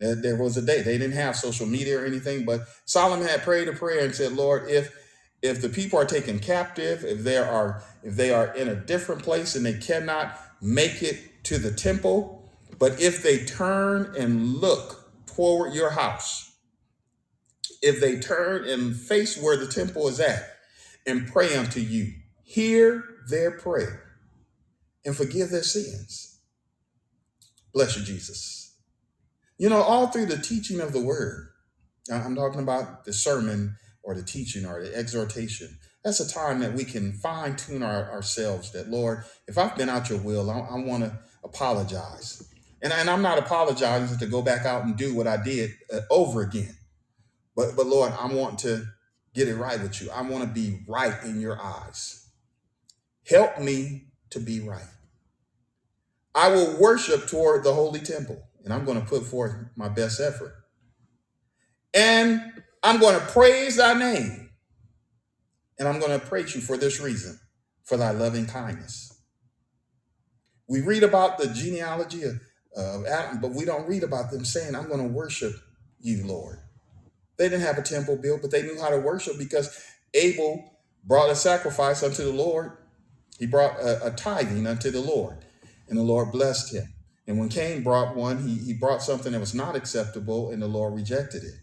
There 0.00 0.14
there 0.14 0.36
was 0.36 0.56
a 0.56 0.62
day 0.62 0.82
they 0.82 0.98
didn't 0.98 1.16
have 1.16 1.36
social 1.36 1.66
media 1.66 2.00
or 2.00 2.06
anything, 2.06 2.44
but 2.44 2.62
Solomon 2.84 3.26
had 3.26 3.42
prayed 3.42 3.68
a 3.68 3.72
prayer 3.72 4.04
and 4.04 4.14
said, 4.14 4.32
Lord, 4.32 4.68
if 4.68 4.94
if 5.42 5.62
the 5.62 5.68
people 5.68 5.98
are 5.98 6.04
taken 6.04 6.38
captive, 6.38 7.04
if 7.04 7.22
they 7.24 7.36
are 7.38 7.82
if 8.02 8.16
they 8.16 8.32
are 8.32 8.54
in 8.54 8.68
a 8.68 8.74
different 8.74 9.22
place 9.22 9.54
and 9.54 9.64
they 9.64 9.74
cannot 9.74 10.38
make 10.62 11.02
it 11.02 11.44
to 11.44 11.58
the 11.58 11.72
temple, 11.72 12.50
but 12.78 13.00
if 13.00 13.22
they 13.22 13.44
turn 13.44 14.14
and 14.18 14.56
look 14.56 15.10
toward 15.26 15.74
your 15.74 15.90
house, 15.90 16.52
if 17.82 18.00
they 18.00 18.18
turn 18.18 18.68
and 18.68 18.96
face 18.96 19.40
where 19.40 19.56
the 19.56 19.66
temple 19.66 20.08
is 20.08 20.20
at 20.20 20.44
and 21.06 21.28
pray 21.28 21.54
unto 21.56 21.80
you, 21.80 22.12
hear 22.44 23.04
their 23.28 23.50
prayer 23.50 24.18
and 25.04 25.16
forgive 25.16 25.50
their 25.50 25.62
sins. 25.62 26.29
Bless 27.72 27.96
you, 27.96 28.04
Jesus. 28.04 28.76
You 29.58 29.68
know, 29.68 29.82
all 29.82 30.08
through 30.08 30.26
the 30.26 30.38
teaching 30.38 30.80
of 30.80 30.92
the 30.92 31.00
word, 31.00 31.48
I'm 32.10 32.34
talking 32.34 32.62
about 32.62 33.04
the 33.04 33.12
sermon 33.12 33.76
or 34.02 34.14
the 34.14 34.22
teaching 34.22 34.64
or 34.64 34.82
the 34.82 34.94
exhortation. 34.94 35.78
That's 36.04 36.20
a 36.20 36.28
time 36.28 36.60
that 36.60 36.72
we 36.72 36.84
can 36.84 37.12
fine 37.12 37.56
tune 37.56 37.82
our, 37.82 38.10
ourselves. 38.10 38.72
That, 38.72 38.88
Lord, 38.88 39.24
if 39.46 39.58
I've 39.58 39.76
been 39.76 39.90
out 39.90 40.08
your 40.08 40.18
will, 40.18 40.50
I, 40.50 40.60
I 40.60 40.76
want 40.76 41.04
to 41.04 41.18
apologize. 41.44 42.42
And, 42.82 42.92
and 42.92 43.10
I'm 43.10 43.22
not 43.22 43.38
apologizing 43.38 44.18
to 44.18 44.26
go 44.26 44.40
back 44.40 44.64
out 44.64 44.84
and 44.84 44.96
do 44.96 45.14
what 45.14 45.26
I 45.26 45.36
did 45.42 45.72
uh, 45.92 46.00
over 46.10 46.40
again. 46.40 46.74
But, 47.54 47.76
but 47.76 47.86
Lord, 47.86 48.12
I 48.18 48.32
want 48.32 48.58
to 48.60 48.86
get 49.34 49.48
it 49.48 49.56
right 49.56 49.80
with 49.80 50.00
you. 50.00 50.10
I 50.10 50.22
want 50.22 50.44
to 50.44 50.50
be 50.50 50.80
right 50.88 51.22
in 51.24 51.40
your 51.40 51.60
eyes. 51.60 52.28
Help 53.28 53.60
me 53.60 54.06
to 54.30 54.40
be 54.40 54.60
right. 54.60 54.88
I 56.34 56.48
will 56.48 56.76
worship 56.78 57.26
toward 57.26 57.64
the 57.64 57.74
holy 57.74 58.00
temple, 58.00 58.42
and 58.64 58.72
I'm 58.72 58.84
going 58.84 59.00
to 59.00 59.06
put 59.06 59.24
forth 59.24 59.54
my 59.76 59.88
best 59.88 60.20
effort. 60.20 60.54
And 61.92 62.40
I'm 62.82 63.00
going 63.00 63.18
to 63.18 63.26
praise 63.26 63.76
thy 63.76 63.94
name, 63.94 64.50
and 65.78 65.88
I'm 65.88 65.98
going 65.98 66.18
to 66.18 66.24
praise 66.24 66.54
you 66.54 66.60
for 66.60 66.76
this 66.76 67.00
reason, 67.00 67.38
for 67.84 67.96
thy 67.96 68.12
loving 68.12 68.46
kindness. 68.46 69.20
We 70.68 70.80
read 70.80 71.02
about 71.02 71.38
the 71.38 71.48
genealogy 71.48 72.22
of, 72.22 72.40
Adam, 73.06 73.40
but 73.40 73.50
we 73.50 73.64
don't 73.64 73.88
read 73.88 74.04
about 74.04 74.30
them 74.30 74.44
saying, 74.44 74.76
I'm 74.76 74.86
going 74.86 75.02
to 75.02 75.12
worship 75.12 75.52
you, 75.98 76.24
Lord. 76.24 76.58
They 77.36 77.48
didn't 77.48 77.66
have 77.66 77.78
a 77.78 77.82
temple 77.82 78.16
built, 78.16 78.42
but 78.42 78.52
they 78.52 78.62
knew 78.62 78.80
how 78.80 78.90
to 78.90 78.98
worship 78.98 79.36
because 79.36 79.76
Abel 80.14 80.78
brought 81.02 81.30
a 81.30 81.34
sacrifice 81.34 82.04
unto 82.04 82.22
the 82.22 82.32
Lord. 82.32 82.72
He 83.38 83.46
brought 83.46 83.80
a, 83.80 84.06
a 84.06 84.10
tithing 84.12 84.68
unto 84.68 84.90
the 84.92 85.00
Lord, 85.00 85.38
and 85.90 85.98
the 85.98 86.02
Lord 86.02 86.32
blessed 86.32 86.74
him. 86.74 86.94
And 87.26 87.38
when 87.38 87.50
Cain 87.50 87.82
brought 87.82 88.16
one, 88.16 88.48
he, 88.48 88.56
he 88.56 88.72
brought 88.74 89.02
something 89.02 89.32
that 89.32 89.40
was 89.40 89.54
not 89.54 89.76
acceptable, 89.76 90.50
and 90.50 90.62
the 90.62 90.68
Lord 90.68 90.94
rejected 90.94 91.44
it. 91.44 91.54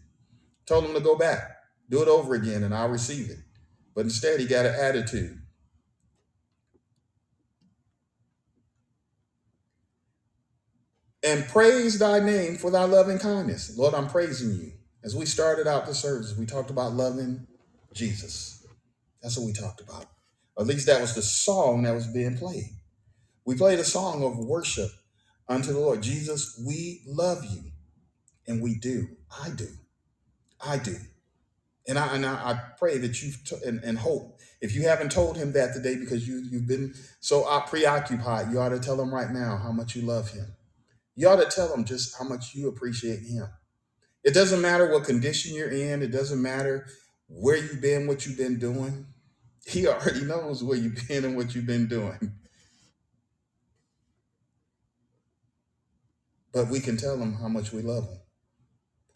Told 0.66 0.84
him 0.84 0.94
to 0.94 1.00
go 1.00 1.16
back, 1.16 1.42
do 1.90 2.02
it 2.02 2.08
over 2.08 2.34
again, 2.34 2.62
and 2.62 2.74
I'll 2.74 2.88
receive 2.88 3.30
it. 3.30 3.38
But 3.94 4.02
instead, 4.02 4.38
he 4.40 4.46
got 4.46 4.66
an 4.66 4.76
attitude. 4.76 5.40
And 11.24 11.46
praise 11.48 11.98
thy 11.98 12.20
name 12.20 12.56
for 12.56 12.70
thy 12.70 12.84
loving 12.84 13.18
kindness. 13.18 13.76
Lord, 13.76 13.94
I'm 13.94 14.08
praising 14.08 14.52
you. 14.56 14.72
As 15.04 15.16
we 15.16 15.26
started 15.26 15.66
out 15.66 15.86
the 15.86 15.94
service, 15.94 16.36
we 16.38 16.46
talked 16.46 16.70
about 16.70 16.94
loving 16.94 17.46
Jesus. 17.92 18.66
That's 19.22 19.36
what 19.36 19.46
we 19.46 19.52
talked 19.52 19.80
about. 19.80 20.06
At 20.58 20.66
least 20.66 20.86
that 20.86 21.00
was 21.00 21.14
the 21.14 21.22
song 21.22 21.82
that 21.82 21.94
was 21.94 22.06
being 22.06 22.36
played. 22.36 22.70
We 23.48 23.56
played 23.56 23.78
a 23.78 23.84
song 23.84 24.22
of 24.24 24.36
worship 24.36 24.90
unto 25.48 25.72
the 25.72 25.78
Lord. 25.78 26.02
Jesus, 26.02 26.62
we 26.66 27.00
love 27.06 27.42
you. 27.46 27.62
And 28.46 28.62
we 28.62 28.74
do. 28.74 29.08
I 29.42 29.48
do. 29.48 29.68
I 30.60 30.76
do. 30.76 30.96
And 31.88 31.98
I, 31.98 32.14
and 32.14 32.26
I, 32.26 32.60
pray 32.78 32.98
that 32.98 33.22
you've, 33.22 33.42
t- 33.46 33.56
and, 33.64 33.82
and 33.82 33.96
hope, 33.96 34.38
if 34.60 34.74
you 34.74 34.82
haven't 34.82 35.10
told 35.10 35.38
him 35.38 35.52
that 35.52 35.72
today 35.72 35.96
because 35.96 36.28
you, 36.28 36.46
you've 36.50 36.68
been 36.68 36.92
so 37.20 37.42
preoccupied, 37.68 38.52
you 38.52 38.60
ought 38.60 38.68
to 38.68 38.78
tell 38.78 39.00
him 39.00 39.14
right 39.14 39.30
now 39.30 39.56
how 39.56 39.72
much 39.72 39.96
you 39.96 40.02
love 40.02 40.28
him. 40.28 40.54
You 41.14 41.30
ought 41.30 41.36
to 41.36 41.48
tell 41.48 41.72
him 41.72 41.86
just 41.86 42.18
how 42.18 42.26
much 42.26 42.54
you 42.54 42.68
appreciate 42.68 43.20
him. 43.20 43.48
It 44.24 44.34
doesn't 44.34 44.60
matter 44.60 44.92
what 44.92 45.04
condition 45.04 45.54
you're 45.54 45.70
in, 45.70 46.02
it 46.02 46.12
doesn't 46.12 46.42
matter 46.42 46.86
where 47.28 47.56
you've 47.56 47.80
been, 47.80 48.08
what 48.08 48.26
you've 48.26 48.36
been 48.36 48.58
doing. 48.58 49.06
He 49.64 49.88
already 49.88 50.20
knows 50.26 50.62
where 50.62 50.76
you've 50.76 51.08
been 51.08 51.24
and 51.24 51.34
what 51.34 51.54
you've 51.54 51.66
been 51.66 51.88
doing. 51.88 52.34
But 56.52 56.68
we 56.68 56.80
can 56.80 56.96
tell 56.96 57.16
him 57.18 57.34
how 57.34 57.48
much 57.48 57.72
we 57.72 57.82
love 57.82 58.04
him, 58.04 58.20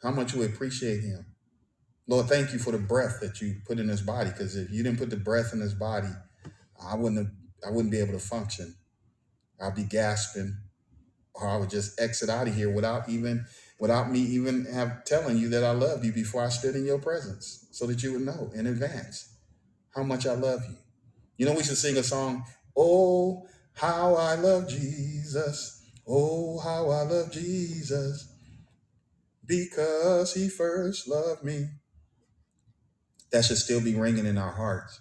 how 0.02 0.10
much 0.10 0.34
we 0.34 0.44
appreciate 0.44 1.00
him. 1.02 1.26
Lord, 2.06 2.26
thank 2.26 2.52
you 2.52 2.58
for 2.58 2.72
the 2.72 2.78
breath 2.78 3.20
that 3.20 3.40
you 3.40 3.56
put 3.66 3.78
in 3.78 3.88
his 3.88 4.02
body. 4.02 4.30
Because 4.30 4.56
if 4.56 4.70
you 4.70 4.82
didn't 4.82 4.98
put 4.98 5.10
the 5.10 5.16
breath 5.16 5.52
in 5.52 5.60
his 5.60 5.74
body, 5.74 6.10
I 6.84 6.94
wouldn't 6.96 7.18
have, 7.18 7.32
I 7.66 7.70
wouldn't 7.70 7.92
be 7.92 8.00
able 8.00 8.12
to 8.14 8.18
function. 8.18 8.76
I'd 9.60 9.76
be 9.76 9.84
gasping, 9.84 10.58
or 11.34 11.48
I 11.48 11.56
would 11.56 11.70
just 11.70 12.00
exit 12.00 12.28
out 12.28 12.48
of 12.48 12.54
here 12.54 12.70
without 12.70 13.08
even 13.08 13.46
without 13.78 14.10
me 14.10 14.20
even 14.20 14.66
have 14.66 15.04
telling 15.04 15.38
you 15.38 15.48
that 15.50 15.64
I 15.64 15.72
love 15.72 16.04
you 16.04 16.12
before 16.12 16.44
I 16.44 16.48
stood 16.48 16.76
in 16.76 16.84
your 16.84 16.98
presence, 16.98 17.68
so 17.70 17.86
that 17.86 18.02
you 18.02 18.12
would 18.12 18.22
know 18.22 18.50
in 18.54 18.66
advance 18.66 19.34
how 19.94 20.02
much 20.02 20.26
I 20.26 20.34
love 20.34 20.62
you. 20.68 20.76
You 21.36 21.46
know, 21.46 21.54
we 21.54 21.62
should 21.62 21.76
sing 21.76 21.96
a 21.96 22.02
song. 22.02 22.44
Oh, 22.76 23.46
how 23.74 24.14
I 24.14 24.34
love 24.34 24.68
Jesus. 24.68 25.81
Oh, 26.06 26.58
how 26.58 26.90
I 26.90 27.02
love 27.02 27.32
Jesus 27.32 28.32
because 29.46 30.34
he 30.34 30.48
first 30.48 31.08
loved 31.08 31.44
me. 31.44 31.68
That 33.30 33.44
should 33.44 33.58
still 33.58 33.80
be 33.80 33.94
ringing 33.94 34.26
in 34.26 34.38
our 34.38 34.52
hearts. 34.52 35.00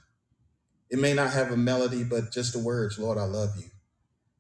It 0.89 0.99
may 0.99 1.13
not 1.13 1.31
have 1.31 1.51
a 1.51 1.57
melody, 1.57 2.03
but 2.03 2.31
just 2.31 2.53
the 2.53 2.59
words, 2.59 2.99
Lord, 2.99 3.17
I 3.17 3.23
love 3.23 3.51
you. 3.57 3.69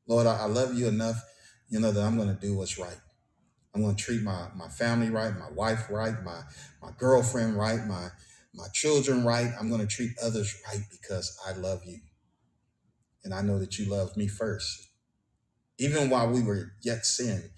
Lord, 0.07 0.27
I 0.27 0.45
love 0.45 0.77
you 0.77 0.87
enough. 0.87 1.23
You 1.69 1.79
know 1.79 1.91
that 1.91 2.03
I'm 2.03 2.17
going 2.17 2.33
to 2.33 2.39
do 2.39 2.57
what's 2.57 2.77
right. 2.77 2.97
I'm 3.73 3.81
going 3.81 3.95
to 3.95 4.03
treat 4.03 4.21
my, 4.21 4.47
my 4.55 4.67
family 4.67 5.09
right, 5.09 5.33
my 5.37 5.49
wife 5.51 5.89
right, 5.89 6.21
my, 6.23 6.41
my 6.81 6.89
girlfriend 6.97 7.57
right, 7.57 7.85
my, 7.87 8.09
my 8.53 8.67
children 8.73 9.23
right. 9.23 9.51
I'm 9.57 9.69
going 9.69 9.81
to 9.81 9.87
treat 9.87 10.11
others 10.21 10.61
right 10.67 10.83
because 10.91 11.37
I 11.47 11.53
love 11.53 11.81
you. 11.85 11.99
And 13.23 13.33
I 13.33 13.41
know 13.41 13.59
that 13.59 13.77
you 13.77 13.89
love 13.89 14.17
me 14.17 14.27
first. 14.27 14.90
Even 15.81 16.11
while 16.11 16.29
we 16.29 16.43
were 16.43 16.73
yet 16.83 17.07
sin, 17.07 17.49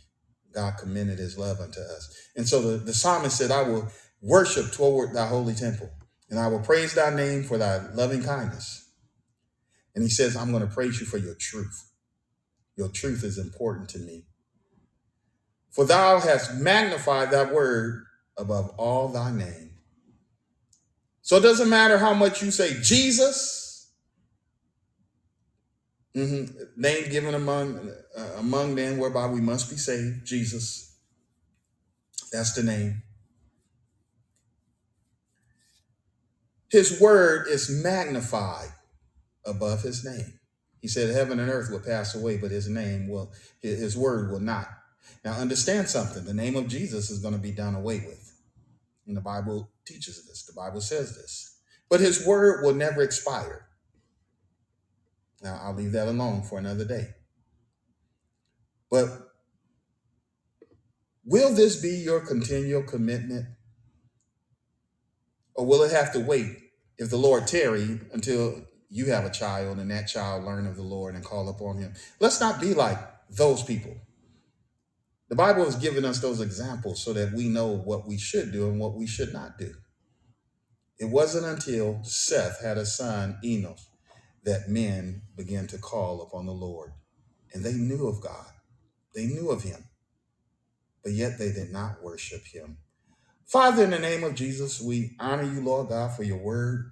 God 0.54 0.76
commended 0.80 1.20
his 1.20 1.38
love 1.38 1.60
unto 1.60 1.82
us. 1.82 2.10
And 2.38 2.48
so 2.48 2.62
the, 2.62 2.78
the 2.78 2.94
psalmist 2.94 3.38
said, 3.38 3.52
I 3.52 3.64
will 3.64 3.90
worship 4.22 4.72
toward 4.72 5.14
thy 5.14 5.28
holy 5.28 5.54
temple, 5.54 5.90
and 6.30 6.40
I 6.40 6.48
will 6.48 6.62
praise 6.62 6.94
thy 6.94 7.14
name 7.14 7.44
for 7.44 7.58
thy 7.58 7.86
loving 7.94 8.24
kindness. 8.24 8.90
And 9.94 10.06
he 10.06 10.10
says, 10.10 10.38
I'm 10.38 10.52
going 10.52 10.66
to 10.66 10.74
praise 10.74 11.02
you 11.02 11.06
for 11.06 11.18
your 11.18 11.36
truth. 11.36 11.92
Your 12.78 12.88
truth 12.88 13.26
is 13.26 13.38
important 13.38 13.90
to 13.90 14.00
me. 14.00 14.24
For 15.70 15.84
thou 15.84 16.22
hast 16.22 16.56
magnified 16.56 17.30
thy 17.30 17.52
word 17.52 18.06
above 18.38 18.70
all 18.78 19.10
thy 19.10 19.32
name. 19.32 19.72
So 21.22 21.36
it 21.36 21.42
doesn't 21.42 21.70
matter 21.70 21.98
how 21.98 22.14
much 22.14 22.42
you 22.42 22.52
say 22.52 22.80
Jesus, 22.82 23.63
mhm, 26.16 26.78
name 26.78 27.10
given 27.10 27.34
among 27.34 27.92
uh, 28.18 28.30
among 28.38 28.76
men 28.76 28.98
whereby 28.98 29.28
we 29.28 29.42
must 29.42 29.70
be 29.70 29.78
saved, 29.78 30.26
Jesus. 30.26 30.98
That's 32.32 32.54
the 32.54 32.64
name. 32.64 33.04
His 36.70 37.00
word 37.00 37.48
is 37.48 37.70
magnified 37.70 38.70
above 39.46 39.84
his 39.84 40.04
name. 40.04 40.40
He 40.82 40.88
said, 40.88 41.16
Heaven 41.16 41.40
and 41.40 41.50
earth 41.50 41.70
will 41.72 41.80
pass 41.80 42.16
away, 42.16 42.38
but 42.38 42.52
his 42.52 42.68
name 42.68 43.08
will, 43.08 43.32
his 43.62 43.96
word 43.96 44.32
will 44.32 44.40
not. 44.40 44.68
Now, 45.24 45.34
understand 45.34 45.88
something 45.88 46.26
the 46.26 46.34
name 46.34 46.56
of 46.56 46.68
Jesus 46.68 47.10
is 47.10 47.20
going 47.20 47.36
to 47.36 47.40
be 47.40 47.52
done 47.52 47.76
away 47.76 48.00
with. 48.00 48.34
And 49.08 49.16
the 49.16 49.22
Bible 49.22 49.70
teaches 49.86 50.26
this, 50.28 50.46
the 50.46 50.54
Bible 50.54 50.82
says 50.82 51.16
this. 51.16 51.58
But 51.90 52.00
his 52.00 52.26
word 52.26 52.64
will 52.64 52.74
never 52.74 53.02
expire. 53.04 53.68
Now, 55.44 55.60
I'll 55.62 55.76
leave 55.76 55.92
that 55.92 56.08
alone 56.08 56.42
for 56.42 56.58
another 56.58 56.86
day. 56.86 57.10
But 58.90 59.10
will 61.26 61.54
this 61.54 61.82
be 61.82 61.90
your 61.90 62.26
continual 62.26 62.84
commitment, 62.84 63.48
or 65.56 65.66
will 65.66 65.84
it 65.84 65.92
have 65.92 66.14
to 66.14 66.20
wait 66.20 66.48
if 66.98 67.10
the 67.10 67.18
Lord 67.18 67.48
tarry 67.48 68.00
until 68.14 68.62
you 68.90 69.08
have 69.08 69.26
a 69.26 69.32
child 69.32 69.80
and 69.80 69.92
that 69.92 70.08
child 70.08 70.46
learn 70.46 70.66
of 70.66 70.78
the 70.78 70.84
Lord 70.84 71.16
and 71.16 71.24
call 71.26 71.50
upon 71.50 71.78
him? 71.78 71.94
Let's 72.20 72.40
not 72.40 72.62
be 72.62 72.74
like 72.74 72.98
those 73.30 73.64
people. 73.64 73.96
The 75.30 75.36
Bible 75.36 75.66
has 75.66 75.76
given 75.76 76.06
us 76.06 76.20
those 76.20 76.40
examples 76.40 77.04
so 77.04 77.12
that 77.14 77.34
we 77.34 77.50
know 77.50 77.68
what 77.68 78.08
we 78.08 78.18
should 78.18 78.52
do 78.52 78.70
and 78.70 78.80
what 78.80 78.96
we 78.96 79.08
should 79.08 79.34
not 79.34 79.58
do. 79.58 79.74
It 81.00 81.06
wasn't 81.06 81.46
until 81.46 82.04
Seth 82.04 82.62
had 82.62 82.78
a 82.78 82.86
son, 82.86 83.40
Enos, 83.44 83.90
that 84.44 84.70
men 84.70 85.24
began 85.36 85.68
to 85.68 85.78
call 85.78 86.22
upon 86.22 86.46
the 86.46 86.54
Lord. 86.54 86.92
And 87.54 87.64
they 87.64 87.74
knew 87.74 88.08
of 88.08 88.22
God, 88.22 88.52
they 89.14 89.26
knew 89.26 89.52
of 89.52 89.64
him, 89.64 89.86
but 91.04 91.14
yet 91.14 91.38
they 91.38 91.52
did 91.52 91.72
not 91.72 92.04
worship 92.04 92.46
him. 92.46 92.78
Father, 93.46 93.84
in 93.84 93.92
the 93.92 94.00
name 94.00 94.24
of 94.24 94.36
Jesus, 94.36 94.82
we 94.82 95.16
honor 95.20 95.44
you, 95.44 95.62
Lord 95.62 95.90
God, 95.90 96.16
for 96.16 96.24
your 96.24 96.38
word. 96.38 96.92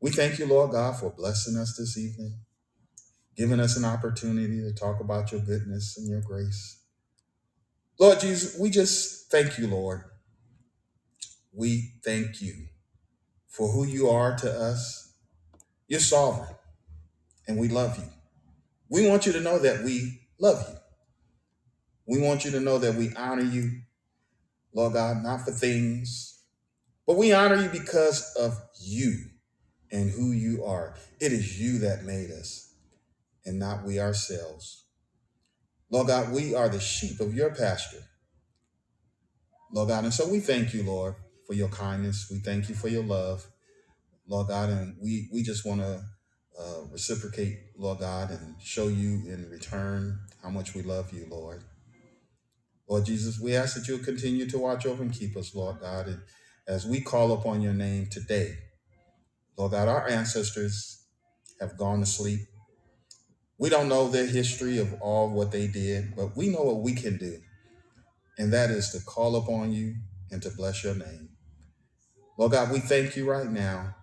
We 0.00 0.10
thank 0.10 0.38
you, 0.38 0.46
Lord 0.46 0.72
God, 0.72 0.98
for 0.98 1.10
blessing 1.10 1.56
us 1.56 1.76
this 1.76 1.98
evening, 1.98 2.38
giving 3.36 3.60
us 3.60 3.76
an 3.76 3.84
opportunity 3.84 4.60
to 4.62 4.72
talk 4.72 5.00
about 5.00 5.32
your 5.32 5.42
goodness 5.42 5.98
and 5.98 6.08
your 6.08 6.22
grace. 6.22 6.80
Lord 7.98 8.20
Jesus, 8.20 8.58
we 8.58 8.70
just 8.70 9.30
thank 9.30 9.58
you, 9.58 9.66
Lord. 9.66 10.04
We 11.52 11.94
thank 12.02 12.40
you 12.40 12.68
for 13.48 13.68
who 13.68 13.84
you 13.84 14.08
are 14.08 14.36
to 14.38 14.50
us. 14.50 15.09
You're 15.90 15.98
sovereign, 15.98 16.54
and 17.48 17.58
we 17.58 17.66
love 17.66 17.98
you. 17.98 18.04
We 18.88 19.08
want 19.08 19.26
you 19.26 19.32
to 19.32 19.40
know 19.40 19.58
that 19.58 19.82
we 19.82 20.20
love 20.38 20.64
you. 20.68 20.76
We 22.06 22.22
want 22.22 22.44
you 22.44 22.52
to 22.52 22.60
know 22.60 22.78
that 22.78 22.94
we 22.94 23.12
honor 23.16 23.42
you, 23.42 23.82
Lord 24.72 24.92
God, 24.92 25.24
not 25.24 25.40
for 25.40 25.50
things, 25.50 26.44
but 27.08 27.16
we 27.16 27.32
honor 27.32 27.56
you 27.56 27.68
because 27.70 28.32
of 28.36 28.56
you 28.80 29.16
and 29.90 30.12
who 30.12 30.30
you 30.30 30.64
are. 30.64 30.94
It 31.20 31.32
is 31.32 31.60
you 31.60 31.80
that 31.80 32.04
made 32.04 32.30
us, 32.30 32.72
and 33.44 33.58
not 33.58 33.82
we 33.84 33.98
ourselves. 33.98 34.84
Lord 35.90 36.06
God, 36.06 36.32
we 36.32 36.54
are 36.54 36.68
the 36.68 36.78
sheep 36.78 37.18
of 37.18 37.34
your 37.34 37.52
pasture. 37.52 38.04
Lord 39.72 39.88
God, 39.88 40.04
and 40.04 40.14
so 40.14 40.28
we 40.28 40.38
thank 40.38 40.72
you, 40.72 40.84
Lord, 40.84 41.16
for 41.48 41.54
your 41.54 41.68
kindness. 41.68 42.28
We 42.30 42.38
thank 42.38 42.68
you 42.68 42.76
for 42.76 42.86
your 42.86 43.02
love, 43.02 43.44
Lord 44.30 44.46
God, 44.46 44.70
and 44.70 44.96
we, 45.02 45.28
we 45.32 45.42
just 45.42 45.66
want 45.66 45.80
to 45.80 46.04
uh, 46.58 46.82
reciprocate, 46.92 47.58
Lord 47.76 47.98
God, 47.98 48.30
and 48.30 48.54
show 48.62 48.86
you 48.86 49.24
in 49.26 49.48
return 49.50 50.20
how 50.40 50.50
much 50.50 50.72
we 50.72 50.82
love 50.82 51.12
you, 51.12 51.26
Lord. 51.28 51.64
Lord 52.88 53.06
Jesus, 53.06 53.40
we 53.40 53.56
ask 53.56 53.74
that 53.74 53.88
you'll 53.88 54.04
continue 54.04 54.48
to 54.48 54.58
watch 54.58 54.86
over 54.86 55.02
and 55.02 55.12
keep 55.12 55.36
us, 55.36 55.52
Lord 55.52 55.80
God, 55.80 56.06
and 56.06 56.20
as 56.68 56.86
we 56.86 57.00
call 57.00 57.32
upon 57.32 57.60
your 57.60 57.72
name 57.72 58.06
today, 58.06 58.56
Lord 59.56 59.72
God, 59.72 59.88
our 59.88 60.08
ancestors 60.08 61.04
have 61.60 61.76
gone 61.76 61.98
to 61.98 62.06
sleep. 62.06 62.40
We 63.58 63.68
don't 63.68 63.88
know 63.88 64.08
their 64.08 64.26
history 64.26 64.78
of 64.78 64.94
all 65.00 65.28
what 65.30 65.50
they 65.50 65.66
did, 65.66 66.14
but 66.14 66.36
we 66.36 66.50
know 66.50 66.62
what 66.62 66.82
we 66.82 66.94
can 66.94 67.16
do, 67.16 67.40
and 68.38 68.52
that 68.52 68.70
is 68.70 68.90
to 68.90 69.00
call 69.04 69.34
upon 69.34 69.72
you 69.72 69.96
and 70.30 70.40
to 70.42 70.50
bless 70.50 70.84
your 70.84 70.94
name. 70.94 71.30
Lord 72.38 72.52
God, 72.52 72.70
we 72.70 72.78
thank 72.78 73.16
you 73.16 73.28
right 73.28 73.50
now, 73.50 73.96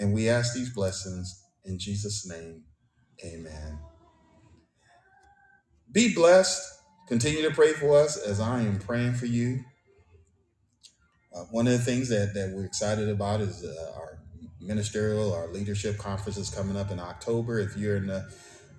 and 0.00 0.14
we 0.14 0.28
ask 0.28 0.54
these 0.54 0.74
blessings 0.74 1.44
in 1.64 1.78
Jesus' 1.78 2.26
name. 2.28 2.64
Amen. 3.24 3.78
Be 5.92 6.14
blessed. 6.14 6.62
Continue 7.06 7.42
to 7.42 7.54
pray 7.54 7.72
for 7.74 7.98
us 7.98 8.16
as 8.16 8.40
I 8.40 8.62
am 8.62 8.78
praying 8.78 9.14
for 9.14 9.26
you. 9.26 9.60
Uh, 11.34 11.40
one 11.50 11.66
of 11.66 11.74
the 11.74 11.78
things 11.78 12.08
that, 12.08 12.34
that 12.34 12.52
we're 12.54 12.64
excited 12.64 13.08
about 13.08 13.40
is 13.40 13.64
uh, 13.64 13.92
our 13.96 14.18
ministerial, 14.60 15.34
our 15.34 15.48
leadership 15.48 15.98
conference 15.98 16.38
is 16.38 16.50
coming 16.50 16.76
up 16.76 16.90
in 16.90 16.98
October. 16.98 17.58
If 17.58 17.76
you're 17.76 17.96
in 17.96 18.06
the 18.06 18.28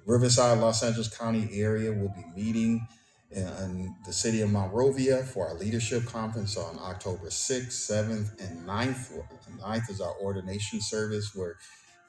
Riverside, 0.06 0.60
Los 0.60 0.84
Angeles 0.84 1.16
County 1.16 1.50
area, 1.54 1.92
we'll 1.92 2.10
be 2.10 2.26
meeting 2.36 2.88
in, 3.32 3.96
the 4.06 4.14
city 4.14 4.42
of 4.42 4.52
Monrovia 4.52 5.24
for 5.24 5.48
our 5.48 5.56
leadership 5.56 6.06
conference 6.06 6.58
on 6.58 6.78
October 6.82 7.28
6th, 7.28 7.68
7th, 7.68 8.42
and 8.42 8.68
9th. 8.68 9.24
9th 9.60 9.90
is 9.90 10.02
our 10.02 10.16
ordination 10.22 10.82
service 10.82 11.32
where 11.36 11.58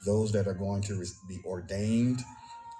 those 0.05 0.33
that 0.33 0.47
are 0.49 0.55
going 0.55 0.83
to 0.83 1.05
be 1.29 1.39
ordained 1.45 2.21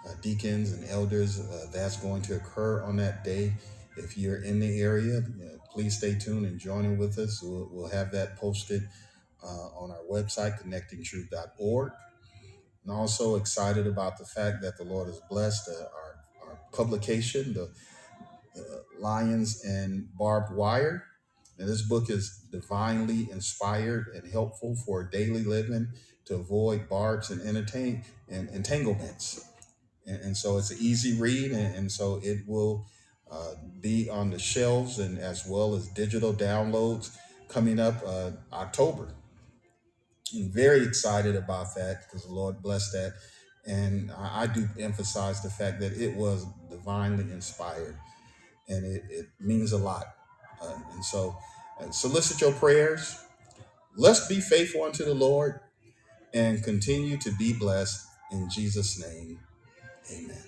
uh, 0.07 0.13
deacons 0.21 0.73
and 0.73 0.89
elders. 0.89 1.41
Uh, 1.41 1.67
that's 1.73 1.97
going 1.97 2.23
to 2.23 2.37
occur 2.37 2.83
on 2.83 2.97
that 2.97 3.25
day. 3.25 3.55
If 3.97 4.17
you're 4.17 4.43
in 4.43 4.59
the 4.59 4.81
area, 4.81 5.19
uh, 5.19 5.59
please 5.71 5.99
stay 5.99 6.17
tuned 6.19 6.47
and 6.47 6.59
join 6.59 6.85
in 6.85 6.99
with 6.99 7.19
us. 7.19 7.41
We'll, 7.43 7.69
we'll 7.71 7.91
have 7.91 8.11
that 8.13 8.37
posted 8.37 8.89
uh, 9.43 9.47
on 9.47 9.91
our 9.91 10.03
website, 10.11 10.63
connectingtruth.org. 10.63 11.93
And 12.85 12.93
also 12.93 13.37
excited 13.37 13.87
about 13.87 14.19
the 14.19 14.25
fact 14.25 14.63
that 14.63 14.77
the 14.77 14.85
Lord 14.85 15.09
has 15.09 15.21
blessed 15.31 15.69
uh, 15.69 15.83
our, 15.83 16.49
our 16.49 16.59
publication, 16.73 17.53
the, 17.53 17.61
the 17.61 17.75
Lions 18.99 19.65
and 19.65 20.09
Barbed 20.17 20.55
Wire. 20.55 21.05
And 21.59 21.69
this 21.69 21.83
book 21.83 22.11
is 22.11 22.45
divinely 22.51 23.29
inspired 23.31 24.09
and 24.15 24.31
helpful 24.31 24.75
for 24.75 25.05
daily 25.05 25.45
living 25.45 25.89
to 26.25 26.37
avoid 26.37 26.89
barbs 26.89 27.31
and 27.31 27.41
entertain 27.43 28.05
and 28.29 28.49
entanglements 28.51 29.45
and, 30.07 30.21
and 30.23 30.37
so 30.37 30.59
it's 30.59 30.71
an 30.71 30.79
easy 30.81 31.19
read, 31.19 31.53
and, 31.53 31.75
and 31.75 31.93
so 31.93 32.21
it 32.23 32.41
will 32.47 32.87
uh, 33.31 33.55
be 33.81 34.09
on 34.11 34.31
the 34.31 34.39
shelves 34.39 34.99
and 34.99 35.19
as 35.19 35.47
well 35.47 35.75
as 35.75 35.89
digital 35.89 36.33
downloads 36.33 37.17
coming 37.49 37.79
up 37.79 37.97
uh, 38.07 38.31
October. 38.53 39.15
I'm 40.35 40.51
very 40.51 40.83
excited 40.83 41.37
about 41.37 41.75
that 41.77 42.03
because 42.05 42.27
the 42.27 42.33
Lord 42.33 42.63
blessed 42.63 42.93
that, 42.93 43.13
and 43.67 44.11
I, 44.13 44.43
I 44.43 44.47
do 44.47 44.69
emphasize 44.79 45.43
the 45.43 45.51
fact 45.51 45.81
that 45.81 45.93
it 45.93 46.17
was 46.17 46.47
divinely 46.71 47.31
inspired, 47.33 47.97
and 48.69 48.85
it, 48.85 49.05
it 49.11 49.27
means 49.41 49.73
a 49.73 49.79
lot. 49.79 50.07
Uh, 50.63 50.75
and 50.95 51.05
so, 51.05 51.37
uh, 51.81 51.91
solicit 51.91 52.41
your 52.41 52.53
prayers. 52.53 53.19
Let's 53.97 54.27
be 54.29 54.41
faithful 54.41 54.85
unto 54.85 55.05
the 55.05 55.15
Lord 55.15 55.61
and 56.35 56.63
continue 56.63 57.19
to 57.19 57.33
be 57.33 57.53
blessed 57.53 58.07
in 58.33 58.49
Jesus' 58.51 59.01
name. 59.01 59.41
Amen. 60.13 60.43